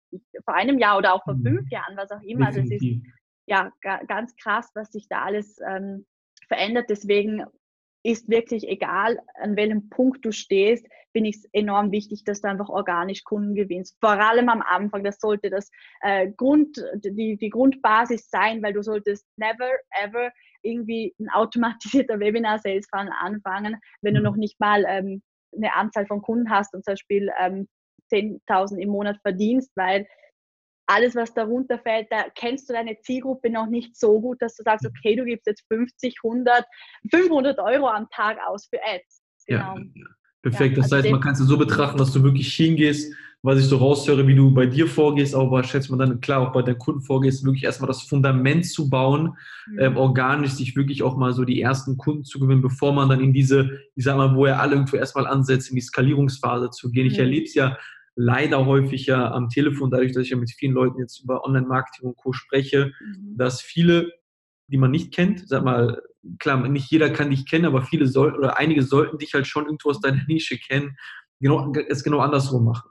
vor 0.45 0.55
einem 0.55 0.79
Jahr 0.79 0.99
oder 0.99 1.15
auch 1.15 1.23
vor 1.25 1.35
mhm. 1.35 1.45
fünf 1.45 1.71
Jahren, 1.71 1.97
was 1.97 2.11
auch 2.11 2.23
immer. 2.23 2.47
Also 2.47 2.61
es 2.61 2.71
ist 2.71 3.03
ja, 3.47 3.73
ganz 3.81 4.35
krass, 4.37 4.71
was 4.75 4.93
sich 4.93 5.09
da 5.09 5.23
alles 5.23 5.59
ähm, 5.67 6.07
verändert. 6.49 6.91
Deswegen 6.91 7.45
ist 8.03 8.29
wirklich 8.29 8.69
egal, 8.69 9.19
an 9.35 9.57
welchem 9.57 9.89
Punkt 9.89 10.25
du 10.25 10.33
stehst, 10.33 10.87
finde 11.13 11.31
ich 11.31 11.37
es 11.37 11.45
enorm 11.53 11.91
wichtig, 11.91 12.25
dass 12.25 12.41
du 12.41 12.49
einfach 12.49 12.69
organisch 12.69 13.25
Kunden 13.25 13.55
gewinnst. 13.55 13.97
Vor 14.01 14.11
allem 14.11 14.49
am 14.49 14.63
Anfang, 14.63 15.03
das 15.03 15.19
sollte 15.19 15.51
das 15.51 15.71
äh, 16.01 16.31
Grund, 16.31 16.83
die, 16.97 17.37
die 17.37 17.51
Grundbasis 17.51 18.29
sein, 18.31 18.63
weil 18.63 18.73
du 18.73 18.83
solltest 18.83 19.27
never, 19.37 19.71
ever 20.03 20.31
irgendwie 20.69 21.15
ein 21.19 21.29
automatisierter 21.31 22.21
Webinar-Sales-Funnel 22.21 23.13
anfangen, 23.21 23.77
wenn 24.03 24.15
du 24.15 24.21
mhm. 24.21 24.25
noch 24.25 24.37
nicht 24.37 24.59
mal 24.61 24.85
ähm, 24.89 25.23
eine 25.57 25.75
Anzahl 25.75 26.07
von 26.07 26.23
Kunden 26.23 26.51
hast 26.51 26.75
und 26.75 26.85
zum 26.85 26.93
Beispiel 26.93 27.31
ähm, 27.41 27.69
10.000 28.13 28.79
im 28.79 28.91
Monat 28.91 29.19
verdienst, 29.23 29.71
weil 29.77 30.07
alles, 30.87 31.15
was 31.15 31.35
darunter 31.35 31.79
fällt, 31.79 32.11
da 32.11 32.25
kennst 32.35 32.69
du 32.69 32.73
deine 32.73 32.99
Zielgruppe 33.01 33.51
noch 33.51 33.67
nicht 33.67 33.95
so 33.97 34.21
gut, 34.21 34.41
dass 34.41 34.57
du 34.57 34.63
sagst, 34.63 34.85
mhm. 34.85 34.93
okay, 34.97 35.17
du 35.17 35.25
gibst 35.25 35.47
jetzt 35.47 35.65
50, 35.69 36.17
100, 36.25 36.65
500 37.11 37.59
Euro 37.59 37.89
am 37.89 38.09
Tag 38.11 38.39
aus 38.47 38.67
für 38.67 38.81
Ads. 38.83 39.23
Genau. 39.47 39.77
Ja, 39.77 39.83
ja. 39.95 40.07
Perfekt. 40.43 40.79
Das 40.79 40.85
also 40.85 40.97
heißt, 40.97 41.11
man 41.11 41.21
kann 41.21 41.33
es 41.33 41.41
so 41.41 41.59
betrachten, 41.59 41.99
dass 41.99 42.13
du 42.13 42.23
wirklich 42.23 42.55
hingehst, 42.55 43.13
was 43.43 43.61
ich 43.61 43.67
so 43.67 43.77
raushöre, 43.77 44.27
wie 44.27 44.35
du 44.35 44.53
bei 44.53 44.67
dir 44.67 44.89
vorgehst, 44.89 45.35
aber 45.35 45.63
schätzt 45.63 45.91
man 45.91 45.99
dann 45.99 46.21
klar 46.21 46.41
auch 46.41 46.53
bei 46.53 46.63
deinen 46.63 46.79
Kunden 46.79 47.03
vorgehst, 47.03 47.45
wirklich 47.45 47.65
erstmal 47.65 47.87
das 47.87 48.03
Fundament 48.03 48.67
zu 48.67 48.91
bauen, 48.91 49.37
mhm. 49.69 49.79
ähm, 49.79 49.97
organisch 49.97 50.53
sich 50.53 50.75
wirklich 50.75 51.03
auch 51.05 51.17
mal 51.17 51.33
so 51.33 51.45
die 51.45 51.61
ersten 51.61 51.97
Kunden 51.97 52.25
zu 52.25 52.41
gewinnen, 52.41 52.63
bevor 52.63 52.93
man 52.93 53.09
dann 53.09 53.21
in 53.21 53.33
diese, 53.33 53.71
ich 53.95 54.05
sag 54.05 54.17
mal, 54.17 54.35
wo 54.35 54.47
er 54.47 54.61
alle 54.61 54.75
irgendwo 54.75 54.97
erstmal 54.97 55.27
ansetzt, 55.27 55.71
in 55.71 55.77
die 55.77 55.83
Skalierungsphase 55.83 56.71
zu 56.71 56.91
gehen. 56.91 57.07
Mhm. 57.07 57.13
Ich 57.13 57.19
erlebe 57.19 57.45
es 57.45 57.55
ja 57.55 57.79
leider 58.17 58.67
häufig 58.67 59.07
ja 59.07 59.31
am 59.31 59.49
Telefon, 59.49 59.93
dadurch, 59.93 60.13
dass 60.13 60.25
ich 60.25 60.31
ja 60.31 60.37
mit 60.37 60.51
vielen 60.51 60.73
Leuten 60.73 60.99
jetzt 60.99 61.23
über 61.23 61.45
Online-Marketing 61.45 62.09
und 62.09 62.17
Co. 62.17 62.33
spreche, 62.33 62.91
mhm. 63.01 63.37
dass 63.37 63.61
viele, 63.61 64.11
die 64.67 64.79
man 64.79 64.91
nicht 64.91 65.15
kennt, 65.15 65.49
sag 65.49 65.63
mal, 65.63 66.03
klar, 66.41 66.69
nicht 66.69 66.91
jeder 66.91 67.11
kann 67.11 67.31
dich 67.31 67.49
kennen, 67.49 67.67
aber 67.67 67.83
viele 67.83 68.09
sollten 68.09 68.39
oder 68.39 68.59
einige 68.59 68.83
sollten 68.83 69.19
dich 69.19 69.35
halt 69.35 69.47
schon 69.47 69.67
irgendwo 69.67 69.91
aus 69.91 70.01
deiner 70.01 70.25
Nische 70.27 70.59
kennen, 70.59 70.97
genau, 71.41 71.73
es 71.89 72.03
genau 72.03 72.19
andersrum 72.19 72.65
machen. 72.65 72.91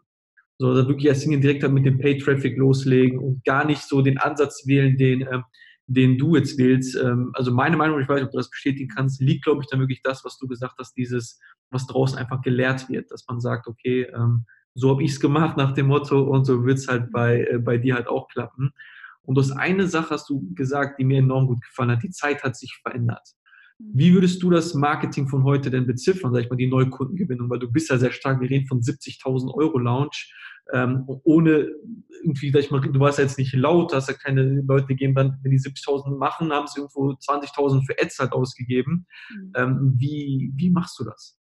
So, 0.60 0.74
da 0.74 0.88
wirklich 0.88 1.10
als 1.10 1.22
Single 1.22 1.40
direkt 1.40 1.70
mit 1.70 1.86
dem 1.86 2.00
Pay-Traffic 2.00 2.58
loslegen 2.58 3.20
und 3.20 3.44
gar 3.44 3.66
nicht 3.66 3.84
so 3.84 4.02
den 4.02 4.18
Ansatz 4.18 4.66
wählen, 4.66 4.98
den, 4.98 5.22
ähm, 5.22 5.44
den 5.86 6.18
du 6.18 6.36
jetzt 6.36 6.58
wählst. 6.58 6.96
Ähm, 6.96 7.32
also 7.34 7.52
meine 7.52 7.78
Meinung, 7.78 8.00
ich 8.00 8.10
weiß 8.10 8.16
nicht, 8.16 8.26
ob 8.26 8.32
du 8.32 8.38
das 8.38 8.50
bestätigen 8.50 8.90
kannst, 8.94 9.22
liegt, 9.22 9.46
glaube 9.46 9.62
ich, 9.62 9.68
dann 9.70 9.80
wirklich 9.80 10.02
das, 10.02 10.26
was 10.26 10.38
du 10.38 10.48
gesagt 10.48 10.76
hast, 10.80 10.94
dieses, 10.94 11.40
was 11.70 11.86
draußen 11.88 12.18
einfach 12.18 12.42
gelehrt 12.42 12.90
wird, 12.90 13.12
dass 13.12 13.26
man 13.28 13.40
sagt, 13.40 13.68
okay, 13.68 14.04
ähm, 14.14 14.46
so 14.74 14.90
habe 14.92 15.04
ich 15.04 15.12
es 15.12 15.20
gemacht 15.20 15.58
nach 15.58 15.74
dem 15.74 15.88
Motto 15.88 16.22
und 16.22 16.46
so 16.46 16.66
wird 16.66 16.78
es 16.78 16.88
halt 16.88 17.12
bei, 17.12 17.48
äh, 17.52 17.58
bei 17.58 17.78
dir 17.78 17.96
halt 17.96 18.08
auch 18.08 18.28
klappen. 18.28 18.74
Und 19.24 19.38
das 19.38 19.52
eine 19.52 19.88
Sache 19.88 20.12
hast 20.12 20.30
du 20.30 20.54
gesagt, 20.54 21.00
die 21.00 21.04
mir 21.04 21.20
enorm 21.20 21.48
gut 21.48 21.62
gefallen 21.62 21.92
hat. 21.92 22.04
Die 22.04 22.12
Zeit 22.12 22.44
hat 22.44 22.56
sich 22.56 22.80
verändert. 22.82 23.28
Wie 23.80 24.14
würdest 24.14 24.42
du 24.42 24.50
das 24.50 24.74
Marketing 24.74 25.28
von 25.28 25.44
heute 25.44 25.70
denn 25.70 25.86
beziffern, 25.86 26.34
sag 26.34 26.44
ich 26.44 26.50
mal, 26.50 26.56
die 26.56 26.68
Neukundengewinnung? 26.68 27.50
Weil 27.50 27.60
du 27.60 27.72
bist 27.72 27.90
ja 27.90 27.98
sehr 27.98 28.12
stark, 28.12 28.42
wir 28.42 28.50
reden 28.50 28.68
von 28.68 28.82
70.000 28.82 29.54
Euro 29.54 29.78
Launch, 29.78 30.34
ähm, 30.74 31.06
ohne 31.24 31.70
irgendwie, 32.24 32.52
sag 32.52 32.62
ich 32.62 32.72
mal, 32.72 32.82
du 32.82 33.00
warst 33.00 33.20
ja 33.20 33.24
jetzt 33.24 33.38
nicht 33.38 33.54
laut, 33.54 33.94
hast 33.94 34.10
ja 34.10 34.16
keine 34.16 34.62
Leute 34.62 34.88
gegeben, 34.88 35.16
wenn 35.16 35.52
die 35.52 35.60
70.000 35.60 36.18
machen, 36.18 36.52
haben 36.52 36.68
sie 36.68 36.80
irgendwo 36.80 37.12
20.000 37.12 37.86
für 37.86 37.96
Ads 38.02 38.20
halt 38.20 38.32
ausgegeben. 38.34 39.06
Mhm. 39.30 39.54
Ähm, 39.56 39.96
wie, 39.98 40.52
wie 40.56 40.70
machst 40.70 41.00
du 41.00 41.04
das? 41.04 41.38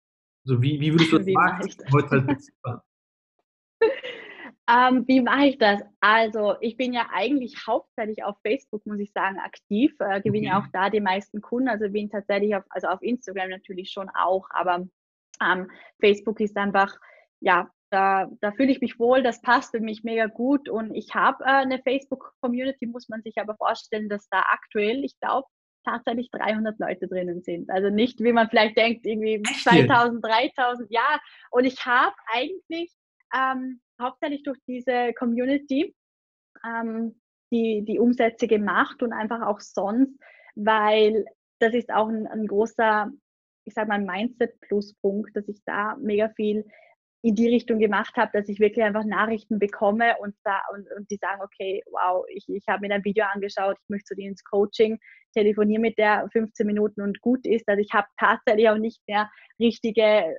Also 0.46 0.62
wie, 0.62 0.80
wie 0.80 0.92
würdest 0.92 1.12
du 1.12 1.18
das 1.18 1.26
Marketing 1.26 1.92
heute 1.92 2.10
halt 2.10 2.26
beziffern? 2.28 2.80
Ähm, 4.70 5.04
wie 5.08 5.20
mache 5.20 5.46
ich 5.46 5.58
das? 5.58 5.80
Also, 6.00 6.54
ich 6.60 6.76
bin 6.76 6.92
ja 6.92 7.08
eigentlich 7.12 7.66
hauptsächlich 7.66 8.22
auf 8.22 8.36
Facebook, 8.42 8.86
muss 8.86 9.00
ich 9.00 9.10
sagen, 9.12 9.38
aktiv. 9.38 9.92
Äh, 9.98 10.20
gewinne 10.20 10.48
okay. 10.48 10.56
auch 10.56 10.66
da 10.72 10.90
die 10.90 11.00
meisten 11.00 11.40
Kunden. 11.40 11.68
Also 11.68 11.88
bin 11.88 12.08
tatsächlich 12.08 12.54
auf, 12.54 12.64
also 12.70 12.86
auf 12.88 13.02
Instagram 13.02 13.50
natürlich 13.50 13.90
schon 13.90 14.08
auch, 14.10 14.46
aber 14.50 14.86
ähm, 15.42 15.70
Facebook 16.00 16.38
ist 16.40 16.56
einfach, 16.56 16.94
ja, 17.40 17.68
da, 17.90 18.30
da 18.40 18.52
fühle 18.52 18.70
ich 18.70 18.80
mich 18.80 18.98
wohl, 19.00 19.22
das 19.22 19.42
passt 19.42 19.72
für 19.72 19.80
mich 19.80 20.04
mega 20.04 20.26
gut 20.26 20.68
und 20.68 20.94
ich 20.94 21.14
habe 21.14 21.42
äh, 21.44 21.48
eine 21.48 21.80
Facebook-Community, 21.82 22.86
muss 22.86 23.08
man 23.08 23.22
sich 23.22 23.38
aber 23.38 23.56
vorstellen, 23.56 24.08
dass 24.08 24.28
da 24.28 24.44
aktuell, 24.52 25.04
ich 25.04 25.18
glaube, 25.18 25.48
tatsächlich 25.84 26.30
300 26.30 26.78
Leute 26.78 27.08
drinnen 27.08 27.42
sind. 27.42 27.70
Also 27.70 27.90
nicht, 27.90 28.20
wie 28.20 28.32
man 28.32 28.48
vielleicht 28.48 28.76
denkt, 28.76 29.06
irgendwie 29.06 29.42
2000, 29.42 30.24
3000, 30.24 30.90
ja. 30.90 31.18
Und 31.50 31.64
ich 31.64 31.84
habe 31.84 32.14
eigentlich 32.32 32.92
ähm, 33.34 33.80
hauptsächlich 34.00 34.42
durch 34.42 34.58
diese 34.66 35.12
Community 35.14 35.94
ähm, 36.64 37.20
die, 37.52 37.84
die 37.86 37.98
Umsätze 37.98 38.46
gemacht 38.46 39.02
und 39.02 39.12
einfach 39.12 39.42
auch 39.42 39.60
sonst, 39.60 40.18
weil 40.54 41.24
das 41.58 41.74
ist 41.74 41.92
auch 41.92 42.08
ein, 42.08 42.26
ein 42.26 42.46
großer, 42.46 43.10
ich 43.64 43.74
sage 43.74 43.88
mal, 43.88 44.00
Mindset-Pluspunkt, 44.00 45.36
dass 45.36 45.48
ich 45.48 45.60
da 45.64 45.96
mega 45.96 46.28
viel 46.30 46.64
in 47.22 47.34
die 47.34 47.48
Richtung 47.48 47.78
gemacht 47.78 48.16
habe, 48.16 48.30
dass 48.32 48.48
ich 48.48 48.60
wirklich 48.60 48.84
einfach 48.84 49.04
Nachrichten 49.04 49.58
bekomme 49.58 50.16
und, 50.20 50.34
da, 50.42 50.60
und, 50.72 50.86
und 50.96 51.10
die 51.10 51.18
sagen, 51.20 51.42
okay, 51.42 51.82
wow, 51.90 52.24
ich, 52.28 52.48
ich 52.48 52.64
habe 52.66 52.86
mir 52.86 52.94
ein 52.94 53.04
Video 53.04 53.26
angeschaut, 53.26 53.76
ich 53.82 53.88
möchte 53.90 54.06
zu 54.06 54.14
dir 54.14 54.28
ins 54.28 54.42
Coaching, 54.42 54.98
telefoniere 55.34 55.82
mit 55.82 55.98
der 55.98 56.28
15 56.32 56.66
Minuten 56.66 57.02
und 57.02 57.20
gut 57.20 57.46
ist. 57.46 57.68
Also 57.68 57.82
ich 57.82 57.92
habe 57.92 58.08
tatsächlich 58.18 58.70
auch 58.70 58.78
nicht 58.78 59.02
mehr 59.06 59.30
richtige 59.58 60.34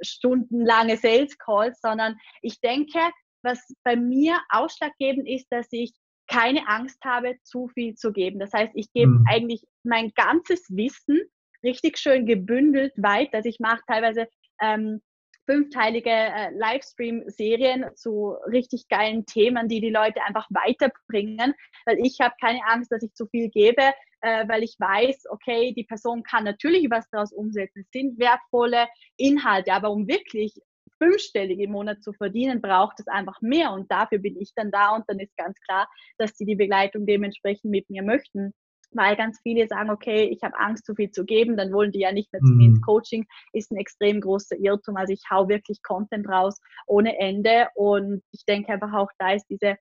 stundenlange 0.00 0.96
Sales 0.96 1.36
Calls, 1.38 1.80
sondern 1.80 2.16
ich 2.42 2.60
denke, 2.60 2.98
was 3.42 3.60
bei 3.84 3.96
mir 3.96 4.38
ausschlaggebend 4.50 5.28
ist, 5.28 5.46
dass 5.50 5.68
ich 5.70 5.92
keine 6.26 6.66
Angst 6.68 6.98
habe, 7.04 7.36
zu 7.42 7.68
viel 7.68 7.94
zu 7.94 8.12
geben. 8.12 8.38
Das 8.38 8.52
heißt, 8.52 8.72
ich 8.74 8.90
gebe 8.92 9.12
mhm. 9.12 9.24
eigentlich 9.28 9.62
mein 9.82 10.10
ganzes 10.14 10.64
Wissen 10.70 11.20
richtig 11.62 11.98
schön 11.98 12.26
gebündelt 12.26 12.92
weiter. 12.96 13.38
Also 13.38 13.48
ich 13.48 13.60
mache 13.60 13.82
teilweise 13.86 14.28
ähm, 14.60 15.00
fünfteilige 15.46 16.10
äh, 16.10 16.50
Livestream-Serien 16.56 17.84
zu 17.94 18.36
richtig 18.50 18.88
geilen 18.88 19.26
Themen, 19.26 19.68
die 19.68 19.80
die 19.80 19.90
Leute 19.90 20.22
einfach 20.24 20.48
weiterbringen, 20.50 21.54
weil 21.84 21.98
ich 21.98 22.20
habe 22.20 22.34
keine 22.40 22.60
Angst, 22.66 22.90
dass 22.90 23.02
ich 23.02 23.12
zu 23.14 23.26
viel 23.26 23.50
gebe, 23.50 23.92
äh, 24.24 24.48
weil 24.48 24.62
ich 24.62 24.76
weiß, 24.78 25.24
okay, 25.28 25.74
die 25.76 25.84
Person 25.84 26.22
kann 26.22 26.44
natürlich 26.44 26.88
was 26.90 27.08
daraus 27.10 27.32
umsetzen. 27.32 27.80
Es 27.80 27.90
sind 27.92 28.18
wertvolle 28.18 28.88
Inhalte, 29.18 29.72
aber 29.72 29.90
um 29.90 30.08
wirklich 30.08 30.54
fünfstellig 30.98 31.58
im 31.58 31.72
Monat 31.72 32.02
zu 32.02 32.12
verdienen, 32.12 32.62
braucht 32.62 33.00
es 33.00 33.06
einfach 33.06 33.40
mehr 33.42 33.72
und 33.72 33.90
dafür 33.90 34.18
bin 34.18 34.40
ich 34.40 34.52
dann 34.54 34.70
da 34.70 34.94
und 34.94 35.04
dann 35.08 35.18
ist 35.18 35.36
ganz 35.36 35.60
klar, 35.60 35.88
dass 36.18 36.36
sie 36.36 36.46
die 36.46 36.54
Begleitung 36.54 37.04
dementsprechend 37.04 37.70
mit 37.70 37.90
mir 37.90 38.02
möchten 38.02 38.52
weil 38.96 39.16
ganz 39.16 39.40
viele 39.42 39.66
sagen, 39.66 39.90
okay, 39.90 40.24
ich 40.26 40.40
habe 40.44 40.56
Angst, 40.56 40.86
zu 40.86 40.94
viel 40.94 41.10
zu 41.10 41.24
geben, 41.24 41.56
dann 41.56 41.72
wollen 41.72 41.90
die 41.90 41.98
ja 41.98 42.12
nicht 42.12 42.32
mehr 42.32 42.40
zu 42.42 42.52
mir 42.52 42.68
ins 42.68 42.78
mhm. 42.78 42.82
Coaching, 42.82 43.26
ist 43.52 43.72
ein 43.72 43.76
extrem 43.76 44.20
großer 44.20 44.56
Irrtum. 44.56 44.96
Also 44.96 45.12
ich 45.12 45.22
hau 45.28 45.48
wirklich 45.48 45.82
Content 45.82 46.28
raus 46.28 46.60
ohne 46.86 47.18
Ende 47.18 47.66
und 47.74 48.22
ich 48.30 48.44
denke 48.44 48.72
einfach 48.72 48.92
auch, 48.92 49.10
da 49.18 49.32
ist 49.32 49.46
diese, 49.50 49.76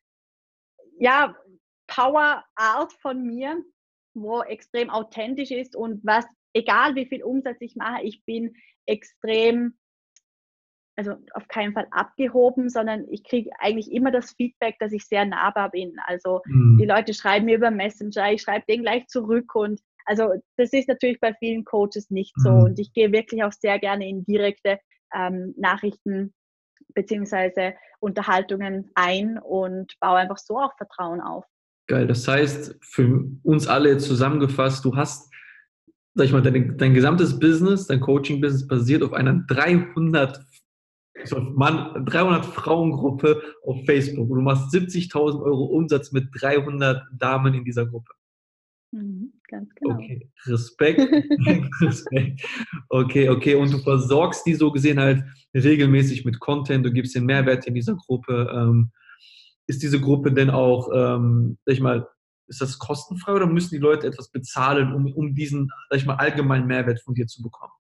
ja, 0.98 1.36
Power 1.86 2.44
Art 2.56 2.94
von 2.94 3.24
mir, 3.24 3.64
wo 4.14 4.42
extrem 4.42 4.90
authentisch 4.90 5.52
ist 5.52 5.76
und 5.76 6.06
was, 6.06 6.26
egal 6.54 6.96
wie 6.96 7.06
viel 7.06 7.24
Umsatz 7.24 7.58
ich 7.60 7.76
mache, 7.76 8.04
ich 8.04 8.24
bin 8.26 8.56
extrem 8.86 9.76
also 10.96 11.16
auf 11.34 11.48
keinen 11.48 11.74
Fall 11.74 11.88
abgehoben, 11.92 12.70
sondern 12.70 13.08
ich 13.10 13.24
kriege 13.24 13.50
eigentlich 13.60 13.92
immer 13.92 14.12
das 14.12 14.34
Feedback, 14.34 14.78
dass 14.80 14.92
ich 14.92 15.08
sehr 15.08 15.26
nahbar 15.26 15.72
bin. 15.72 15.96
Also 16.06 16.42
mhm. 16.46 16.78
die 16.80 16.86
Leute 16.86 17.14
schreiben 17.14 17.46
mir 17.46 17.58
über 17.58 17.72
Messenger, 17.72 18.32
ich 18.32 18.44
schreibe 18.44 18.66
denen 18.68 18.84
gleich 18.84 19.08
zurück 19.08 19.56
und 19.56 19.82
also 20.06 20.34
das 20.58 20.74
ist 20.74 20.88
natürlich 20.88 21.20
bei 21.20 21.34
vielen 21.34 21.64
Coaches 21.64 22.10
nicht 22.10 22.34
so 22.38 22.52
mhm. 22.52 22.64
und 22.64 22.80
ich 22.80 22.94
gehe 22.94 23.12
wirklich 23.12 23.44
auch 23.44 23.54
sehr 23.54 23.80
gerne 23.80 24.08
in 24.08 24.26
direkte 24.26 24.80
ähm, 25.14 25.54
Nachrichten 25.58 26.34
beziehungsweise 26.94 27.74
Unterhaltungen 28.00 28.92
ein 28.96 29.40
und 29.40 29.98
baue 30.00 30.18
einfach 30.18 30.38
so 30.38 30.60
auch 30.60 30.76
Vertrauen 30.78 31.22
auf. 31.22 31.46
Geil, 31.88 32.08
das 32.08 32.28
heißt 32.28 32.78
für 32.82 33.26
uns 33.44 33.68
alle 33.68 33.98
zusammengefasst, 33.98 34.86
du 34.86 34.96
hast 34.96 35.34
sag 36.16 36.26
ich 36.26 36.32
mal, 36.32 36.42
dein, 36.42 36.78
dein 36.78 36.94
gesamtes 36.94 37.40
Business, 37.40 37.88
dein 37.88 38.00
Coaching-Business 38.00 38.68
basiert 38.68 39.04
auf 39.04 39.14
einer 39.14 39.44
300 39.48 40.40
so, 41.26 41.40
Mann, 41.40 42.06
300 42.06 42.46
Frauengruppe 42.46 43.42
auf 43.64 43.86
Facebook 43.86 44.30
und 44.30 44.38
du 44.38 44.42
machst 44.42 44.74
70.000 44.74 45.42
Euro 45.42 45.66
Umsatz 45.66 46.12
mit 46.12 46.28
300 46.34 47.04
Damen 47.14 47.54
in 47.54 47.64
dieser 47.64 47.86
Gruppe. 47.86 48.12
Mhm, 48.92 49.34
ganz 49.48 49.74
genau. 49.76 49.96
Okay, 49.96 50.30
Respekt. 50.46 51.00
Respekt. 51.82 52.42
Okay, 52.90 53.30
okay. 53.30 53.56
Und 53.56 53.72
du 53.72 53.78
versorgst 53.80 54.46
die 54.46 54.56
so 54.56 54.72
gesehen 54.72 55.00
halt 55.00 55.24
regelmäßig 55.54 56.26
mit 56.26 56.40
Content, 56.40 56.86
du 56.86 56.92
gibst 56.92 57.16
den 57.16 57.26
Mehrwert 57.26 57.66
in 57.68 57.76
dieser 57.76 57.96
Gruppe. 57.96 58.52
Ähm, 58.54 58.92
ist 59.68 59.84
diese 59.84 60.00
Gruppe 60.02 60.32
denn 60.32 60.50
auch, 60.50 60.90
ähm, 60.94 61.58
sag 61.66 61.74
ich 61.74 61.82
mal, 61.82 62.08
ist 62.48 62.62
das 62.62 62.78
kostenfrei 62.78 63.34
oder 63.34 63.48
müssen 63.48 63.76
die 63.76 63.82
Leute 63.82 64.08
etwas 64.08 64.30
bezahlen, 64.30 64.94
um, 64.94 65.12
um 65.14 65.34
diesen, 65.34 65.72
sag 65.90 66.00
ich 66.00 66.06
mal, 66.06 66.16
allgemeinen 66.16 66.68
Mehrwert 66.68 67.02
von 67.02 67.14
dir 67.14 67.28
zu 67.28 67.42
bekommen? 67.42 67.72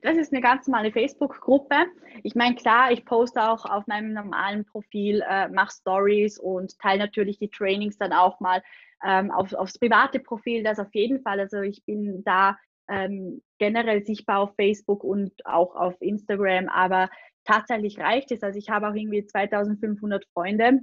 Das 0.00 0.16
ist 0.16 0.32
eine 0.32 0.40
ganz 0.40 0.66
normale 0.66 0.90
Facebook-Gruppe. 0.90 1.76
Ich 2.24 2.34
meine, 2.34 2.56
klar, 2.56 2.90
ich 2.90 3.04
poste 3.04 3.40
auch 3.42 3.64
auf 3.64 3.86
meinem 3.86 4.12
normalen 4.12 4.64
Profil, 4.64 5.22
äh, 5.28 5.48
mache 5.48 5.72
Stories 5.72 6.38
und 6.38 6.76
teile 6.80 6.98
natürlich 6.98 7.38
die 7.38 7.50
Trainings 7.50 7.98
dann 7.98 8.12
auch 8.12 8.40
mal 8.40 8.62
ähm, 9.04 9.30
auf, 9.30 9.52
aufs 9.52 9.78
private 9.78 10.18
Profil. 10.18 10.64
Das 10.64 10.80
auf 10.80 10.92
jeden 10.92 11.22
Fall. 11.22 11.38
Also 11.38 11.60
ich 11.60 11.84
bin 11.84 12.24
da 12.24 12.56
ähm, 12.88 13.42
generell 13.58 14.04
sichtbar 14.04 14.40
auf 14.40 14.54
Facebook 14.56 15.04
und 15.04 15.32
auch 15.44 15.76
auf 15.76 15.94
Instagram, 16.00 16.68
aber 16.68 17.08
tatsächlich 17.44 17.98
reicht 17.98 18.32
es. 18.32 18.42
Also 18.42 18.58
ich 18.58 18.70
habe 18.70 18.88
auch 18.88 18.94
irgendwie 18.94 19.24
2500 19.24 20.24
Freunde 20.32 20.80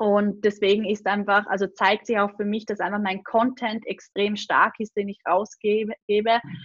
und 0.00 0.46
deswegen 0.46 0.86
ist 0.86 1.06
einfach, 1.06 1.46
also 1.48 1.66
zeigt 1.66 2.06
sich 2.06 2.18
auch 2.18 2.34
für 2.34 2.46
mich, 2.46 2.64
dass 2.64 2.80
einfach 2.80 3.02
mein 3.02 3.22
Content 3.22 3.86
extrem 3.86 4.34
stark 4.34 4.76
ist, 4.78 4.96
den 4.96 5.10
ich 5.10 5.18
rausgebe. 5.28 5.92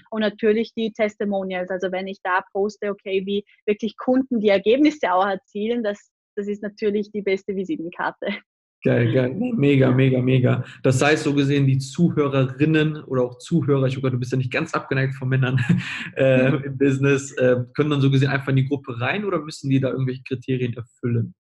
Und 0.09 0.21
natürlich 0.21 0.73
die 0.73 0.93
Testimonials. 0.93 1.69
Also 1.69 1.91
wenn 1.91 2.07
ich 2.07 2.19
da 2.23 2.45
poste, 2.53 2.91
okay, 2.91 3.23
wie 3.25 3.43
wirklich 3.65 3.97
Kunden 3.97 4.39
die 4.39 4.47
Ergebnisse 4.47 5.11
auch 5.11 5.27
erzielen, 5.27 5.83
das, 5.83 6.11
das 6.37 6.47
ist 6.47 6.63
natürlich 6.63 7.11
die 7.11 7.23
beste 7.23 7.57
Visitenkarte. 7.57 8.27
Geil, 8.85 9.11
geil. 9.11 9.35
Mega, 9.57 9.91
mega, 9.91 10.21
mega. 10.21 10.63
Das 10.81 11.01
heißt, 11.01 11.25
so 11.25 11.33
gesehen, 11.33 11.67
die 11.67 11.79
Zuhörerinnen 11.79 13.03
oder 13.03 13.23
auch 13.23 13.37
Zuhörer, 13.39 13.87
ich 13.87 13.95
glaube, 13.95 14.11
du 14.11 14.17
bist 14.17 14.31
ja 14.31 14.37
nicht 14.37 14.53
ganz 14.53 14.73
abgeneigt 14.73 15.13
von 15.15 15.27
Männern 15.27 15.59
äh, 16.15 16.55
im 16.55 16.77
Business, 16.77 17.33
äh, 17.33 17.57
können 17.73 17.89
dann 17.89 17.99
so 17.99 18.09
gesehen 18.09 18.29
einfach 18.29 18.47
in 18.47 18.55
die 18.55 18.69
Gruppe 18.69 18.97
rein 19.01 19.25
oder 19.25 19.39
müssen 19.39 19.69
die 19.69 19.81
da 19.81 19.89
irgendwelche 19.89 20.23
Kriterien 20.23 20.73
erfüllen? 20.73 21.35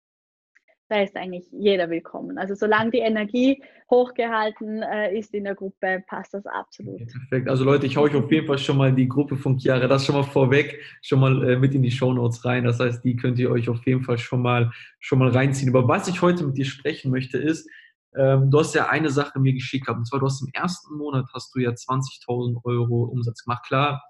Da 0.94 1.02
ist 1.02 1.16
eigentlich 1.16 1.46
jeder 1.52 1.90
willkommen. 1.90 2.38
Also 2.38 2.54
solange 2.54 2.92
die 2.92 3.00
Energie 3.00 3.64
hochgehalten 3.90 4.84
äh, 4.84 5.18
ist 5.18 5.34
in 5.34 5.44
der 5.44 5.56
Gruppe, 5.56 6.04
passt 6.08 6.36
das 6.36 6.46
absolut. 6.46 7.02
Okay, 7.02 7.08
perfekt. 7.12 7.50
Also 7.50 7.64
Leute, 7.64 7.88
ich 7.88 7.98
haue 7.98 8.10
euch 8.10 8.16
auf 8.16 8.32
jeden 8.32 8.46
Fall 8.46 8.60
schon 8.60 8.78
mal 8.78 8.94
die 8.94 9.08
Gruppe 9.08 9.36
von 9.36 9.58
Chiara, 9.58 9.88
das 9.88 10.06
schon 10.06 10.14
mal 10.14 10.24
vorweg, 10.24 10.80
schon 11.02 11.20
mal 11.20 11.50
äh, 11.50 11.58
mit 11.58 11.74
in 11.74 11.82
die 11.82 11.90
Show 11.90 12.14
Notes 12.14 12.46
rein. 12.46 12.66
Das 12.66 12.80
heißt, 12.80 13.04
die 13.04 13.16
könnt 13.16 13.40
ihr 13.40 13.50
euch 13.50 13.70
auf 13.70 13.84
jeden 13.88 14.04
Fall 14.04 14.20
schon 14.20 14.44
mal, 14.44 14.72
schon 15.00 15.18
mal 15.18 15.30
reinziehen. 15.30 15.70
Über 15.70 15.88
was 15.88 16.08
ich 16.08 16.22
heute 16.22 16.46
mit 16.46 16.58
dir 16.58 16.66
sprechen 16.66 17.10
möchte, 17.10 17.40
ist, 17.40 17.68
ähm, 18.16 18.52
du 18.52 18.60
hast 18.60 18.76
ja 18.76 18.90
eine 18.90 19.10
Sache 19.10 19.40
mir 19.40 19.54
geschickt 19.54 19.88
gehabt, 19.88 19.98
und 19.98 20.06
zwar 20.06 20.20
du 20.20 20.28
hast 20.28 20.42
im 20.42 20.50
ersten 20.54 20.96
Monat 20.96 21.26
hast 21.34 21.56
du 21.56 21.60
ja 21.60 21.72
20.000 21.72 22.64
Euro 22.66 23.06
Umsatz 23.06 23.44
gemacht. 23.44 23.66
Klar, 23.66 24.04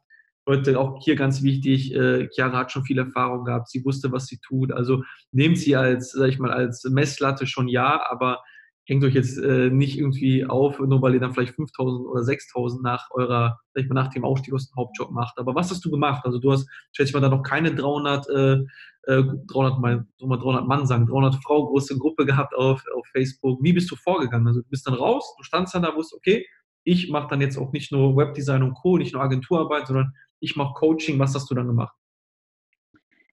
Leute, 0.45 0.79
auch 0.79 0.99
hier 1.01 1.15
ganz 1.15 1.41
wichtig, 1.41 1.93
äh, 1.93 2.27
Chiara 2.29 2.57
hat 2.57 2.71
schon 2.71 2.83
viel 2.83 2.97
Erfahrung 2.97 3.45
gehabt, 3.45 3.69
sie 3.69 3.83
wusste, 3.85 4.11
was 4.11 4.27
sie 4.27 4.39
tut. 4.39 4.71
Also 4.71 5.03
nehmt 5.31 5.57
sie 5.57 5.75
als, 5.75 6.11
sag 6.11 6.29
ich 6.29 6.39
mal, 6.39 6.51
als 6.51 6.83
Messlatte 6.83 7.47
schon 7.47 7.67
ja, 7.67 8.01
aber 8.09 8.43
hängt 8.85 9.03
euch 9.03 9.13
jetzt 9.13 9.37
äh, 9.37 9.69
nicht 9.69 9.97
irgendwie 9.97 10.45
auf, 10.45 10.79
nur 10.79 11.01
weil 11.01 11.13
ihr 11.13 11.19
dann 11.21 11.33
vielleicht 11.33 11.55
5.000 11.55 12.05
oder 12.05 12.21
6.000 12.21 12.81
nach 12.81 13.09
eurer, 13.11 13.59
sag 13.73 13.83
ich 13.83 13.89
mal, 13.89 13.95
nach 13.95 14.11
dem 14.11 14.25
Ausstieg 14.25 14.53
aus 14.53 14.69
dem 14.69 14.75
Hauptjob 14.75 15.11
macht. 15.11 15.37
Aber 15.37 15.55
was 15.55 15.71
hast 15.71 15.85
du 15.85 15.91
gemacht? 15.91 16.25
Also 16.25 16.39
du 16.39 16.51
hast, 16.51 16.67
schätze 16.91 17.09
ich 17.09 17.13
mal, 17.13 17.21
da 17.21 17.29
noch 17.29 17.43
keine 17.43 17.73
300, 17.73 18.27
äh, 18.29 18.57
300, 19.05 19.79
mal, 19.79 20.05
300 20.19 20.67
Mann 20.67 20.85
sagen, 20.85 21.07
300 21.07 21.35
Frau 21.35 21.67
große 21.67 21.97
Gruppe 21.97 22.25
gehabt 22.25 22.53
auf, 22.55 22.83
auf 22.95 23.07
Facebook. 23.07 23.63
Wie 23.63 23.73
bist 23.73 23.89
du 23.89 23.95
vorgegangen? 23.95 24.47
Also 24.47 24.61
du 24.61 24.67
bist 24.69 24.85
dann 24.85 24.95
raus, 24.95 25.33
du 25.37 25.43
standst 25.43 25.73
dann 25.73 25.83
da, 25.83 25.95
wusst, 25.95 26.13
okay, 26.13 26.45
ich 26.85 27.09
mache 27.09 27.29
dann 27.29 27.41
jetzt 27.41 27.57
auch 27.57 27.71
nicht 27.71 27.91
nur 27.93 28.17
Webdesign 28.17 28.63
und 28.63 28.73
Co., 28.73 28.97
nicht 28.97 29.13
nur 29.13 29.23
Agenturarbeit, 29.23 29.87
sondern 29.87 30.13
ich 30.43 30.55
mache 30.55 30.73
Coaching. 30.73 31.17
Was 31.19 31.33
hast 31.33 31.49
du 31.49 31.55
dann 31.55 31.67
gemacht? 31.67 31.95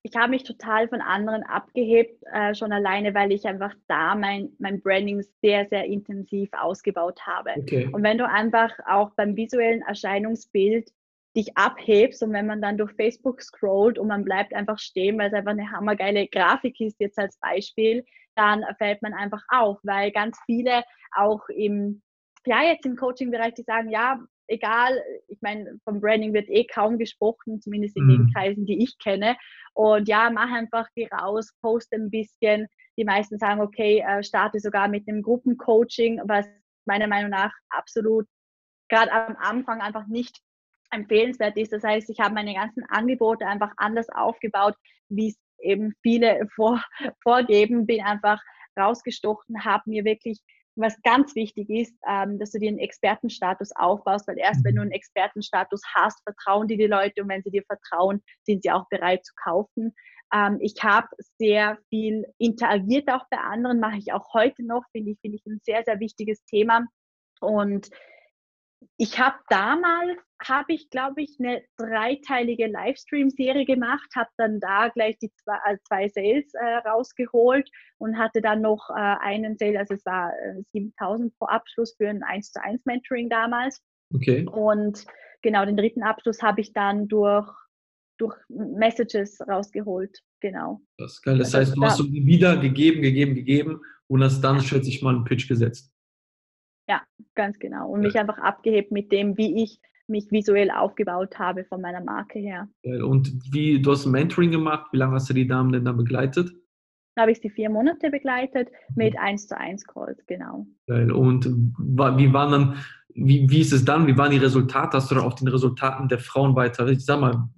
Ich 0.03 0.17
habe 0.17 0.31
mich 0.31 0.45
total 0.45 0.89
von 0.89 1.03
anderen 1.03 1.43
abgehebt, 1.43 2.23
äh, 2.33 2.55
schon 2.55 2.73
alleine, 2.73 3.15
weil 3.15 3.33
ich 3.33 3.45
einfach 3.45 3.75
da 3.87 4.15
mein, 4.15 4.51
mein 4.59 4.81
Branding 4.81 5.23
sehr, 5.43 5.67
sehr 5.69 5.85
intensiv 5.85 6.49
ausgebaut 6.53 7.21
habe. 7.27 7.51
Okay. 7.59 7.91
Und 7.93 8.03
wenn 8.03 8.17
du 8.17 8.27
einfach 8.27 8.73
auch 8.87 9.11
beim 9.15 9.37
visuellen 9.37 9.83
Erscheinungsbild 9.83 10.91
dich 11.37 11.57
abhebst 11.57 12.23
und 12.23 12.33
wenn 12.33 12.47
man 12.47 12.63
dann 12.63 12.79
durch 12.79 12.93
Facebook 12.93 13.43
scrollt 13.43 13.99
und 13.99 14.09
man 14.09 14.25
bleibt 14.25 14.55
einfach 14.55 14.79
stehen, 14.79 15.19
weil 15.19 15.29
es 15.29 15.35
einfach 15.35 15.53
eine 15.53 15.71
hammergeile 15.71 16.27
Grafik 16.29 16.81
ist, 16.81 16.99
jetzt 16.99 17.19
als 17.19 17.39
Beispiel, 17.39 18.05
dann 18.37 18.65
fällt 18.79 19.03
man 19.03 19.13
einfach 19.13 19.43
auf, 19.49 19.79
weil 19.83 20.13
ganz 20.13 20.39
viele 20.47 20.83
auch 21.15 21.47
im, 21.51 22.01
ja, 22.47 22.63
jetzt 22.63 22.87
im 22.87 22.97
Coaching-Bereich, 22.97 23.55
die 23.55 23.63
sagen, 23.63 23.91
ja, 23.91 24.19
egal, 24.51 25.03
ich 25.29 25.41
meine, 25.41 25.79
vom 25.85 26.01
Branding 26.01 26.33
wird 26.33 26.49
eh 26.49 26.65
kaum 26.65 26.99
gesprochen, 26.99 27.61
zumindest 27.61 27.97
in 27.97 28.05
mhm. 28.05 28.09
den 28.09 28.33
Kreisen, 28.33 28.67
die 28.67 28.83
ich 28.83 28.99
kenne. 28.99 29.37
Und 29.75 30.09
ja, 30.09 30.31
mach 30.31 30.53
einfach, 30.53 30.89
geh 30.95 31.09
raus, 31.09 31.53
poste 31.63 31.97
ein 31.97 32.11
bisschen. 32.11 32.67
Die 32.99 33.05
meisten 33.05 33.39
sagen, 33.39 33.61
okay, 33.61 34.05
äh, 34.07 34.23
starte 34.23 34.61
sogar 34.61 34.89
mit 34.89 35.09
einem 35.09 35.23
Gruppencoaching, 35.23 36.21
was 36.25 36.47
meiner 36.85 37.07
Meinung 37.07 37.31
nach 37.31 37.53
absolut 37.71 38.27
gerade 38.89 39.13
am 39.13 39.37
Anfang 39.37 39.81
einfach 39.81 40.07
nicht 40.09 40.41
empfehlenswert 40.91 41.57
ist. 41.57 41.73
Das 41.73 41.85
heißt, 41.85 42.11
ich 42.11 42.21
habe 42.21 42.35
meine 42.35 42.55
ganzen 42.55 42.85
Angebote 42.89 43.47
einfach 43.47 43.73
anders 43.77 44.09
aufgebaut, 44.11 44.75
wie 45.09 45.29
es 45.29 45.39
eben 45.61 45.95
viele 46.03 46.47
vor, 46.55 46.83
vorgeben, 47.23 47.87
bin 47.87 48.03
einfach 48.03 48.43
rausgestochen, 48.79 49.65
habe 49.65 49.85
mir 49.87 50.05
wirklich 50.05 50.41
was 50.77 51.01
ganz 51.03 51.35
wichtig 51.35 51.69
ist, 51.69 51.95
ähm, 52.07 52.39
dass 52.39 52.53
du 52.53 52.59
dir 52.59 52.69
einen 52.69 52.79
Expertenstatus 52.79 53.73
aufbaust, 53.73 54.27
weil 54.29 54.39
erst 54.39 54.65
wenn 54.65 54.77
du 54.77 54.83
einen 54.83 54.93
Expertenstatus 54.93 55.83
hast, 55.95 56.23
vertrauen 56.23 56.69
dir 56.69 56.77
die 56.77 56.87
Leute 56.87 57.23
und 57.23 57.29
wenn 57.29 57.43
sie 57.43 57.51
dir 57.51 57.65
vertrauen, 57.65 58.23
sind 58.45 58.63
sie 58.63 58.71
auch 58.71 58.89
bereit 58.89 59.25
zu 59.25 59.35
kaufen. 59.43 59.95
Ähm, 60.33 60.59
ich 60.61 60.83
habe 60.83 61.09
sehr 61.39 61.79
viel 61.89 62.27
interagiert 62.39 63.11
auch 63.11 63.25
bei 63.31 63.39
anderen, 63.39 63.81
mache 63.81 63.99
ich 63.99 64.13
auch 64.13 64.33
heute 64.33 64.65
noch, 64.65 64.85
finde 64.93 65.13
ich, 65.13 65.21
finde 65.21 65.39
ich 65.39 65.47
ein 65.47 65.61
sehr, 65.65 65.83
sehr 65.85 66.01
wichtiges 66.01 66.45
Thema. 66.45 66.87
Und 67.41 67.91
ich 68.97 69.19
habe 69.19 69.37
damals, 69.49 70.19
habe 70.45 70.73
ich 70.73 70.91
glaube 70.91 71.23
ich 71.23 71.37
eine 71.39 71.63
dreiteilige 71.77 72.67
Livestream-Serie 72.67 73.65
gemacht, 73.65 74.09
habe 74.15 74.31
dann 74.37 74.61
da 74.61 74.89
gleich 74.89 75.19
die 75.19 75.33
zwei, 75.35 75.59
äh, 75.67 75.77
zwei 75.87 76.09
Sales 76.09 76.53
äh, 76.55 76.89
rausgeholt 76.89 77.69
und 77.99 78.19
hatte 78.19 78.41
dann 78.41 78.63
noch 78.63 78.91
äh, 78.91 79.17
einen 79.21 79.57
Sale, 79.59 79.79
also 79.79 79.95
es 79.95 80.05
war 80.07 80.33
äh, 80.33 80.63
7000 80.73 81.37
pro 81.39 81.47
Abschluss 81.47 81.95
für 81.97 82.09
ein 82.09 82.23
1 82.23 82.53
zu 82.53 82.63
1 82.63 82.85
Mentoring 82.85 83.29
damals. 83.29 83.83
Okay. 84.15 84.47
Und 84.47 85.05
genau, 85.43 85.65
den 85.65 85.77
dritten 85.77 86.03
Abschluss 86.03 86.43
habe 86.43 86.61
ich 86.61 86.73
dann 86.73 87.09
durch, 87.09 87.49
durch 88.19 88.37
Messages 88.49 89.41
rausgeholt, 89.47 90.19
genau. 90.41 90.81
Das 90.99 91.13
ist 91.13 91.23
geil, 91.23 91.39
das 91.39 91.55
also, 91.55 91.71
heißt, 91.71 91.77
du 91.77 91.85
hast 91.85 91.97
so 91.99 92.11
wieder 92.11 92.57
gegeben, 92.57 93.03
gegeben, 93.03 93.35
gegeben 93.35 93.81
und 94.09 94.23
hast 94.23 94.41
dann, 94.41 94.61
schätze 94.61 94.89
ich 94.89 95.03
mal, 95.03 95.15
einen 95.15 95.25
Pitch 95.25 95.49
gesetzt. 95.49 95.93
Ja, 96.89 97.03
ganz 97.37 97.59
genau. 97.61 97.89
Und 97.91 98.01
mich 98.01 98.19
einfach 98.19 98.39
abgehebt 98.39 98.91
mit 98.91 99.13
dem, 99.13 99.37
wie 99.37 99.63
ich 99.63 99.81
mich 100.11 100.31
visuell 100.31 100.71
aufgebaut 100.71 101.39
habe 101.39 101.65
von 101.65 101.81
meiner 101.81 102.03
Marke 102.03 102.39
her. 102.39 102.69
Und 102.83 103.33
wie, 103.53 103.81
du 103.81 103.93
hast 103.93 104.07
ein 104.07 104.13
Mentoring 104.13 104.51
gemacht, 104.51 104.87
wie 104.93 104.99
lange 104.99 105.15
hast 105.15 105.31
du 105.31 105.35
die 105.35 105.47
Damen 105.47 105.73
denn 105.73 105.85
da 105.85 105.93
begleitet? 105.93 106.53
Da 107.15 107.23
habe 107.23 107.33
ich 107.33 107.41
sie 107.41 107.51
vier 107.51 107.71
Monate 107.71 108.11
begleitet 108.11 108.69
mit 108.95 109.19
1 109.19 109.49
zu 109.49 109.57
1 109.57 109.85
Calls, 109.87 110.25
genau. 110.27 110.67
Und 110.87 111.47
wie 111.47 112.33
waren 112.33 112.53
dann, 112.53 112.77
wie, 113.15 113.49
wie 113.51 113.61
ist 113.61 113.73
es 113.73 113.85
dann, 113.85 114.07
wie 114.07 114.17
waren 114.17 114.31
die 114.31 114.39
Resultate? 114.39 114.97
Hast 114.97 115.11
du 115.11 115.15
dann 115.15 115.25
auch 115.25 115.35
den 115.35 115.49
Resultaten 115.49 116.09
der 116.09 116.19
Frauen 116.19 116.55
weiter? 116.55 116.87
Ich 116.89 117.05
sag 117.05 117.21
mal, 117.21 117.49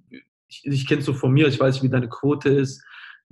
ich, 0.47 0.65
ich 0.65 0.87
kenne 0.87 0.99
es 0.99 1.05
so 1.05 1.13
von 1.13 1.31
mir, 1.31 1.47
ich 1.47 1.59
weiß, 1.59 1.83
wie 1.83 1.89
deine 1.89 2.09
Quote 2.09 2.49
ist 2.49 2.83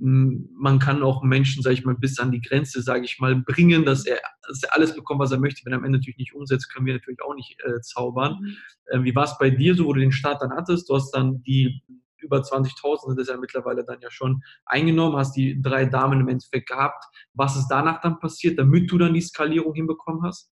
man 0.04 0.80
kann 0.80 1.02
auch 1.04 1.22
Menschen, 1.22 1.62
sage 1.62 1.74
ich 1.74 1.84
mal, 1.84 1.94
bis 1.94 2.18
an 2.18 2.32
die 2.32 2.40
Grenze, 2.40 2.82
sage 2.82 3.04
ich 3.04 3.20
mal, 3.20 3.36
bringen, 3.36 3.84
dass 3.84 4.04
er, 4.04 4.20
dass 4.48 4.62
er 4.64 4.74
alles 4.74 4.96
bekommt, 4.96 5.20
was 5.20 5.30
er 5.30 5.38
möchte. 5.38 5.64
Wenn 5.64 5.72
er 5.72 5.78
am 5.78 5.84
Ende 5.84 5.98
natürlich 5.98 6.18
nicht 6.18 6.34
umsetzt, 6.34 6.72
können 6.72 6.86
wir 6.86 6.94
natürlich 6.94 7.22
auch 7.22 7.36
nicht 7.36 7.56
äh, 7.64 7.80
zaubern. 7.80 8.56
Ähm, 8.90 9.04
wie 9.04 9.14
war 9.14 9.24
es 9.24 9.38
bei 9.38 9.50
dir 9.50 9.76
so, 9.76 9.84
wo 9.84 9.92
du 9.92 10.00
den 10.00 10.10
Start 10.10 10.42
dann 10.42 10.52
hattest? 10.52 10.88
Du 10.90 10.96
hast 10.96 11.12
dann 11.12 11.42
die 11.44 11.82
über 12.18 12.38
20.000 12.38 13.08
sind 13.08 13.18
das 13.18 13.28
ja 13.28 13.36
mittlerweile 13.36 13.84
dann 13.84 14.00
ja 14.00 14.10
schon 14.10 14.42
eingenommen, 14.64 15.16
hast 15.16 15.34
die 15.36 15.60
drei 15.60 15.86
Damen 15.86 16.20
im 16.20 16.28
Endeffekt 16.28 16.68
gehabt. 16.68 17.04
Was 17.34 17.56
ist 17.56 17.68
danach 17.68 18.00
dann 18.00 18.20
passiert, 18.20 18.58
damit 18.58 18.90
du 18.90 18.98
dann 18.98 19.14
die 19.14 19.20
Skalierung 19.20 19.74
hinbekommen 19.74 20.22
hast? 20.22 20.51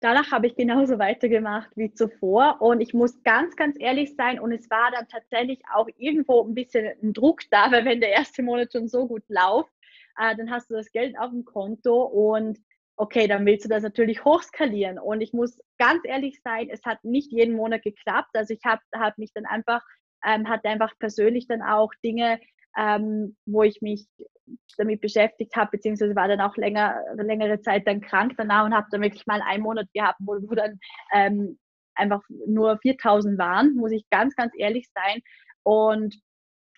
Danach 0.00 0.30
habe 0.30 0.46
ich 0.46 0.54
genauso 0.54 0.98
weitergemacht 0.98 1.70
wie 1.76 1.92
zuvor. 1.92 2.60
Und 2.60 2.80
ich 2.80 2.94
muss 2.94 3.22
ganz, 3.24 3.56
ganz 3.56 3.76
ehrlich 3.78 4.14
sein 4.16 4.38
und 4.38 4.52
es 4.52 4.70
war 4.70 4.90
dann 4.92 5.08
tatsächlich 5.08 5.60
auch 5.72 5.88
irgendwo 5.96 6.42
ein 6.44 6.54
bisschen 6.54 6.94
ein 7.02 7.12
Druck 7.12 7.42
da, 7.50 7.72
weil 7.72 7.84
wenn 7.84 8.00
der 8.00 8.10
erste 8.10 8.42
Monat 8.42 8.72
schon 8.72 8.88
so 8.88 9.08
gut 9.08 9.24
läuft, 9.28 9.72
äh, 10.18 10.36
dann 10.36 10.50
hast 10.50 10.70
du 10.70 10.74
das 10.74 10.90
Geld 10.92 11.18
auf 11.18 11.30
dem 11.30 11.44
Konto 11.44 12.02
und 12.02 12.58
okay, 12.96 13.28
dann 13.28 13.46
willst 13.46 13.64
du 13.64 13.68
das 13.68 13.82
natürlich 13.82 14.24
hochskalieren. 14.24 14.98
Und 14.98 15.20
ich 15.20 15.32
muss 15.32 15.58
ganz 15.78 16.00
ehrlich 16.04 16.40
sein, 16.42 16.68
es 16.70 16.84
hat 16.84 17.02
nicht 17.04 17.32
jeden 17.32 17.54
Monat 17.54 17.82
geklappt, 17.82 18.30
also 18.34 18.54
ich 18.54 18.64
habe 18.64 18.82
hab 18.94 19.18
mich 19.18 19.32
dann 19.32 19.46
einfach, 19.46 19.82
ähm, 20.24 20.48
hatte 20.48 20.68
einfach 20.68 20.92
persönlich 20.98 21.46
dann 21.46 21.62
auch 21.62 21.92
Dinge 22.04 22.40
ähm, 22.78 23.36
wo 23.44 23.62
ich 23.64 23.82
mich 23.82 24.06
damit 24.76 25.00
beschäftigt 25.00 25.54
habe, 25.56 25.70
beziehungsweise 25.72 26.14
war 26.16 26.28
dann 26.28 26.40
auch 26.40 26.56
länger, 26.56 26.96
längere 27.16 27.60
Zeit 27.60 27.86
dann 27.86 28.00
krank 28.00 28.34
danach 28.36 28.64
und 28.64 28.74
habe 28.74 28.88
dann 28.90 29.02
wirklich 29.02 29.26
mal 29.26 29.42
einen 29.42 29.62
Monat 29.62 29.86
gehabt, 29.92 30.18
wo, 30.20 30.34
wo 30.48 30.54
dann 30.54 30.78
ähm, 31.12 31.58
einfach 31.94 32.22
nur 32.46 32.78
4000 32.78 33.38
waren, 33.38 33.74
muss 33.74 33.92
ich 33.92 34.08
ganz, 34.10 34.34
ganz 34.36 34.52
ehrlich 34.56 34.86
sein. 34.94 35.20
Und 35.62 36.16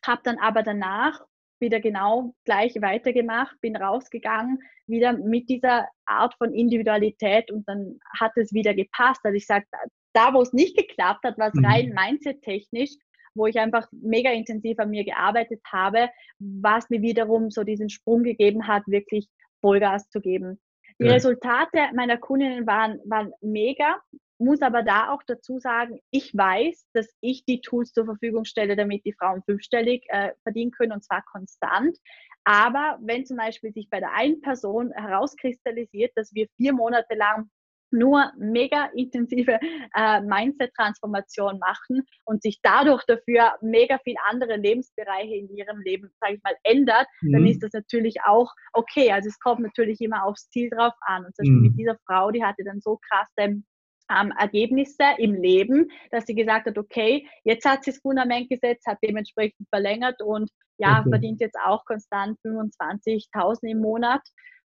habe 0.04 0.22
dann 0.24 0.38
aber 0.38 0.62
danach 0.62 1.20
wieder 1.60 1.80
genau 1.80 2.34
gleich 2.44 2.74
weitergemacht, 2.80 3.60
bin 3.60 3.76
rausgegangen, 3.76 4.58
wieder 4.86 5.12
mit 5.12 5.48
dieser 5.48 5.88
Art 6.06 6.34
von 6.38 6.54
Individualität 6.54 7.50
und 7.50 7.68
dann 7.68 7.98
hat 8.18 8.32
es 8.36 8.52
wieder 8.52 8.74
gepasst. 8.74 9.20
Also 9.24 9.36
ich 9.36 9.46
sage, 9.46 9.66
da 10.14 10.32
wo 10.32 10.40
es 10.40 10.52
nicht 10.52 10.76
geklappt 10.76 11.24
hat, 11.24 11.38
war 11.38 11.48
es 11.48 11.54
mhm. 11.54 11.64
rein 11.64 11.94
mindset-technisch 11.94 12.92
wo 13.34 13.46
ich 13.46 13.58
einfach 13.58 13.86
mega 13.92 14.30
intensiv 14.30 14.78
an 14.78 14.90
mir 14.90 15.04
gearbeitet 15.04 15.60
habe, 15.70 16.08
was 16.38 16.90
mir 16.90 17.02
wiederum 17.02 17.50
so 17.50 17.64
diesen 17.64 17.88
Sprung 17.88 18.22
gegeben 18.22 18.66
hat, 18.66 18.82
wirklich 18.86 19.28
Vollgas 19.60 20.08
zu 20.10 20.20
geben. 20.20 20.60
Die 21.00 21.06
ja. 21.06 21.12
Resultate 21.12 21.78
meiner 21.94 22.18
Kundinnen 22.18 22.66
waren, 22.66 23.00
waren 23.04 23.32
mega, 23.40 24.00
muss 24.38 24.62
aber 24.62 24.82
da 24.82 25.12
auch 25.12 25.22
dazu 25.26 25.58
sagen, 25.58 26.00
ich 26.10 26.34
weiß, 26.34 26.86
dass 26.94 27.08
ich 27.20 27.44
die 27.44 27.60
Tools 27.60 27.92
zur 27.92 28.06
Verfügung 28.06 28.44
stelle, 28.44 28.74
damit 28.74 29.04
die 29.04 29.12
Frauen 29.12 29.42
fünfstellig 29.44 30.04
äh, 30.08 30.32
verdienen 30.42 30.70
können 30.70 30.92
und 30.92 31.04
zwar 31.04 31.22
konstant. 31.30 31.96
Aber 32.44 32.98
wenn 33.02 33.26
zum 33.26 33.36
Beispiel 33.36 33.72
sich 33.72 33.90
bei 33.90 34.00
der 34.00 34.12
einen 34.14 34.40
Person 34.40 34.92
herauskristallisiert, 34.92 36.12
dass 36.16 36.34
wir 36.34 36.48
vier 36.56 36.72
Monate 36.72 37.14
lang 37.14 37.50
nur 37.92 38.32
mega 38.38 38.90
intensive 38.94 39.58
äh, 39.94 40.20
Mindset-Transformation 40.20 41.58
machen 41.58 42.02
und 42.24 42.42
sich 42.42 42.60
dadurch 42.62 43.04
dafür 43.06 43.54
mega 43.60 43.98
viel 44.04 44.16
andere 44.28 44.56
Lebensbereiche 44.56 45.34
in 45.34 45.48
ihrem 45.56 45.80
Leben, 45.80 46.10
sage 46.20 46.34
ich 46.34 46.42
mal, 46.42 46.56
ändert, 46.62 47.06
mhm. 47.20 47.32
dann 47.32 47.46
ist 47.46 47.62
das 47.62 47.72
natürlich 47.72 48.16
auch 48.24 48.52
okay. 48.72 49.12
Also 49.12 49.28
es 49.28 49.38
kommt 49.38 49.60
natürlich 49.60 50.00
immer 50.00 50.24
aufs 50.24 50.48
Ziel 50.50 50.70
drauf 50.70 50.94
an. 51.00 51.24
Und 51.24 51.36
zum 51.36 51.44
Beispiel 51.44 51.56
mhm. 51.56 51.62
mit 51.62 51.78
dieser 51.78 51.98
Frau, 52.06 52.30
die 52.30 52.44
hatte 52.44 52.64
dann 52.64 52.80
so 52.80 52.98
krasse 53.08 53.62
ähm, 54.10 54.32
Ergebnisse 54.38 55.04
im 55.18 55.34
Leben, 55.34 55.88
dass 56.10 56.26
sie 56.26 56.34
gesagt 56.34 56.66
hat, 56.66 56.78
okay, 56.78 57.28
jetzt 57.44 57.64
hat 57.64 57.84
sie 57.84 57.92
das 57.92 58.00
Fundament 58.00 58.48
gesetzt, 58.48 58.86
hat 58.86 58.98
dementsprechend 59.02 59.68
verlängert 59.68 60.20
und 60.20 60.50
ja, 60.78 61.00
okay. 61.00 61.10
verdient 61.10 61.40
jetzt 61.40 61.58
auch 61.64 61.84
konstant 61.84 62.38
25.000 62.44 63.70
im 63.70 63.80
Monat. 63.80 64.22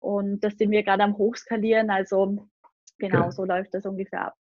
Und 0.00 0.44
das 0.44 0.54
sind 0.56 0.70
wir 0.70 0.82
gerade 0.82 1.02
am 1.02 1.16
Hochskalieren. 1.16 1.90
Also 1.90 2.46
genau, 2.98 3.22
okay. 3.22 3.32
so 3.32 3.44
läuft 3.44 3.74
das 3.74 3.84
ungefähr 3.84 4.26
ab. 4.26 4.36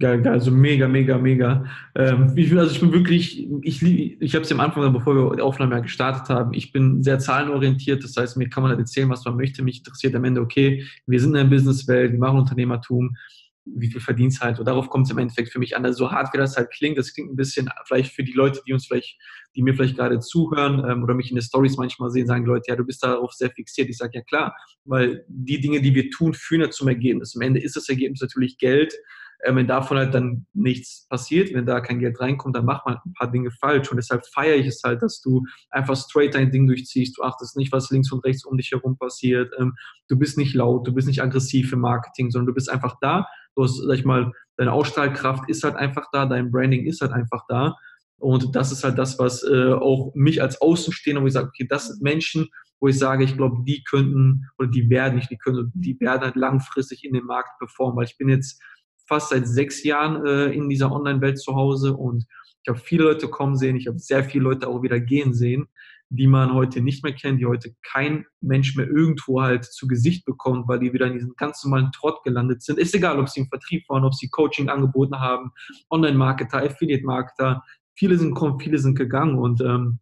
Geil, 0.00 0.22
geil, 0.22 0.32
also 0.32 0.50
mega, 0.50 0.88
mega, 0.88 1.16
mega. 1.16 1.64
Ähm, 1.94 2.32
ich, 2.34 2.52
also 2.56 2.72
ich 2.72 2.80
bin 2.80 2.92
wirklich, 2.92 3.48
ich, 3.62 3.80
ich 3.82 4.34
habe 4.34 4.44
es 4.44 4.50
am 4.50 4.58
Anfang, 4.58 4.92
bevor 4.92 5.14
wir 5.14 5.36
die 5.36 5.42
Aufnahme 5.42 5.80
gestartet 5.82 6.28
haben, 6.28 6.52
ich 6.52 6.72
bin 6.72 7.00
sehr 7.04 7.20
zahlenorientiert, 7.20 8.02
das 8.02 8.16
heißt, 8.16 8.36
mir 8.36 8.48
kann 8.48 8.64
man 8.64 8.76
erzählen, 8.76 9.08
was 9.08 9.24
man 9.24 9.36
möchte. 9.36 9.62
Mich 9.62 9.78
interessiert 9.78 10.16
am 10.16 10.24
Ende, 10.24 10.40
okay, 10.40 10.84
wir 11.06 11.20
sind 11.20 11.36
in 11.36 11.48
der 11.48 11.56
Businesswelt, 11.56 12.10
wir 12.10 12.18
machen 12.18 12.40
Unternehmertum, 12.40 13.16
wie 13.66 13.90
viel 13.90 14.00
verdienst 14.00 14.40
halt. 14.40 14.58
Und 14.58 14.66
darauf 14.66 14.90
kommt 14.90 15.06
es 15.06 15.12
im 15.12 15.18
Endeffekt 15.18 15.50
für 15.50 15.58
mich 15.58 15.76
an. 15.76 15.84
Also 15.84 16.04
so 16.04 16.12
hart 16.12 16.32
wie 16.32 16.38
das 16.38 16.56
halt 16.56 16.70
klingt, 16.70 16.98
das 16.98 17.14
klingt 17.14 17.32
ein 17.32 17.36
bisschen 17.36 17.70
vielleicht 17.86 18.12
für 18.12 18.22
die 18.22 18.32
Leute, 18.32 18.60
die 18.66 18.72
uns 18.72 18.86
vielleicht, 18.86 19.18
die 19.56 19.62
mir 19.62 19.74
vielleicht 19.74 19.96
gerade 19.96 20.20
zuhören 20.20 20.84
ähm, 20.88 21.02
oder 21.02 21.14
mich 21.14 21.30
in 21.30 21.36
den 21.36 21.42
Stories 21.42 21.76
manchmal 21.76 22.10
sehen, 22.10 22.26
sagen 22.26 22.44
Leute, 22.44 22.64
ja, 22.68 22.76
du 22.76 22.84
bist 22.84 23.02
darauf 23.02 23.32
sehr 23.32 23.50
fixiert. 23.50 23.88
Ich 23.88 23.96
sage 23.96 24.12
ja 24.14 24.22
klar, 24.22 24.54
weil 24.84 25.24
die 25.28 25.60
Dinge, 25.60 25.80
die 25.80 25.94
wir 25.94 26.10
tun, 26.10 26.34
führen 26.34 26.62
ja 26.62 26.70
zum 26.70 26.88
Ergebnis. 26.88 27.34
Am 27.34 27.42
Ende 27.42 27.60
ist 27.60 27.76
das 27.76 27.88
Ergebnis 27.88 28.20
natürlich 28.20 28.58
Geld. 28.58 28.94
Ähm, 29.44 29.56
wenn 29.56 29.66
davon 29.66 29.98
halt 29.98 30.14
dann 30.14 30.46
nichts 30.54 31.06
passiert, 31.08 31.52
wenn 31.52 31.66
da 31.66 31.80
kein 31.80 31.98
Geld 31.98 32.18
reinkommt, 32.20 32.56
dann 32.56 32.64
macht 32.64 32.86
man 32.86 32.96
ein 33.04 33.12
paar 33.12 33.30
Dinge 33.30 33.50
falsch. 33.50 33.90
Und 33.90 33.96
deshalb 33.96 34.26
feiere 34.26 34.56
ich 34.56 34.66
es 34.66 34.82
halt, 34.82 35.02
dass 35.02 35.20
du 35.20 35.44
einfach 35.70 35.96
straight 35.96 36.34
dein 36.34 36.50
Ding 36.50 36.66
durchziehst. 36.66 37.18
Du 37.18 37.22
achtest 37.22 37.56
nicht, 37.56 37.70
was 37.70 37.90
links 37.90 38.10
und 38.10 38.24
rechts 38.24 38.44
um 38.44 38.56
dich 38.56 38.70
herum 38.72 38.96
passiert. 38.96 39.52
Ähm, 39.58 39.74
du 40.08 40.18
bist 40.18 40.38
nicht 40.38 40.54
laut, 40.54 40.86
du 40.86 40.92
bist 40.92 41.06
nicht 41.06 41.22
aggressiv 41.22 41.72
im 41.72 41.80
Marketing, 41.80 42.30
sondern 42.30 42.48
du 42.48 42.54
bist 42.54 42.70
einfach 42.70 42.96
da. 43.00 43.26
Du 43.54 43.62
hast, 43.62 43.76
sag 43.76 43.98
ich 43.98 44.04
mal, 44.04 44.32
deine 44.56 44.72
Ausstrahlkraft 44.72 45.48
ist 45.48 45.62
halt 45.62 45.76
einfach 45.76 46.06
da, 46.12 46.26
dein 46.26 46.50
Branding 46.50 46.86
ist 46.86 47.00
halt 47.00 47.12
einfach 47.12 47.44
da. 47.48 47.76
Und 48.16 48.56
das 48.56 48.72
ist 48.72 48.84
halt 48.84 48.96
das, 48.96 49.18
was 49.18 49.42
äh, 49.42 49.72
auch 49.72 50.12
mich 50.14 50.40
als 50.40 50.60
Außenstehender, 50.60 51.22
wo 51.22 51.26
ich 51.26 51.34
sage, 51.34 51.48
okay, 51.48 51.66
das 51.68 51.88
sind 51.88 52.02
Menschen, 52.02 52.48
wo 52.80 52.88
ich 52.88 52.98
sage, 52.98 53.24
ich 53.24 53.36
glaube, 53.36 53.64
die 53.66 53.82
könnten 53.84 54.46
oder 54.58 54.68
die 54.68 54.88
werden 54.88 55.16
nicht, 55.16 55.30
die 55.30 55.36
können, 55.36 55.72
die 55.74 55.98
werden 56.00 56.22
halt 56.22 56.36
langfristig 56.36 57.04
in 57.04 57.12
dem 57.12 57.24
Markt 57.24 57.58
performen, 57.58 57.96
weil 57.96 58.04
ich 58.04 58.16
bin 58.16 58.28
jetzt 58.28 58.62
fast 59.06 59.30
seit 59.30 59.46
sechs 59.46 59.82
Jahren 59.84 60.24
äh, 60.26 60.52
in 60.52 60.68
dieser 60.68 60.92
Online-Welt 60.92 61.38
zu 61.38 61.54
Hause 61.54 61.94
und 61.94 62.24
ich 62.62 62.68
habe 62.68 62.78
viele 62.78 63.04
Leute 63.04 63.28
kommen 63.28 63.56
sehen, 63.56 63.76
ich 63.76 63.86
habe 63.86 63.98
sehr 63.98 64.24
viele 64.24 64.44
Leute 64.44 64.68
auch 64.68 64.82
wieder 64.82 64.98
gehen 64.98 65.34
sehen, 65.34 65.68
die 66.08 66.26
man 66.26 66.54
heute 66.54 66.80
nicht 66.80 67.04
mehr 67.04 67.12
kennt, 67.12 67.40
die 67.40 67.46
heute 67.46 67.74
kein 67.82 68.24
Mensch 68.40 68.76
mehr 68.76 68.86
irgendwo 68.86 69.42
halt 69.42 69.64
zu 69.64 69.86
Gesicht 69.86 70.24
bekommt, 70.24 70.68
weil 70.68 70.78
die 70.78 70.92
wieder 70.92 71.06
in 71.06 71.14
diesem 71.14 71.34
ganz 71.36 71.62
normalen 71.64 71.90
Trott 71.92 72.22
gelandet 72.24 72.62
sind. 72.62 72.78
Ist 72.78 72.94
egal, 72.94 73.18
ob 73.18 73.28
sie 73.28 73.40
im 73.40 73.48
Vertrieb 73.48 73.84
waren, 73.88 74.04
ob 74.04 74.14
sie 74.14 74.28
Coaching 74.28 74.68
angeboten 74.68 75.18
haben, 75.18 75.50
Online-Marketer, 75.90 76.62
Affiliate-Marketer, 76.62 77.62
viele 77.94 78.16
sind 78.16 78.34
gekommen, 78.34 78.60
viele 78.60 78.78
sind 78.78 78.96
gegangen 78.96 79.38
und 79.38 79.60
ähm, 79.60 79.98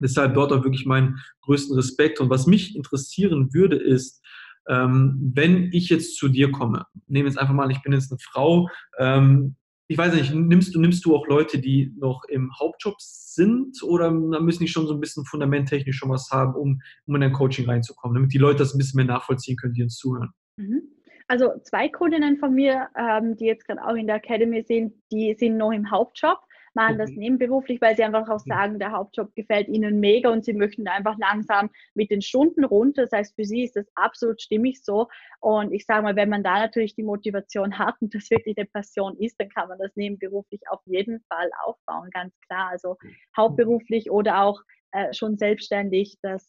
deshalb 0.00 0.34
dort 0.34 0.52
auch 0.52 0.64
wirklich 0.64 0.86
meinen 0.86 1.18
größten 1.42 1.76
Respekt. 1.76 2.20
Und 2.20 2.30
was 2.30 2.46
mich 2.46 2.76
interessieren 2.76 3.52
würde, 3.52 3.76
ist, 3.76 4.23
ähm, 4.68 5.32
wenn 5.34 5.70
ich 5.72 5.88
jetzt 5.88 6.16
zu 6.16 6.28
dir 6.28 6.50
komme, 6.50 6.86
nehme 7.06 7.28
jetzt 7.28 7.38
einfach 7.38 7.54
mal, 7.54 7.70
ich 7.70 7.82
bin 7.82 7.92
jetzt 7.92 8.10
eine 8.10 8.18
Frau, 8.18 8.68
ähm, 8.98 9.56
ich 9.86 9.98
weiß 9.98 10.14
nicht, 10.14 10.32
nimmst 10.34 10.74
du, 10.74 10.80
nimmst 10.80 11.04
du 11.04 11.14
auch 11.14 11.26
Leute, 11.26 11.58
die 11.58 11.92
noch 11.98 12.24
im 12.28 12.50
Hauptjob 12.58 12.96
sind 12.98 13.82
oder 13.82 14.10
müssen 14.10 14.64
die 14.64 14.68
schon 14.68 14.86
so 14.86 14.94
ein 14.94 15.00
bisschen 15.00 15.26
fundamenttechnisch 15.26 15.96
schon 15.96 16.08
was 16.08 16.30
haben, 16.30 16.54
um, 16.54 16.80
um 17.06 17.16
in 17.16 17.22
ein 17.22 17.32
Coaching 17.32 17.66
reinzukommen, 17.66 18.14
damit 18.14 18.32
die 18.32 18.38
Leute 18.38 18.58
das 18.58 18.74
ein 18.74 18.78
bisschen 18.78 18.96
mehr 18.96 19.06
nachvollziehen 19.06 19.56
können, 19.56 19.74
die 19.74 19.82
uns 19.82 19.96
zuhören? 19.96 20.30
Mhm. 20.56 20.82
Also 21.26 21.52
zwei 21.62 21.88
Kundinnen 21.88 22.38
von 22.38 22.54
mir, 22.54 22.88
ähm, 22.96 23.36
die 23.36 23.46
jetzt 23.46 23.66
gerade 23.66 23.82
auch 23.84 23.94
in 23.94 24.06
der 24.06 24.16
Academy 24.16 24.62
sind, 24.62 24.94
die 25.10 25.34
sind 25.38 25.56
noch 25.56 25.72
im 25.72 25.90
Hauptjob 25.90 26.38
machen 26.74 26.98
das 26.98 27.10
nebenberuflich, 27.10 27.80
weil 27.80 27.96
sie 27.96 28.04
einfach 28.04 28.28
auch 28.28 28.40
sagen, 28.40 28.78
der 28.78 28.92
Hauptjob 28.92 29.34
gefällt 29.34 29.68
ihnen 29.68 30.00
mega 30.00 30.30
und 30.30 30.44
sie 30.44 30.52
möchten 30.52 30.86
einfach 30.88 31.16
langsam 31.18 31.70
mit 31.94 32.10
den 32.10 32.22
Stunden 32.22 32.64
runter. 32.64 33.02
Das 33.02 33.12
heißt, 33.12 33.34
für 33.34 33.44
sie 33.44 33.64
ist 33.64 33.76
das 33.76 33.86
absolut 33.94 34.40
stimmig 34.40 34.82
so. 34.82 35.08
Und 35.40 35.72
ich 35.72 35.84
sage 35.86 36.02
mal, 36.02 36.16
wenn 36.16 36.28
man 36.28 36.42
da 36.42 36.58
natürlich 36.58 36.94
die 36.94 37.02
Motivation 37.02 37.78
hat 37.78 37.96
und 38.00 38.14
das 38.14 38.30
wirklich 38.30 38.56
eine 38.58 38.66
Passion 38.66 39.16
ist, 39.18 39.40
dann 39.40 39.48
kann 39.48 39.68
man 39.68 39.78
das 39.78 39.94
nebenberuflich 39.94 40.60
auf 40.68 40.80
jeden 40.86 41.20
Fall 41.28 41.50
aufbauen, 41.64 42.10
ganz 42.12 42.34
klar. 42.46 42.70
Also 42.70 42.96
hauptberuflich 43.36 44.10
oder 44.10 44.42
auch 44.42 44.60
äh, 44.92 45.12
schon 45.12 45.36
selbstständig, 45.38 46.18
das 46.22 46.48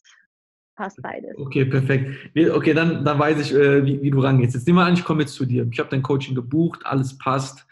passt 0.76 1.00
beides. 1.02 1.36
Okay, 1.38 1.64
perfekt. 1.64 2.10
Okay, 2.36 2.74
dann, 2.74 3.04
dann 3.04 3.18
weiß 3.18 3.40
ich, 3.40 3.54
äh, 3.54 3.84
wie, 3.84 4.00
wie, 4.02 4.10
du 4.10 4.20
rangehst. 4.20 4.54
Jetzt 4.54 4.66
nehmen 4.66 4.78
wir 4.78 4.84
an, 4.84 4.94
ich 4.94 5.04
komme 5.04 5.22
jetzt 5.22 5.34
zu 5.34 5.44
dir. 5.44 5.66
Ich 5.70 5.78
habe 5.78 5.88
dein 5.88 6.02
Coaching 6.02 6.34
gebucht, 6.34 6.80
alles 6.84 7.16
passt. 7.18 7.65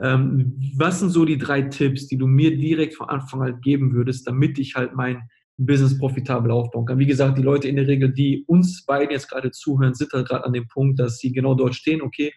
Ähm, 0.00 0.60
was 0.76 1.00
sind 1.00 1.10
so 1.10 1.24
die 1.24 1.38
drei 1.38 1.62
Tipps, 1.62 2.06
die 2.06 2.16
du 2.16 2.26
mir 2.26 2.56
direkt 2.56 2.94
von 2.94 3.08
Anfang 3.08 3.42
an 3.42 3.60
geben 3.60 3.92
würdest, 3.92 4.26
damit 4.26 4.58
ich 4.58 4.74
halt 4.74 4.94
mein 4.94 5.22
Business 5.56 5.98
profitabel 5.98 6.50
aufbauen 6.50 6.86
kann? 6.86 6.98
Wie 6.98 7.06
gesagt, 7.06 7.38
die 7.38 7.42
Leute 7.42 7.68
in 7.68 7.76
der 7.76 7.88
Regel, 7.88 8.12
die 8.12 8.44
uns 8.46 8.84
beiden 8.84 9.10
jetzt 9.10 9.28
gerade 9.28 9.50
zuhören, 9.50 9.94
sind 9.94 10.12
halt 10.12 10.28
gerade 10.28 10.44
an 10.44 10.52
dem 10.52 10.68
Punkt, 10.68 10.98
dass 11.00 11.18
sie 11.18 11.32
genau 11.32 11.54
dort 11.54 11.74
stehen, 11.74 12.02
okay, 12.02 12.32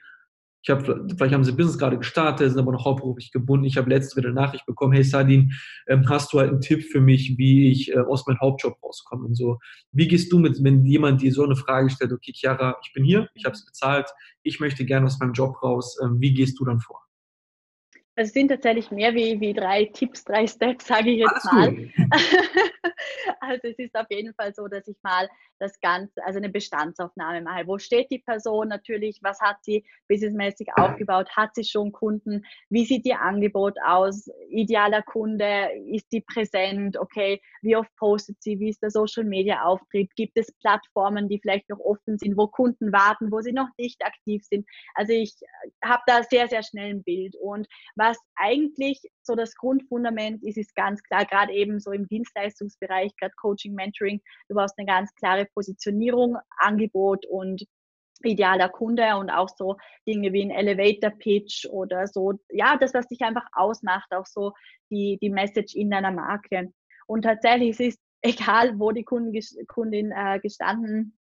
ich 0.64 0.70
habe, 0.70 1.08
vielleicht 1.18 1.34
haben 1.34 1.44
sie 1.44 1.54
Business 1.54 1.80
gerade 1.80 1.98
gestartet, 1.98 2.50
sind 2.52 2.60
aber 2.60 2.72
noch 2.72 2.86
hauptberuflich 2.86 3.32
gebunden. 3.32 3.66
Ich 3.66 3.78
habe 3.78 3.90
letzte 3.90 4.18
wieder 4.18 4.32
Nachricht 4.32 4.66
bekommen, 4.68 4.94
hey 4.94 5.04
Sadin, 5.04 5.54
ähm, 5.88 6.08
hast 6.08 6.32
du 6.32 6.40
halt 6.40 6.52
einen 6.52 6.62
Tipp 6.62 6.84
für 6.84 7.02
mich, 7.02 7.36
wie 7.38 7.72
ich 7.72 7.92
äh, 7.92 7.98
aus 7.98 8.28
meinem 8.28 8.40
Hauptjob 8.40 8.78
rauskomme 8.84 9.26
und 9.26 9.36
so. 9.36 9.58
Wie 9.92 10.08
gehst 10.08 10.32
du 10.32 10.38
mit, 10.38 10.64
wenn 10.64 10.86
jemand 10.86 11.22
dir 11.22 11.34
so 11.34 11.44
eine 11.44 11.56
Frage 11.56 11.90
stellt, 11.90 12.12
okay, 12.12 12.32
Chiara, 12.34 12.76
ich 12.84 12.94
bin 12.94 13.04
hier, 13.04 13.28
ich 13.34 13.46
habe 13.46 13.56
es 13.56 13.66
bezahlt, 13.66 14.08
ich 14.44 14.60
möchte 14.60 14.86
gerne 14.86 15.08
aus 15.08 15.20
meinem 15.20 15.34
Job 15.34 15.62
raus, 15.64 15.98
ähm, 16.04 16.18
wie 16.20 16.34
gehst 16.34 16.60
du 16.60 16.66
dann 16.66 16.80
vor? 16.80 17.02
Es 18.22 18.34
sind 18.34 18.50
tatsächlich 18.50 18.92
mehr 18.92 19.16
wie, 19.16 19.40
wie 19.40 19.52
drei 19.52 19.86
Tipps, 19.86 20.24
drei 20.24 20.46
Steps, 20.46 20.86
sage 20.86 21.10
ich 21.10 21.20
jetzt 21.20 21.44
mal. 21.46 21.76
also 23.40 23.68
es 23.68 23.80
ist 23.80 23.96
auf 23.96 24.06
jeden 24.12 24.34
Fall 24.36 24.54
so, 24.54 24.68
dass 24.68 24.88
ich 24.88 24.98
mal 25.02 25.28
das 25.58 25.80
Ganze, 25.80 26.24
also 26.24 26.38
eine 26.38 26.50
Bestandsaufnahme 26.50 27.42
mache. 27.42 27.66
Wo 27.66 27.78
steht 27.80 28.12
die 28.12 28.20
Person 28.20 28.68
natürlich? 28.68 29.20
Was 29.22 29.40
hat 29.40 29.58
sie 29.62 29.86
businessmäßig 30.08 30.70
aufgebaut? 30.76 31.30
Hat 31.36 31.56
sie 31.56 31.64
schon 31.64 31.92
Kunden? 31.92 32.44
Wie 32.70 32.86
sieht 32.86 33.06
ihr 33.06 33.22
Angebot 33.22 33.78
aus? 33.86 34.30
Idealer 34.50 35.02
Kunde? 35.02 35.70
Ist 35.88 36.12
die 36.12 36.22
präsent? 36.22 36.98
Okay, 36.98 37.42
wie 37.62 37.76
oft 37.76 37.94
postet 37.96 38.42
sie? 38.42 38.60
Wie 38.60 38.70
ist 38.70 38.82
der 38.82 38.92
Social 38.92 39.24
Media 39.24 39.64
Auftritt? 39.64 40.16
Gibt 40.16 40.38
es 40.38 40.52
Plattformen, 40.60 41.28
die 41.28 41.40
vielleicht 41.40 41.70
noch 41.70 41.80
offen 41.80 42.18
sind, 42.18 42.38
wo 42.38 42.48
Kunden 42.48 42.92
warten, 42.92 43.32
wo 43.32 43.42
sie 43.42 43.54
noch 43.54 43.70
nicht 43.78 44.04
aktiv 44.04 44.44
sind? 44.44 44.68
Also 44.96 45.14
ich 45.14 45.36
habe 45.84 46.02
da 46.08 46.24
sehr, 46.24 46.48
sehr 46.48 46.64
schnell 46.64 46.92
ein 46.92 47.04
Bild. 47.04 47.36
Und 47.36 47.68
was 47.96 48.11
eigentlich 48.36 49.02
so 49.24 49.36
das 49.36 49.56
Grundfundament 49.56 50.44
ist, 50.44 50.58
ist 50.58 50.76
ganz 50.76 51.02
klar, 51.04 51.26
gerade 51.26 51.54
eben 51.54 51.80
so 51.80 51.92
im 51.92 52.08
Dienstleistungsbereich, 52.08 53.12
gerade 53.18 53.34
Coaching, 53.38 53.74
Mentoring, 53.74 54.22
du 54.50 54.56
brauchst 54.56 54.78
eine 54.78 54.88
ganz 54.88 55.14
klare 55.16 55.46
Positionierung, 55.54 56.38
Angebot 56.58 57.26
und 57.28 57.64
idealer 58.24 58.70
Kunde 58.70 59.16
und 59.18 59.30
auch 59.30 59.50
so 59.50 59.78
Dinge 60.08 60.34
wie 60.34 60.44
ein 60.44 60.52
Elevator 60.52 61.12
Pitch 61.12 61.66
oder 61.68 62.08
so, 62.08 62.34
ja, 62.50 62.78
das, 62.78 62.94
was 62.94 63.08
dich 63.08 63.22
einfach 63.22 63.46
ausmacht, 63.54 64.12
auch 64.12 64.26
so 64.26 64.54
die, 64.90 65.18
die 65.22 65.30
Message 65.30 65.76
in 65.76 65.90
deiner 65.90 66.12
Marke. 66.12 66.72
Und 67.08 67.24
tatsächlich 67.24 67.72
es 67.72 67.80
ist 67.80 68.00
egal, 68.22 68.80
wo 68.80 68.92
die 68.92 69.04
Kundin, 69.04 69.44
Kundin 69.68 70.12
äh, 70.12 70.40
gestanden 70.40 71.18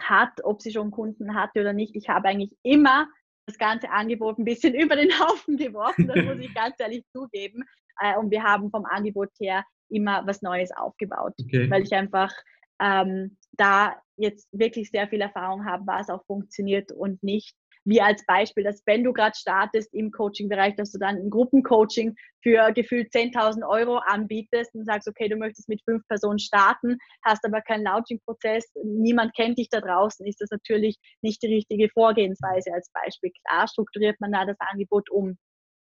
hat, 0.00 0.32
ob 0.44 0.62
sie 0.62 0.72
schon 0.72 0.90
Kunden 0.90 1.34
hatte 1.34 1.60
oder 1.60 1.72
nicht, 1.72 1.94
ich 1.96 2.08
habe 2.08 2.28
eigentlich 2.28 2.56
immer 2.62 3.08
das 3.46 3.58
ganze 3.58 3.90
Angebot 3.90 4.38
ein 4.38 4.44
bisschen 4.44 4.74
über 4.74 4.96
den 4.96 5.18
Haufen 5.18 5.56
geworfen, 5.56 6.06
das 6.06 6.24
muss 6.24 6.38
ich 6.38 6.54
ganz 6.54 6.76
ehrlich 6.78 7.04
zugeben. 7.12 7.64
Äh, 8.00 8.16
und 8.16 8.30
wir 8.30 8.42
haben 8.42 8.70
vom 8.70 8.84
Angebot 8.84 9.30
her 9.38 9.64
immer 9.88 10.26
was 10.26 10.42
Neues 10.42 10.70
aufgebaut, 10.72 11.34
okay. 11.40 11.70
weil 11.70 11.82
ich 11.82 11.92
einfach 11.92 12.32
ähm, 12.80 13.36
da 13.52 13.96
jetzt 14.16 14.48
wirklich 14.52 14.90
sehr 14.90 15.08
viel 15.08 15.20
Erfahrung 15.20 15.64
habe, 15.64 15.86
was 15.86 16.10
auch 16.10 16.24
funktioniert 16.26 16.90
und 16.92 17.22
nicht. 17.22 17.54
Wie 17.84 18.00
als 18.00 18.24
Beispiel, 18.26 18.64
dass 18.64 18.82
wenn 18.86 19.04
du 19.04 19.12
gerade 19.12 19.36
startest 19.36 19.92
im 19.92 20.10
Coaching-Bereich, 20.10 20.74
dass 20.76 20.92
du 20.92 20.98
dann 20.98 21.16
ein 21.16 21.30
Gruppencoaching 21.30 22.14
für 22.42 22.72
gefühlt 22.72 23.12
10.000 23.12 23.66
Euro 23.68 23.98
anbietest 23.98 24.74
und 24.74 24.86
sagst, 24.86 25.08
okay, 25.08 25.28
du 25.28 25.36
möchtest 25.36 25.68
mit 25.68 25.82
fünf 25.84 26.06
Personen 26.08 26.38
starten, 26.38 26.98
hast 27.24 27.44
aber 27.44 27.60
keinen 27.60 27.84
Launching-Prozess, 27.84 28.70
niemand 28.84 29.34
kennt 29.34 29.58
dich 29.58 29.68
da 29.68 29.80
draußen, 29.80 30.26
ist 30.26 30.40
das 30.40 30.50
natürlich 30.50 30.96
nicht 31.22 31.42
die 31.42 31.54
richtige 31.54 31.88
Vorgehensweise 31.90 32.72
als 32.72 32.90
Beispiel. 32.92 33.32
Klar 33.46 33.68
strukturiert 33.68 34.20
man 34.20 34.32
da 34.32 34.44
das 34.44 34.56
Angebot 34.60 35.10
um. 35.10 35.36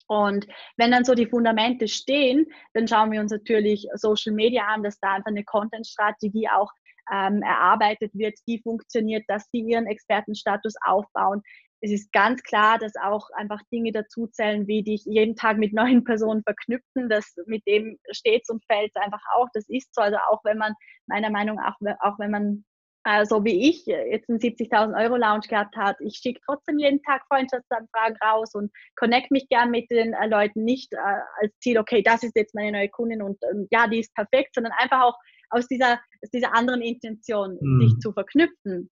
Und 0.07 0.45
wenn 0.77 0.91
dann 0.91 1.05
so 1.05 1.15
die 1.15 1.27
Fundamente 1.27 1.87
stehen, 1.87 2.45
dann 2.73 2.87
schauen 2.87 3.11
wir 3.11 3.21
uns 3.21 3.31
natürlich 3.31 3.87
Social 3.95 4.33
Media 4.33 4.65
an, 4.67 4.83
dass 4.83 4.99
da 4.99 5.13
einfach 5.13 5.31
eine 5.31 5.45
Content-Strategie 5.45 6.49
auch 6.49 6.71
ähm, 7.11 7.41
erarbeitet 7.41 8.11
wird, 8.13 8.37
die 8.47 8.61
funktioniert, 8.61 9.23
dass 9.27 9.49
sie 9.51 9.59
ihren 9.59 9.87
Expertenstatus 9.87 10.75
aufbauen. 10.85 11.41
Es 11.83 11.91
ist 11.91 12.13
ganz 12.13 12.41
klar, 12.43 12.79
dass 12.79 12.93
auch 12.95 13.29
einfach 13.35 13.59
Dinge 13.69 13.91
dazuzählen, 13.91 14.67
wie 14.67 14.83
dich 14.83 15.03
jeden 15.03 15.35
Tag 15.35 15.57
mit 15.57 15.73
neuen 15.73 16.03
Personen 16.05 16.41
verknüpfen. 16.43 17.09
Das 17.09 17.35
mit 17.45 17.67
dem 17.67 17.99
steht 18.11 18.49
und 18.49 18.63
fällt 18.71 18.95
einfach 18.95 19.21
auch. 19.35 19.47
Das 19.53 19.65
ist 19.67 19.93
so. 19.93 20.01
Also 20.01 20.17
auch 20.29 20.39
wenn 20.45 20.57
man 20.57 20.73
meiner 21.07 21.29
Meinung 21.29 21.57
nach, 21.57 21.75
auch 21.99 22.17
wenn 22.19 22.31
man 22.31 22.63
äh, 23.03 23.25
so 23.25 23.43
wie 23.43 23.69
ich 23.69 23.85
jetzt 23.85 24.29
einen 24.29 24.39
70.000 24.39 24.97
Euro 24.97 25.17
Lounge 25.17 25.47
gehabt 25.49 25.75
hat, 25.75 25.97
ich 25.99 26.15
schicke 26.15 26.39
trotzdem 26.45 26.79
jeden 26.79 27.01
Tag 27.03 27.23
Freundschaftsanfragen 27.27 28.17
raus 28.23 28.55
und 28.55 28.71
connect 28.95 29.29
mich 29.29 29.49
gern 29.49 29.71
mit 29.71 29.91
den 29.91 30.13
äh, 30.13 30.27
Leuten 30.27 30.63
nicht 30.63 30.93
äh, 30.93 30.97
als 31.41 31.53
Ziel, 31.59 31.77
okay, 31.79 32.01
das 32.01 32.23
ist 32.23 32.37
jetzt 32.37 32.55
meine 32.55 32.71
neue 32.71 32.87
Kundin 32.87 33.21
und 33.21 33.37
ähm, 33.51 33.67
ja, 33.71 33.87
die 33.87 33.99
ist 33.99 34.15
perfekt, 34.15 34.55
sondern 34.55 34.71
einfach 34.77 35.01
auch 35.01 35.17
aus 35.49 35.67
dieser, 35.67 35.99
aus 36.21 36.29
dieser 36.33 36.55
anderen 36.55 36.81
Intention, 36.81 37.57
mhm. 37.59 37.81
sich 37.81 37.99
zu 37.99 38.13
verknüpfen. 38.13 38.89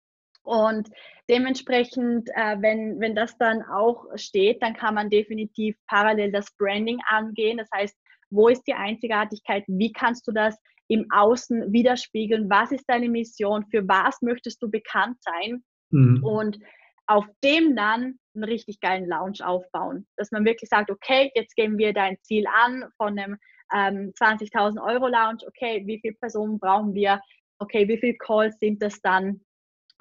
Und 0.50 0.90
dementsprechend, 1.30 2.28
äh, 2.34 2.58
wenn, 2.60 3.00
wenn 3.00 3.14
das 3.14 3.38
dann 3.38 3.62
auch 3.62 4.06
steht, 4.16 4.64
dann 4.64 4.74
kann 4.74 4.96
man 4.96 5.12
definitiv 5.12 5.78
parallel 5.86 6.32
das 6.32 6.52
Branding 6.58 7.00
angehen. 7.08 7.60
Das 7.60 7.70
heißt, 7.72 7.96
wo 8.32 8.48
ist 8.48 8.64
die 8.64 8.74
Einzigartigkeit? 8.74 9.64
Wie 9.68 9.92
kannst 9.92 10.28
du 10.28 10.32
das 10.32 10.58
im 10.88 11.06
Außen 11.12 11.72
widerspiegeln? 11.72 12.50
Was 12.50 12.72
ist 12.72 12.86
deine 12.88 13.10
Mission? 13.10 13.64
Für 13.70 13.88
was 13.88 14.24
möchtest 14.24 14.62
du 14.64 14.72
bekannt 14.72 15.18
sein? 15.22 15.64
Mhm. 15.92 16.24
Und 16.24 16.60
auf 17.06 17.26
dem 17.44 17.76
dann 17.76 18.18
einen 18.34 18.44
richtig 18.44 18.80
geilen 18.80 19.08
Lounge 19.08 19.46
aufbauen. 19.46 20.08
Dass 20.18 20.32
man 20.32 20.46
wirklich 20.46 20.70
sagt, 20.70 20.90
okay, 20.90 21.32
jetzt 21.36 21.56
gehen 21.56 21.78
wir 21.78 21.94
dein 21.94 22.18
Ziel 22.24 22.46
an 22.48 22.86
von 22.98 23.20
einem 23.20 23.38
ähm, 23.72 24.14
20.000 24.20 24.84
Euro 24.84 25.08
Lounge. 25.08 25.46
Okay, 25.46 25.84
wie 25.86 26.00
viele 26.00 26.16
Personen 26.16 26.58
brauchen 26.58 26.96
wir? 26.96 27.22
Okay, 27.60 27.88
wie 27.88 28.00
viele 28.00 28.18
Calls 28.18 28.58
sind 28.58 28.82
das 28.82 29.00
dann? 29.02 29.42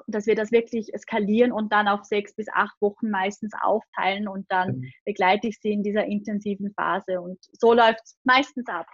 Dass 0.07 0.25
wir 0.25 0.35
das 0.35 0.51
wirklich 0.51 0.91
skalieren 0.97 1.51
und 1.51 1.71
dann 1.71 1.87
auf 1.87 2.03
sechs 2.03 2.35
bis 2.35 2.47
acht 2.53 2.79
Wochen 2.81 3.09
meistens 3.09 3.53
aufteilen 3.61 4.27
und 4.27 4.45
dann 4.49 4.77
mhm. 4.77 4.91
begleite 5.05 5.47
ich 5.47 5.59
sie 5.59 5.71
in 5.71 5.83
dieser 5.83 6.05
intensiven 6.05 6.71
Phase 6.73 7.21
und 7.21 7.37
so 7.51 7.73
läuft 7.73 8.01
es 8.03 8.17
meistens 8.23 8.67
ab. 8.67 8.87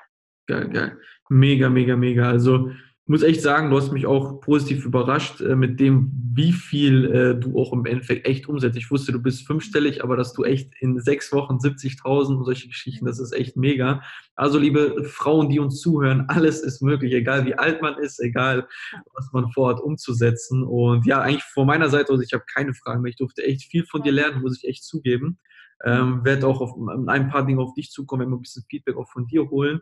Geil, 0.47 0.69
geil. 0.69 0.97
Mega, 1.29 1.69
mega, 1.69 1.95
mega. 1.95 2.29
Also 2.29 2.71
muss 3.07 3.21
echt 3.21 3.41
sagen, 3.41 3.69
du 3.69 3.77
hast 3.77 3.91
mich 3.91 4.07
auch 4.07 4.41
positiv 4.41 4.83
überrascht 4.83 5.39
äh, 5.39 5.55
mit 5.55 5.79
dem, 5.79 6.11
wie 6.33 6.51
viel 6.51 7.05
äh, 7.13 7.39
du 7.39 7.59
auch 7.59 7.71
im 7.71 7.85
Endeffekt 7.85 8.27
echt 8.27 8.49
umsetzt. 8.49 8.77
Ich 8.77 8.89
wusste, 8.89 9.11
du 9.11 9.21
bist 9.21 9.45
fünfstellig, 9.45 10.03
aber 10.03 10.17
dass 10.17 10.33
du 10.33 10.43
echt 10.43 10.73
in 10.79 10.99
sechs 10.99 11.31
Wochen 11.31 11.57
70.000 11.57 12.35
und 12.35 12.45
solche 12.45 12.67
Geschichten, 12.67 13.05
das 13.05 13.19
ist 13.19 13.31
echt 13.31 13.57
mega. 13.57 14.01
Also 14.35 14.57
liebe 14.57 15.03
Frauen, 15.03 15.49
die 15.49 15.59
uns 15.59 15.79
zuhören, 15.81 16.25
alles 16.29 16.61
ist 16.61 16.81
möglich, 16.81 17.13
egal 17.13 17.45
wie 17.45 17.53
alt 17.53 17.81
man 17.81 17.95
ist, 17.99 18.19
egal 18.19 18.67
was 19.13 19.31
man 19.33 19.51
vorhat 19.51 19.79
umzusetzen. 19.81 20.63
Und 20.63 21.05
ja, 21.05 21.21
eigentlich 21.21 21.43
von 21.43 21.67
meiner 21.67 21.89
Seite 21.89 22.11
aus, 22.11 22.23
ich 22.23 22.33
habe 22.33 22.43
keine 22.51 22.73
Fragen 22.73 23.01
mehr. 23.01 23.11
Ich 23.11 23.17
durfte 23.17 23.43
echt 23.43 23.69
viel 23.69 23.85
von 23.85 24.01
dir 24.01 24.13
lernen, 24.13 24.41
muss 24.41 24.57
ich 24.57 24.67
echt 24.67 24.83
zugeben. 24.83 25.37
Ähm, 25.83 26.23
werde 26.23 26.47
auch 26.47 26.61
auf 26.61 26.71
ein 26.75 27.29
paar 27.29 27.45
Dinge 27.45 27.61
auf 27.61 27.73
dich 27.73 27.91
zukommen, 27.91 28.23
immer 28.23 28.37
ein 28.37 28.41
bisschen 28.41 28.63
Feedback 28.69 28.95
auch 28.95 29.11
von 29.11 29.27
dir 29.27 29.47
holen. 29.49 29.81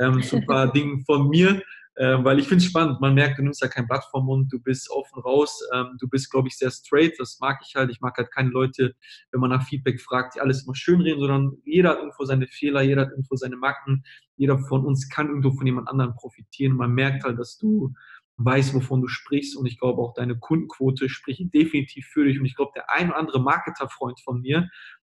Ähm, 0.00 0.22
so 0.22 0.38
ein 0.38 0.46
paar 0.46 0.72
Dinge 0.72 1.04
von 1.06 1.28
mir 1.28 1.62
äh, 1.96 2.16
weil 2.24 2.38
ich 2.38 2.48
finde 2.48 2.64
es 2.64 2.70
spannend. 2.70 3.00
Man 3.00 3.14
merkt, 3.14 3.38
du 3.38 3.42
nimmst 3.42 3.62
ja 3.62 3.68
kein 3.68 3.86
Blatt 3.86 4.04
vom 4.10 4.26
Mund, 4.26 4.52
du 4.52 4.60
bist 4.60 4.90
offen 4.90 5.20
raus, 5.20 5.60
ähm, 5.72 5.96
du 6.00 6.08
bist, 6.08 6.30
glaube 6.30 6.48
ich, 6.48 6.56
sehr 6.56 6.70
straight. 6.70 7.14
Das 7.18 7.38
mag 7.40 7.60
ich 7.66 7.74
halt. 7.76 7.90
Ich 7.90 8.00
mag 8.00 8.16
halt 8.16 8.32
keine 8.32 8.50
Leute, 8.50 8.94
wenn 9.30 9.40
man 9.40 9.50
nach 9.50 9.66
Feedback 9.66 10.00
fragt, 10.00 10.34
die 10.34 10.40
alles 10.40 10.64
immer 10.64 10.74
schön 10.74 11.00
reden, 11.00 11.20
sondern 11.20 11.52
jeder 11.64 11.90
hat 11.90 11.98
irgendwo 11.98 12.24
seine 12.24 12.46
Fehler, 12.48 12.82
jeder 12.82 13.02
hat 13.02 13.10
irgendwo 13.10 13.36
seine 13.36 13.56
Macken, 13.56 14.04
jeder 14.36 14.58
von 14.58 14.84
uns 14.84 15.08
kann 15.08 15.28
irgendwo 15.28 15.52
von 15.52 15.66
jemand 15.66 15.88
anderem 15.88 16.14
profitieren. 16.14 16.76
Man 16.76 16.92
merkt 16.92 17.24
halt, 17.24 17.38
dass 17.38 17.58
du 17.58 17.94
weißt, 18.36 18.74
wovon 18.74 19.00
du 19.00 19.06
sprichst 19.06 19.56
und 19.56 19.66
ich 19.66 19.78
glaube 19.78 20.02
auch 20.02 20.14
deine 20.14 20.36
Kundenquote 20.36 21.08
spricht 21.08 21.54
definitiv 21.54 22.06
für 22.06 22.24
dich 22.24 22.38
und 22.40 22.46
ich 22.46 22.56
glaube, 22.56 22.72
der 22.74 22.90
ein 22.90 23.10
oder 23.10 23.18
andere 23.18 23.40
Marketerfreund 23.40 24.20
von 24.20 24.40
mir, 24.40 24.68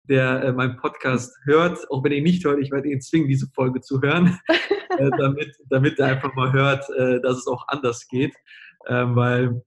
der 0.10 0.44
äh, 0.44 0.52
meinen 0.52 0.78
Podcast 0.78 1.36
hört, 1.46 1.80
auch 1.90 2.04
wenn 2.04 2.12
er 2.12 2.18
ihn 2.18 2.24
nicht 2.24 2.44
hört, 2.46 2.60
ich 2.60 2.72
werde 2.72 2.90
ihn 2.90 3.02
zwingen, 3.02 3.28
diese 3.28 3.48
Folge 3.54 3.82
zu 3.82 4.02
hören, 4.02 4.40
äh, 4.98 5.10
damit, 5.18 5.56
damit 5.70 6.00
er 6.00 6.08
einfach 6.08 6.34
mal 6.36 6.52
hört, 6.52 6.90
äh, 6.98 7.22
dass 7.22 7.38
es 7.38 7.48
auch 7.48 7.66
anders 7.68 8.08
geht. 8.08 8.34
Ähm, 8.88 9.16
weil, 9.16 9.64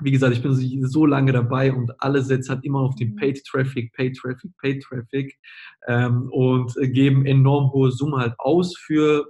wie 0.00 0.12
gesagt, 0.12 0.34
ich 0.34 0.42
bin 0.42 0.54
so 0.86 1.06
lange 1.06 1.32
dabei 1.32 1.72
und 1.72 1.90
alle 2.00 2.22
setzen 2.22 2.54
halt 2.54 2.64
immer 2.64 2.80
auf 2.80 2.94
den 2.94 3.12
mhm. 3.12 3.16
Paid 3.16 3.44
Traffic, 3.44 3.92
Paid 3.94 4.16
Traffic, 4.16 4.50
Paid 4.58 4.82
Traffic 4.82 5.36
ähm, 5.88 6.28
und 6.30 6.74
geben 6.92 7.26
enorm 7.26 7.72
hohe 7.72 7.90
Summen 7.90 8.20
halt 8.20 8.34
aus 8.38 8.76
für 8.76 9.26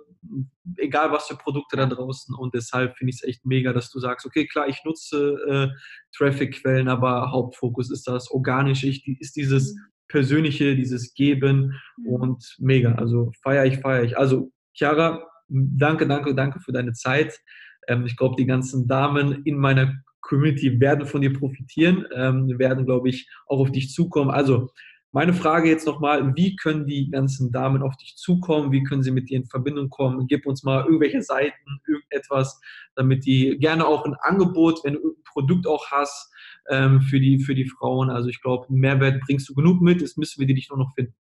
egal 0.79 1.13
was 1.13 1.29
für 1.29 1.37
Produkte 1.37 1.77
da 1.77 1.87
draußen 1.87 2.35
und 2.35 2.53
deshalb 2.53 2.97
finde 2.97 3.11
ich 3.11 3.23
es 3.23 3.29
echt 3.29 3.47
mega, 3.47 3.73
dass 3.73 3.91
du 3.93 4.01
sagst, 4.01 4.27
okay, 4.27 4.47
klar, 4.47 4.67
ich 4.69 4.83
nutze 4.85 5.37
äh, 5.49 5.69
Traffic-Quellen, 6.17 6.89
aber 6.89 7.31
Hauptfokus 7.31 7.93
ist 7.93 8.09
das 8.09 8.31
organische, 8.31 8.89
ich, 8.89 9.07
ist 9.21 9.37
dieses 9.37 9.75
mhm. 9.75 9.81
Persönliche, 10.09 10.77
dieses 10.77 11.15
Geben 11.15 11.75
mhm. 11.97 12.07
und 12.07 12.57
mega, 12.59 12.95
also 12.95 13.33
feiere 13.43 13.67
ich, 13.67 13.79
feiere 13.79 14.05
ich. 14.05 14.19
Also 14.19 14.51
Chiara, 14.73 15.27
danke, 15.49 16.07
danke, 16.07 16.35
danke 16.35 16.61
für 16.61 16.73
deine 16.73 16.93
Zeit. 16.93 17.41
Ähm, 17.89 18.07
ich 18.07 18.17
glaube, 18.17 18.37
die 18.39 18.47
ganzen 18.47 18.87
Damen 18.87 19.43
in 19.45 19.57
meiner 19.59 19.95
Community 20.21 20.81
werden 20.81 21.07
von 21.07 21.21
dir 21.21 21.33
profitieren, 21.33 22.05
ähm, 22.15 22.59
werden, 22.59 22.85
glaube 22.85 23.09
ich, 23.09 23.29
auch 23.47 23.61
auf 23.61 23.71
dich 23.71 23.93
zukommen. 23.93 24.31
Also 24.31 24.71
meine 25.13 25.33
Frage 25.33 25.71
jetzt 25.71 25.87
nochmal, 25.87 26.37
wie 26.37 26.57
können 26.57 26.85
die 26.85 27.09
ganzen 27.11 27.51
Damen 27.51 27.83
auf 27.83 27.97
dich 27.97 28.17
zukommen? 28.17 28.73
Wie 28.73 28.83
können 28.83 29.03
sie 29.03 29.13
mit 29.13 29.31
dir 29.31 29.39
in 29.39 29.47
Verbindung 29.47 29.89
kommen? 29.89 30.27
Gib 30.27 30.47
uns 30.47 30.63
mal 30.63 30.85
irgendwelche 30.85 31.23
Seiten, 31.23 31.81
irgendetwas, 31.87 32.61
damit 32.97 33.25
die 33.25 33.57
gerne 33.59 33.87
auch 33.87 34.05
ein 34.05 34.17
Angebot, 34.21 34.81
wenn 34.85 34.95
du 34.95 35.01
ein 35.01 35.23
Produkt 35.25 35.67
auch 35.67 35.91
hast, 35.91 36.31
ähm, 36.71 37.01
für, 37.01 37.21
die, 37.21 37.39
für 37.39 37.55
die 37.55 37.69
Frauen. 37.69 38.11
Also 38.11 38.29
ich 38.29 38.41
glaube, 38.41 38.67
Mehrwert 38.69 39.21
bringst 39.21 39.49
du 39.49 39.55
genug 39.55 39.81
mit, 39.81 40.01
jetzt 40.01 40.19
müssen 40.19 40.41
wir 40.41 40.47
dich 40.53 40.69
nur 40.69 40.79
noch 40.79 40.93
finden. 40.95 41.15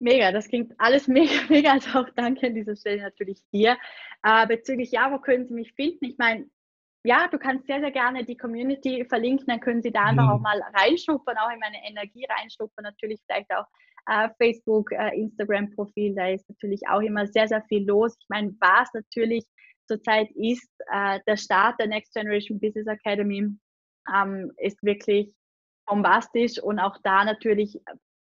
Mega, 0.00 0.32
das 0.32 0.48
klingt 0.48 0.72
alles 0.78 1.08
mega, 1.08 1.42
mega. 1.48 1.72
Also 1.72 1.98
auch 1.98 2.08
danke 2.16 2.46
an 2.46 2.54
dieser 2.54 2.76
Stelle 2.76 3.02
natürlich 3.02 3.40
dir. 3.52 3.76
Äh, 4.22 4.46
bezüglich, 4.46 4.92
ja, 4.92 5.12
wo 5.12 5.18
können 5.18 5.46
Sie 5.46 5.54
mich 5.54 5.72
finden? 5.74 6.04
Ich 6.06 6.18
meine, 6.18 6.46
ja, 7.04 7.28
du 7.28 7.38
kannst 7.38 7.66
sehr, 7.66 7.80
sehr 7.80 7.90
gerne 7.90 8.24
die 8.24 8.36
Community 8.36 9.04
verlinken, 9.08 9.46
dann 9.46 9.60
können 9.60 9.82
Sie 9.82 9.90
da 9.90 10.04
einfach 10.04 10.24
mhm. 10.24 10.30
auch 10.30 10.40
mal 10.40 10.60
reinschnuppern, 10.74 11.36
auch 11.38 11.50
in 11.50 11.58
meine 11.58 11.78
Energie 11.88 12.26
reinschnuppern, 12.28 12.84
natürlich 12.84 13.20
vielleicht 13.26 13.50
auch 13.54 13.64
äh, 14.06 14.28
Facebook, 14.38 14.92
äh, 14.92 15.18
Instagram-Profil, 15.18 16.14
da 16.14 16.28
ist 16.28 16.48
natürlich 16.48 16.80
auch 16.88 17.00
immer 17.00 17.26
sehr, 17.26 17.48
sehr 17.48 17.62
viel 17.62 17.86
los. 17.86 18.16
Ich 18.20 18.28
meine, 18.28 18.54
was 18.60 18.92
natürlich 18.92 19.44
zurzeit 19.90 20.30
ist, 20.34 20.70
äh, 20.92 21.18
der 21.26 21.36
Start 21.36 21.78
der 21.80 21.88
Next 21.88 22.14
Generation 22.14 22.60
Business 22.60 22.86
Academy 22.86 23.48
ähm, 24.14 24.52
ist 24.58 24.82
wirklich 24.82 25.34
bombastisch 25.86 26.62
und 26.62 26.78
auch 26.78 26.96
da 27.02 27.24
natürlich 27.24 27.80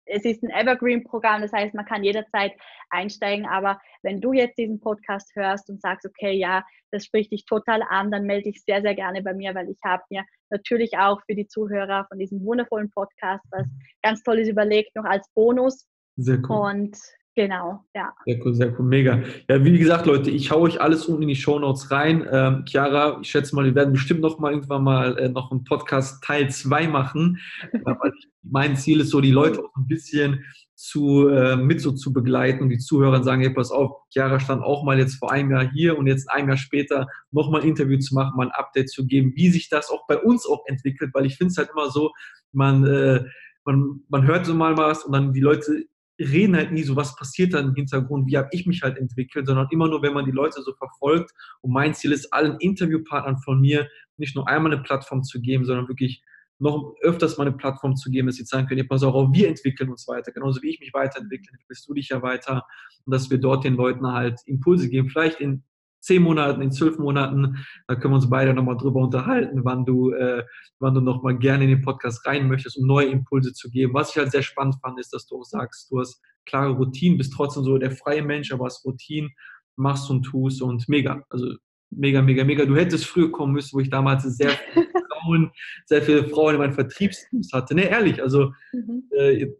es 0.07 0.25
ist 0.25 0.43
ein 0.43 0.51
Evergreen-Programm, 0.51 1.43
das 1.43 1.53
heißt, 1.53 1.75
man 1.75 1.87
kann 1.87 2.05
jederzeit 2.05 2.53
einsteigen. 2.91 3.47
Aber 3.47 3.81
wenn 4.03 4.21
du 4.21 4.33
jetzt 4.33 4.59
diesen 4.59 4.81
Podcast 4.81 5.31
hörst 5.35 5.71
und 5.71 5.81
sagst, 5.81 6.07
okay, 6.07 6.33
ja, 6.33 6.63
das 6.91 7.05
spricht 7.05 7.33
dich 7.33 7.45
total 7.47 7.83
an, 7.83 8.11
dann 8.11 8.25
melde 8.25 8.51
dich 8.51 8.63
sehr, 8.65 8.83
sehr 8.83 8.95
gerne 8.95 9.23
bei 9.23 9.35
mir, 9.35 9.55
weil 9.55 9.69
ich 9.71 9.79
habe 9.85 10.03
mir 10.11 10.25
natürlich 10.51 10.99
auch 10.99 11.21
für 11.27 11.35
die 11.35 11.47
Zuhörer 11.47 12.07
von 12.09 12.19
diesem 12.19 12.45
wundervollen 12.45 12.91
Podcast 12.91 13.45
was 13.51 13.67
ganz 14.03 14.23
Tolles 14.23 14.49
überlegt, 14.49 14.95
noch 14.95 15.05
als 15.05 15.27
Bonus. 15.35 15.89
Sehr 16.17 16.39
cool. 16.49 16.71
Und 16.71 16.99
Genau, 17.37 17.85
ja. 17.97 18.15
Sehr 18.25 18.47
cool, 18.47 18.55
sehr 18.55 18.79
cool, 18.79 18.87
mega. 18.87 19.21
Ja, 19.49 19.65
wie 19.65 19.77
gesagt, 19.77 20.07
Leute, 20.07 20.31
ich 20.31 20.53
haue 20.53 20.63
euch 20.63 20.81
alles 20.81 21.07
unten 21.07 21.23
in 21.23 21.29
die 21.29 21.35
Show 21.35 21.59
Notes 21.59 21.91
rein. 21.91 22.25
Ähm, 22.31 22.65
Chiara, 22.65 23.19
ich 23.21 23.29
schätze 23.29 23.57
mal, 23.57 23.65
wir 23.65 23.75
werden 23.75 23.93
bestimmt 23.93 24.21
noch 24.21 24.39
mal 24.39 24.53
irgendwann 24.53 24.85
mal 24.85 25.19
äh, 25.19 25.29
noch 25.29 25.51
einen 25.51 25.65
Podcast 25.65 26.23
Teil 26.23 26.49
2 26.49 26.87
machen. 26.87 27.41
mein 28.43 28.77
Ziel 28.77 29.01
ist 29.01 29.11
so, 29.11 29.21
die 29.21 29.33
Leute 29.33 29.65
auch 29.65 29.75
ein 29.77 29.89
bisschen 29.89 30.45
zu, 30.77 31.27
äh, 31.29 31.57
mit 31.57 31.81
so 31.81 31.91
zu 31.91 32.13
begleiten 32.13 32.63
und 32.63 32.69
die 32.69 32.79
Zuhörer 32.79 33.25
sagen, 33.25 33.43
hey, 33.43 33.51
pass 33.51 33.73
auf, 33.73 33.91
Chiara 34.11 34.39
stand 34.39 34.63
auch 34.63 34.85
mal 34.85 34.99
jetzt 34.99 35.17
vor 35.17 35.33
einem 35.33 35.51
Jahr 35.51 35.69
hier 35.73 35.99
und 35.99 36.07
jetzt 36.07 36.31
ein 36.31 36.47
Jahr 36.47 36.57
später 36.57 37.09
noch 37.33 37.51
mal 37.51 37.63
ein 37.63 37.69
Interview 37.69 37.99
zu 37.99 38.15
machen, 38.15 38.37
mal 38.37 38.47
ein 38.47 38.53
Update 38.53 38.91
zu 38.91 39.07
geben, 39.07 39.33
wie 39.35 39.51
sich 39.51 39.69
das 39.69 39.91
auch 39.91 40.07
bei 40.07 40.19
uns 40.19 40.47
auch 40.47 40.65
entwickelt, 40.67 41.11
weil 41.15 41.27
ich 41.27 41.37
finde 41.37 41.51
es 41.51 41.59
halt 41.59 41.71
immer 41.73 41.91
so, 41.91 42.13
man, 42.53 42.87
äh, 42.87 43.25
man, 43.65 44.03
man 44.09 44.25
hört 44.25 44.47
so 44.47 44.55
mal 44.55 44.77
was 44.77 45.05
und 45.05 45.13
dann 45.13 45.33
die 45.33 45.41
Leute 45.41 45.87
reden 46.19 46.57
halt 46.57 46.73
nie 46.73 46.83
so, 46.83 46.97
was 46.97 47.17
passiert 47.17 47.55
da 47.55 47.61
im 47.61 47.75
Hintergrund, 47.75 48.27
wie 48.29 48.37
habe 48.37 48.49
ich 48.53 48.67
mich 48.67 48.83
halt 48.83 48.99
entwickelt, 48.99 49.47
sondern 49.47 49.69
immer 49.71 49.89
nur, 49.89 50.03
wenn 50.03 50.13
man 50.13 50.25
die 50.25 50.31
Leute 50.31 50.63
so 50.63 50.73
verfolgt. 50.75 51.33
Und 51.61 51.73
mein 51.73 51.95
Ziel 51.95 52.13
ist, 52.13 52.33
allen 52.33 52.57
Interviewpartnern 52.61 53.39
von 53.39 53.61
mir 53.61 53.89
nicht 54.17 54.37
nur 54.37 54.49
einmal 54.49 54.73
eine 54.73 54.83
Plattform 54.83 55.23
zu 55.23 55.41
geben, 55.41 55.65
sondern 55.65 55.89
wirklich 55.89 56.23
noch 56.59 56.95
öfters 57.03 57.37
mal 57.37 57.47
eine 57.47 57.57
Plattform 57.57 57.97
zu 57.97 58.11
geben, 58.11 58.29
dass 58.29 58.37
sie 58.37 58.45
sagen 58.45 58.69
können, 58.69 58.79
ja, 58.79 58.87
pass 58.89 59.03
auch, 59.03 59.33
wir 59.33 59.49
entwickeln 59.49 59.91
uns 59.91 60.07
weiter. 60.07 60.31
Genauso 60.31 60.63
wie 60.63 60.71
ich 60.71 60.81
mich 60.81 60.95
weiterentwickle, 60.95 61.51
entwickelst 61.51 61.89
du 61.89 61.95
dich 61.95 62.11
ja 62.11 62.23
weiter. 62.23 62.65
Und 63.05 63.13
dass 63.13 63.31
wir 63.31 63.39
dort 63.39 63.65
den 63.65 63.75
Leuten 63.75 64.07
halt 64.07 64.41
Impulse 64.47 64.89
geben. 64.89 65.11
Vielleicht 65.11 65.41
in 65.41 65.65
zehn 66.05 66.23
Monaten, 66.23 66.63
in 66.63 66.73
zwölf 66.73 66.99
Monaten, 66.99 67.65
da 67.87 67.95
können 67.95 68.13
wir 68.13 68.17
uns 68.17 68.31
beide 68.31 68.55
nochmal 68.55 68.77
drüber 68.77 69.01
unterhalten, 69.01 69.65
wann 69.65 69.85
du, 69.85 70.13
äh, 70.13 70.45
wann 70.79 70.95
du 70.95 71.01
nochmal 71.01 71.39
gerne 71.39 71.65
in 71.65 71.71
den 71.71 71.83
Podcast 71.83 72.27
rein 72.27 72.49
möchtest, 72.49 72.79
um 72.79 72.87
neue 72.87 73.07
Impulse 73.07 73.53
zu 73.53 73.71
geben. 73.71 73.95
Was 73.95 74.11
ich 74.11 74.19
halt 74.19 74.31
sehr 74.31 74.43
spannend 74.43 74.77
fand, 74.83 74.99
ist, 75.01 75.13
dass 75.13 75.27
du 75.27 75.39
auch 75.39 75.45
sagst, 75.45 75.91
du 75.91 76.01
hast 76.01 76.21
klare 76.47 76.73
Routinen, 76.73 77.19
bist 77.19 77.33
trotzdem 77.33 77.65
so 77.65 77.79
der 77.79 77.91
freie 77.91 78.23
Mensch, 78.23 78.53
aber 78.53 78.67
hast 78.67 78.85
Routinen, 78.85 79.31
machst 79.77 80.11
und 80.11 80.23
tust 80.23 80.63
und 80.63 80.89
mega. 80.89 81.25
Also 81.31 81.55
mega, 81.91 82.23
mega, 82.23 82.45
mega. 82.45 82.65
Du 82.65 82.77
hättest 82.77 83.07
früher 83.07 83.33
kommen 83.33 83.55
müssen, 83.55 83.75
wo 83.75 83.81
ich 83.81 83.91
damals 83.91 84.25
sehr 84.25 84.51
viele 84.73 84.89
Frauen, 85.09 85.51
sehr 85.87 86.03
viele 86.03 86.29
Frauen 86.29 86.55
in 86.55 86.61
meinem 86.61 86.75
Vertriebsteams 86.75 87.53
hatte. 87.53 87.75
Ne, 87.75 87.89
ehrlich, 87.89 88.23
also 88.23 88.53
mhm. 88.73 89.05
äh, 89.17 89.53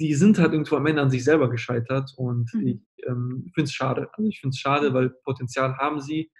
die 0.00 0.14
sind 0.14 0.38
halt 0.38 0.52
irgendwo 0.52 0.76
am 0.76 0.86
Ende 0.86 1.02
an 1.02 1.10
sich 1.10 1.22
selber 1.22 1.50
gescheitert 1.50 2.12
und 2.16 2.52
mhm. 2.54 2.66
ich 2.66 2.80
ähm, 3.06 3.50
finde 3.54 3.64
es 3.64 3.72
schade. 3.72 4.08
Also 4.14 4.28
ich 4.28 4.40
finde 4.40 4.54
es 4.54 4.58
schade, 4.58 4.94
weil 4.94 5.10
Potenzial 5.24 5.76
haben 5.76 6.00
sie. 6.00 6.30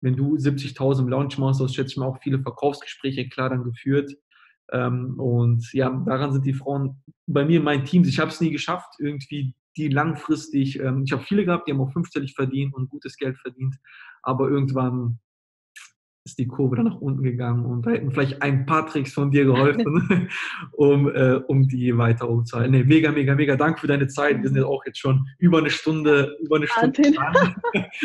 wenn 0.00 0.16
du 0.16 0.36
70.000 0.36 1.00
im 1.00 1.08
Launch 1.08 1.38
machst, 1.38 1.60
hast 1.60 1.74
schätze 1.74 1.92
ich 1.92 1.96
mal 1.96 2.06
auch 2.06 2.22
viele 2.22 2.40
Verkaufsgespräche 2.40 3.28
klar 3.28 3.50
dann 3.50 3.64
geführt. 3.64 4.12
Ähm, 4.72 5.18
und 5.18 5.72
ja, 5.72 5.90
daran 6.06 6.32
sind 6.32 6.46
die 6.46 6.54
Frauen 6.54 7.02
bei 7.26 7.44
mir 7.44 7.58
in 7.58 7.64
meinen 7.64 7.84
Teams. 7.84 8.08
Ich 8.08 8.18
habe 8.18 8.30
es 8.30 8.40
nie 8.40 8.50
geschafft, 8.50 8.94
irgendwie 8.98 9.54
die 9.76 9.88
langfristig, 9.88 10.78
ähm, 10.80 11.02
ich 11.04 11.12
habe 11.12 11.22
viele 11.22 11.44
gehabt, 11.44 11.66
die 11.66 11.72
haben 11.72 11.80
auch 11.80 11.92
fünfstellig 11.92 12.34
verdient 12.34 12.74
und 12.74 12.88
gutes 12.88 13.16
Geld 13.16 13.38
verdient, 13.38 13.76
aber 14.22 14.48
irgendwann 14.48 15.18
ist 16.24 16.38
die 16.38 16.46
Kurve 16.46 16.76
dann 16.76 16.86
nach 16.86 17.00
unten 17.00 17.22
gegangen 17.22 17.64
und 17.66 17.84
da 17.84 17.90
hätten 17.90 18.12
vielleicht 18.12 18.42
ein 18.42 18.64
paar 18.64 18.86
Tricks 18.86 19.12
von 19.12 19.30
dir 19.30 19.44
geholfen, 19.44 20.28
um, 20.72 21.08
äh, 21.08 21.40
um 21.48 21.66
die 21.66 21.96
weiter 21.96 22.28
umzuhalten. 22.28 22.70
Nee, 22.70 22.84
mega, 22.84 23.10
mega, 23.10 23.34
mega 23.34 23.56
Dank 23.56 23.80
für 23.80 23.88
deine 23.88 24.06
Zeit. 24.06 24.40
Wir 24.40 24.48
sind 24.48 24.56
jetzt 24.56 24.66
auch 24.66 24.84
jetzt 24.86 24.98
schon 24.98 25.26
über 25.38 25.58
eine 25.58 25.70
Stunde, 25.70 26.36
über 26.40 26.56
eine 26.56 26.68
Stunde 26.68 27.12
dran. 27.12 27.56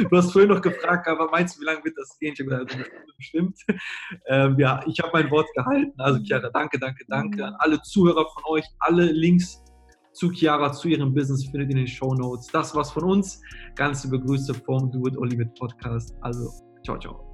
Du 0.10 0.18
hast 0.18 0.32
vorhin 0.32 0.50
noch 0.50 0.62
gefragt, 0.62 1.08
aber 1.08 1.30
meinst 1.30 1.58
du, 1.58 1.62
wie 1.62 1.66
lange 1.66 1.84
wird 1.84 1.98
das 1.98 2.18
gehen? 2.20 2.34
Ich 2.34 2.40
habe 2.40 2.50
gesagt, 2.50 2.72
Stunde 2.72 3.14
bestimmt. 3.18 3.60
Ähm, 4.28 4.56
ja, 4.58 4.84
ich 4.88 5.00
habe 5.00 5.12
mein 5.14 5.30
Wort 5.30 5.48
gehalten. 5.56 5.94
Also 5.98 6.20
Chiara, 6.24 6.50
danke, 6.50 6.80
danke, 6.80 7.04
danke 7.08 7.46
an 7.46 7.56
alle 7.60 7.82
Zuhörer 7.84 8.26
von 8.34 8.44
euch. 8.48 8.66
Alle 8.80 9.06
Links 9.06 9.64
zu 10.14 10.32
Chiara, 10.32 10.72
zu 10.72 10.88
ihrem 10.88 11.14
Business 11.14 11.46
findet 11.46 11.70
ihr 11.70 11.78
in 11.78 11.86
den 11.86 11.88
Show 11.88 12.16
Notes. 12.16 12.48
Das 12.48 12.74
war's 12.74 12.92
von 12.92 13.04
uns. 13.04 13.40
Ganz 13.76 14.04
liebe 14.04 14.20
Grüße 14.20 14.54
vom 14.56 14.92
Do 14.92 15.08
It 15.08 15.18
or 15.18 15.28
Leave 15.28 15.44
It 15.44 15.54
Podcast. 15.54 16.16
Also, 16.22 16.50
ciao, 16.84 16.98
ciao. 16.98 17.27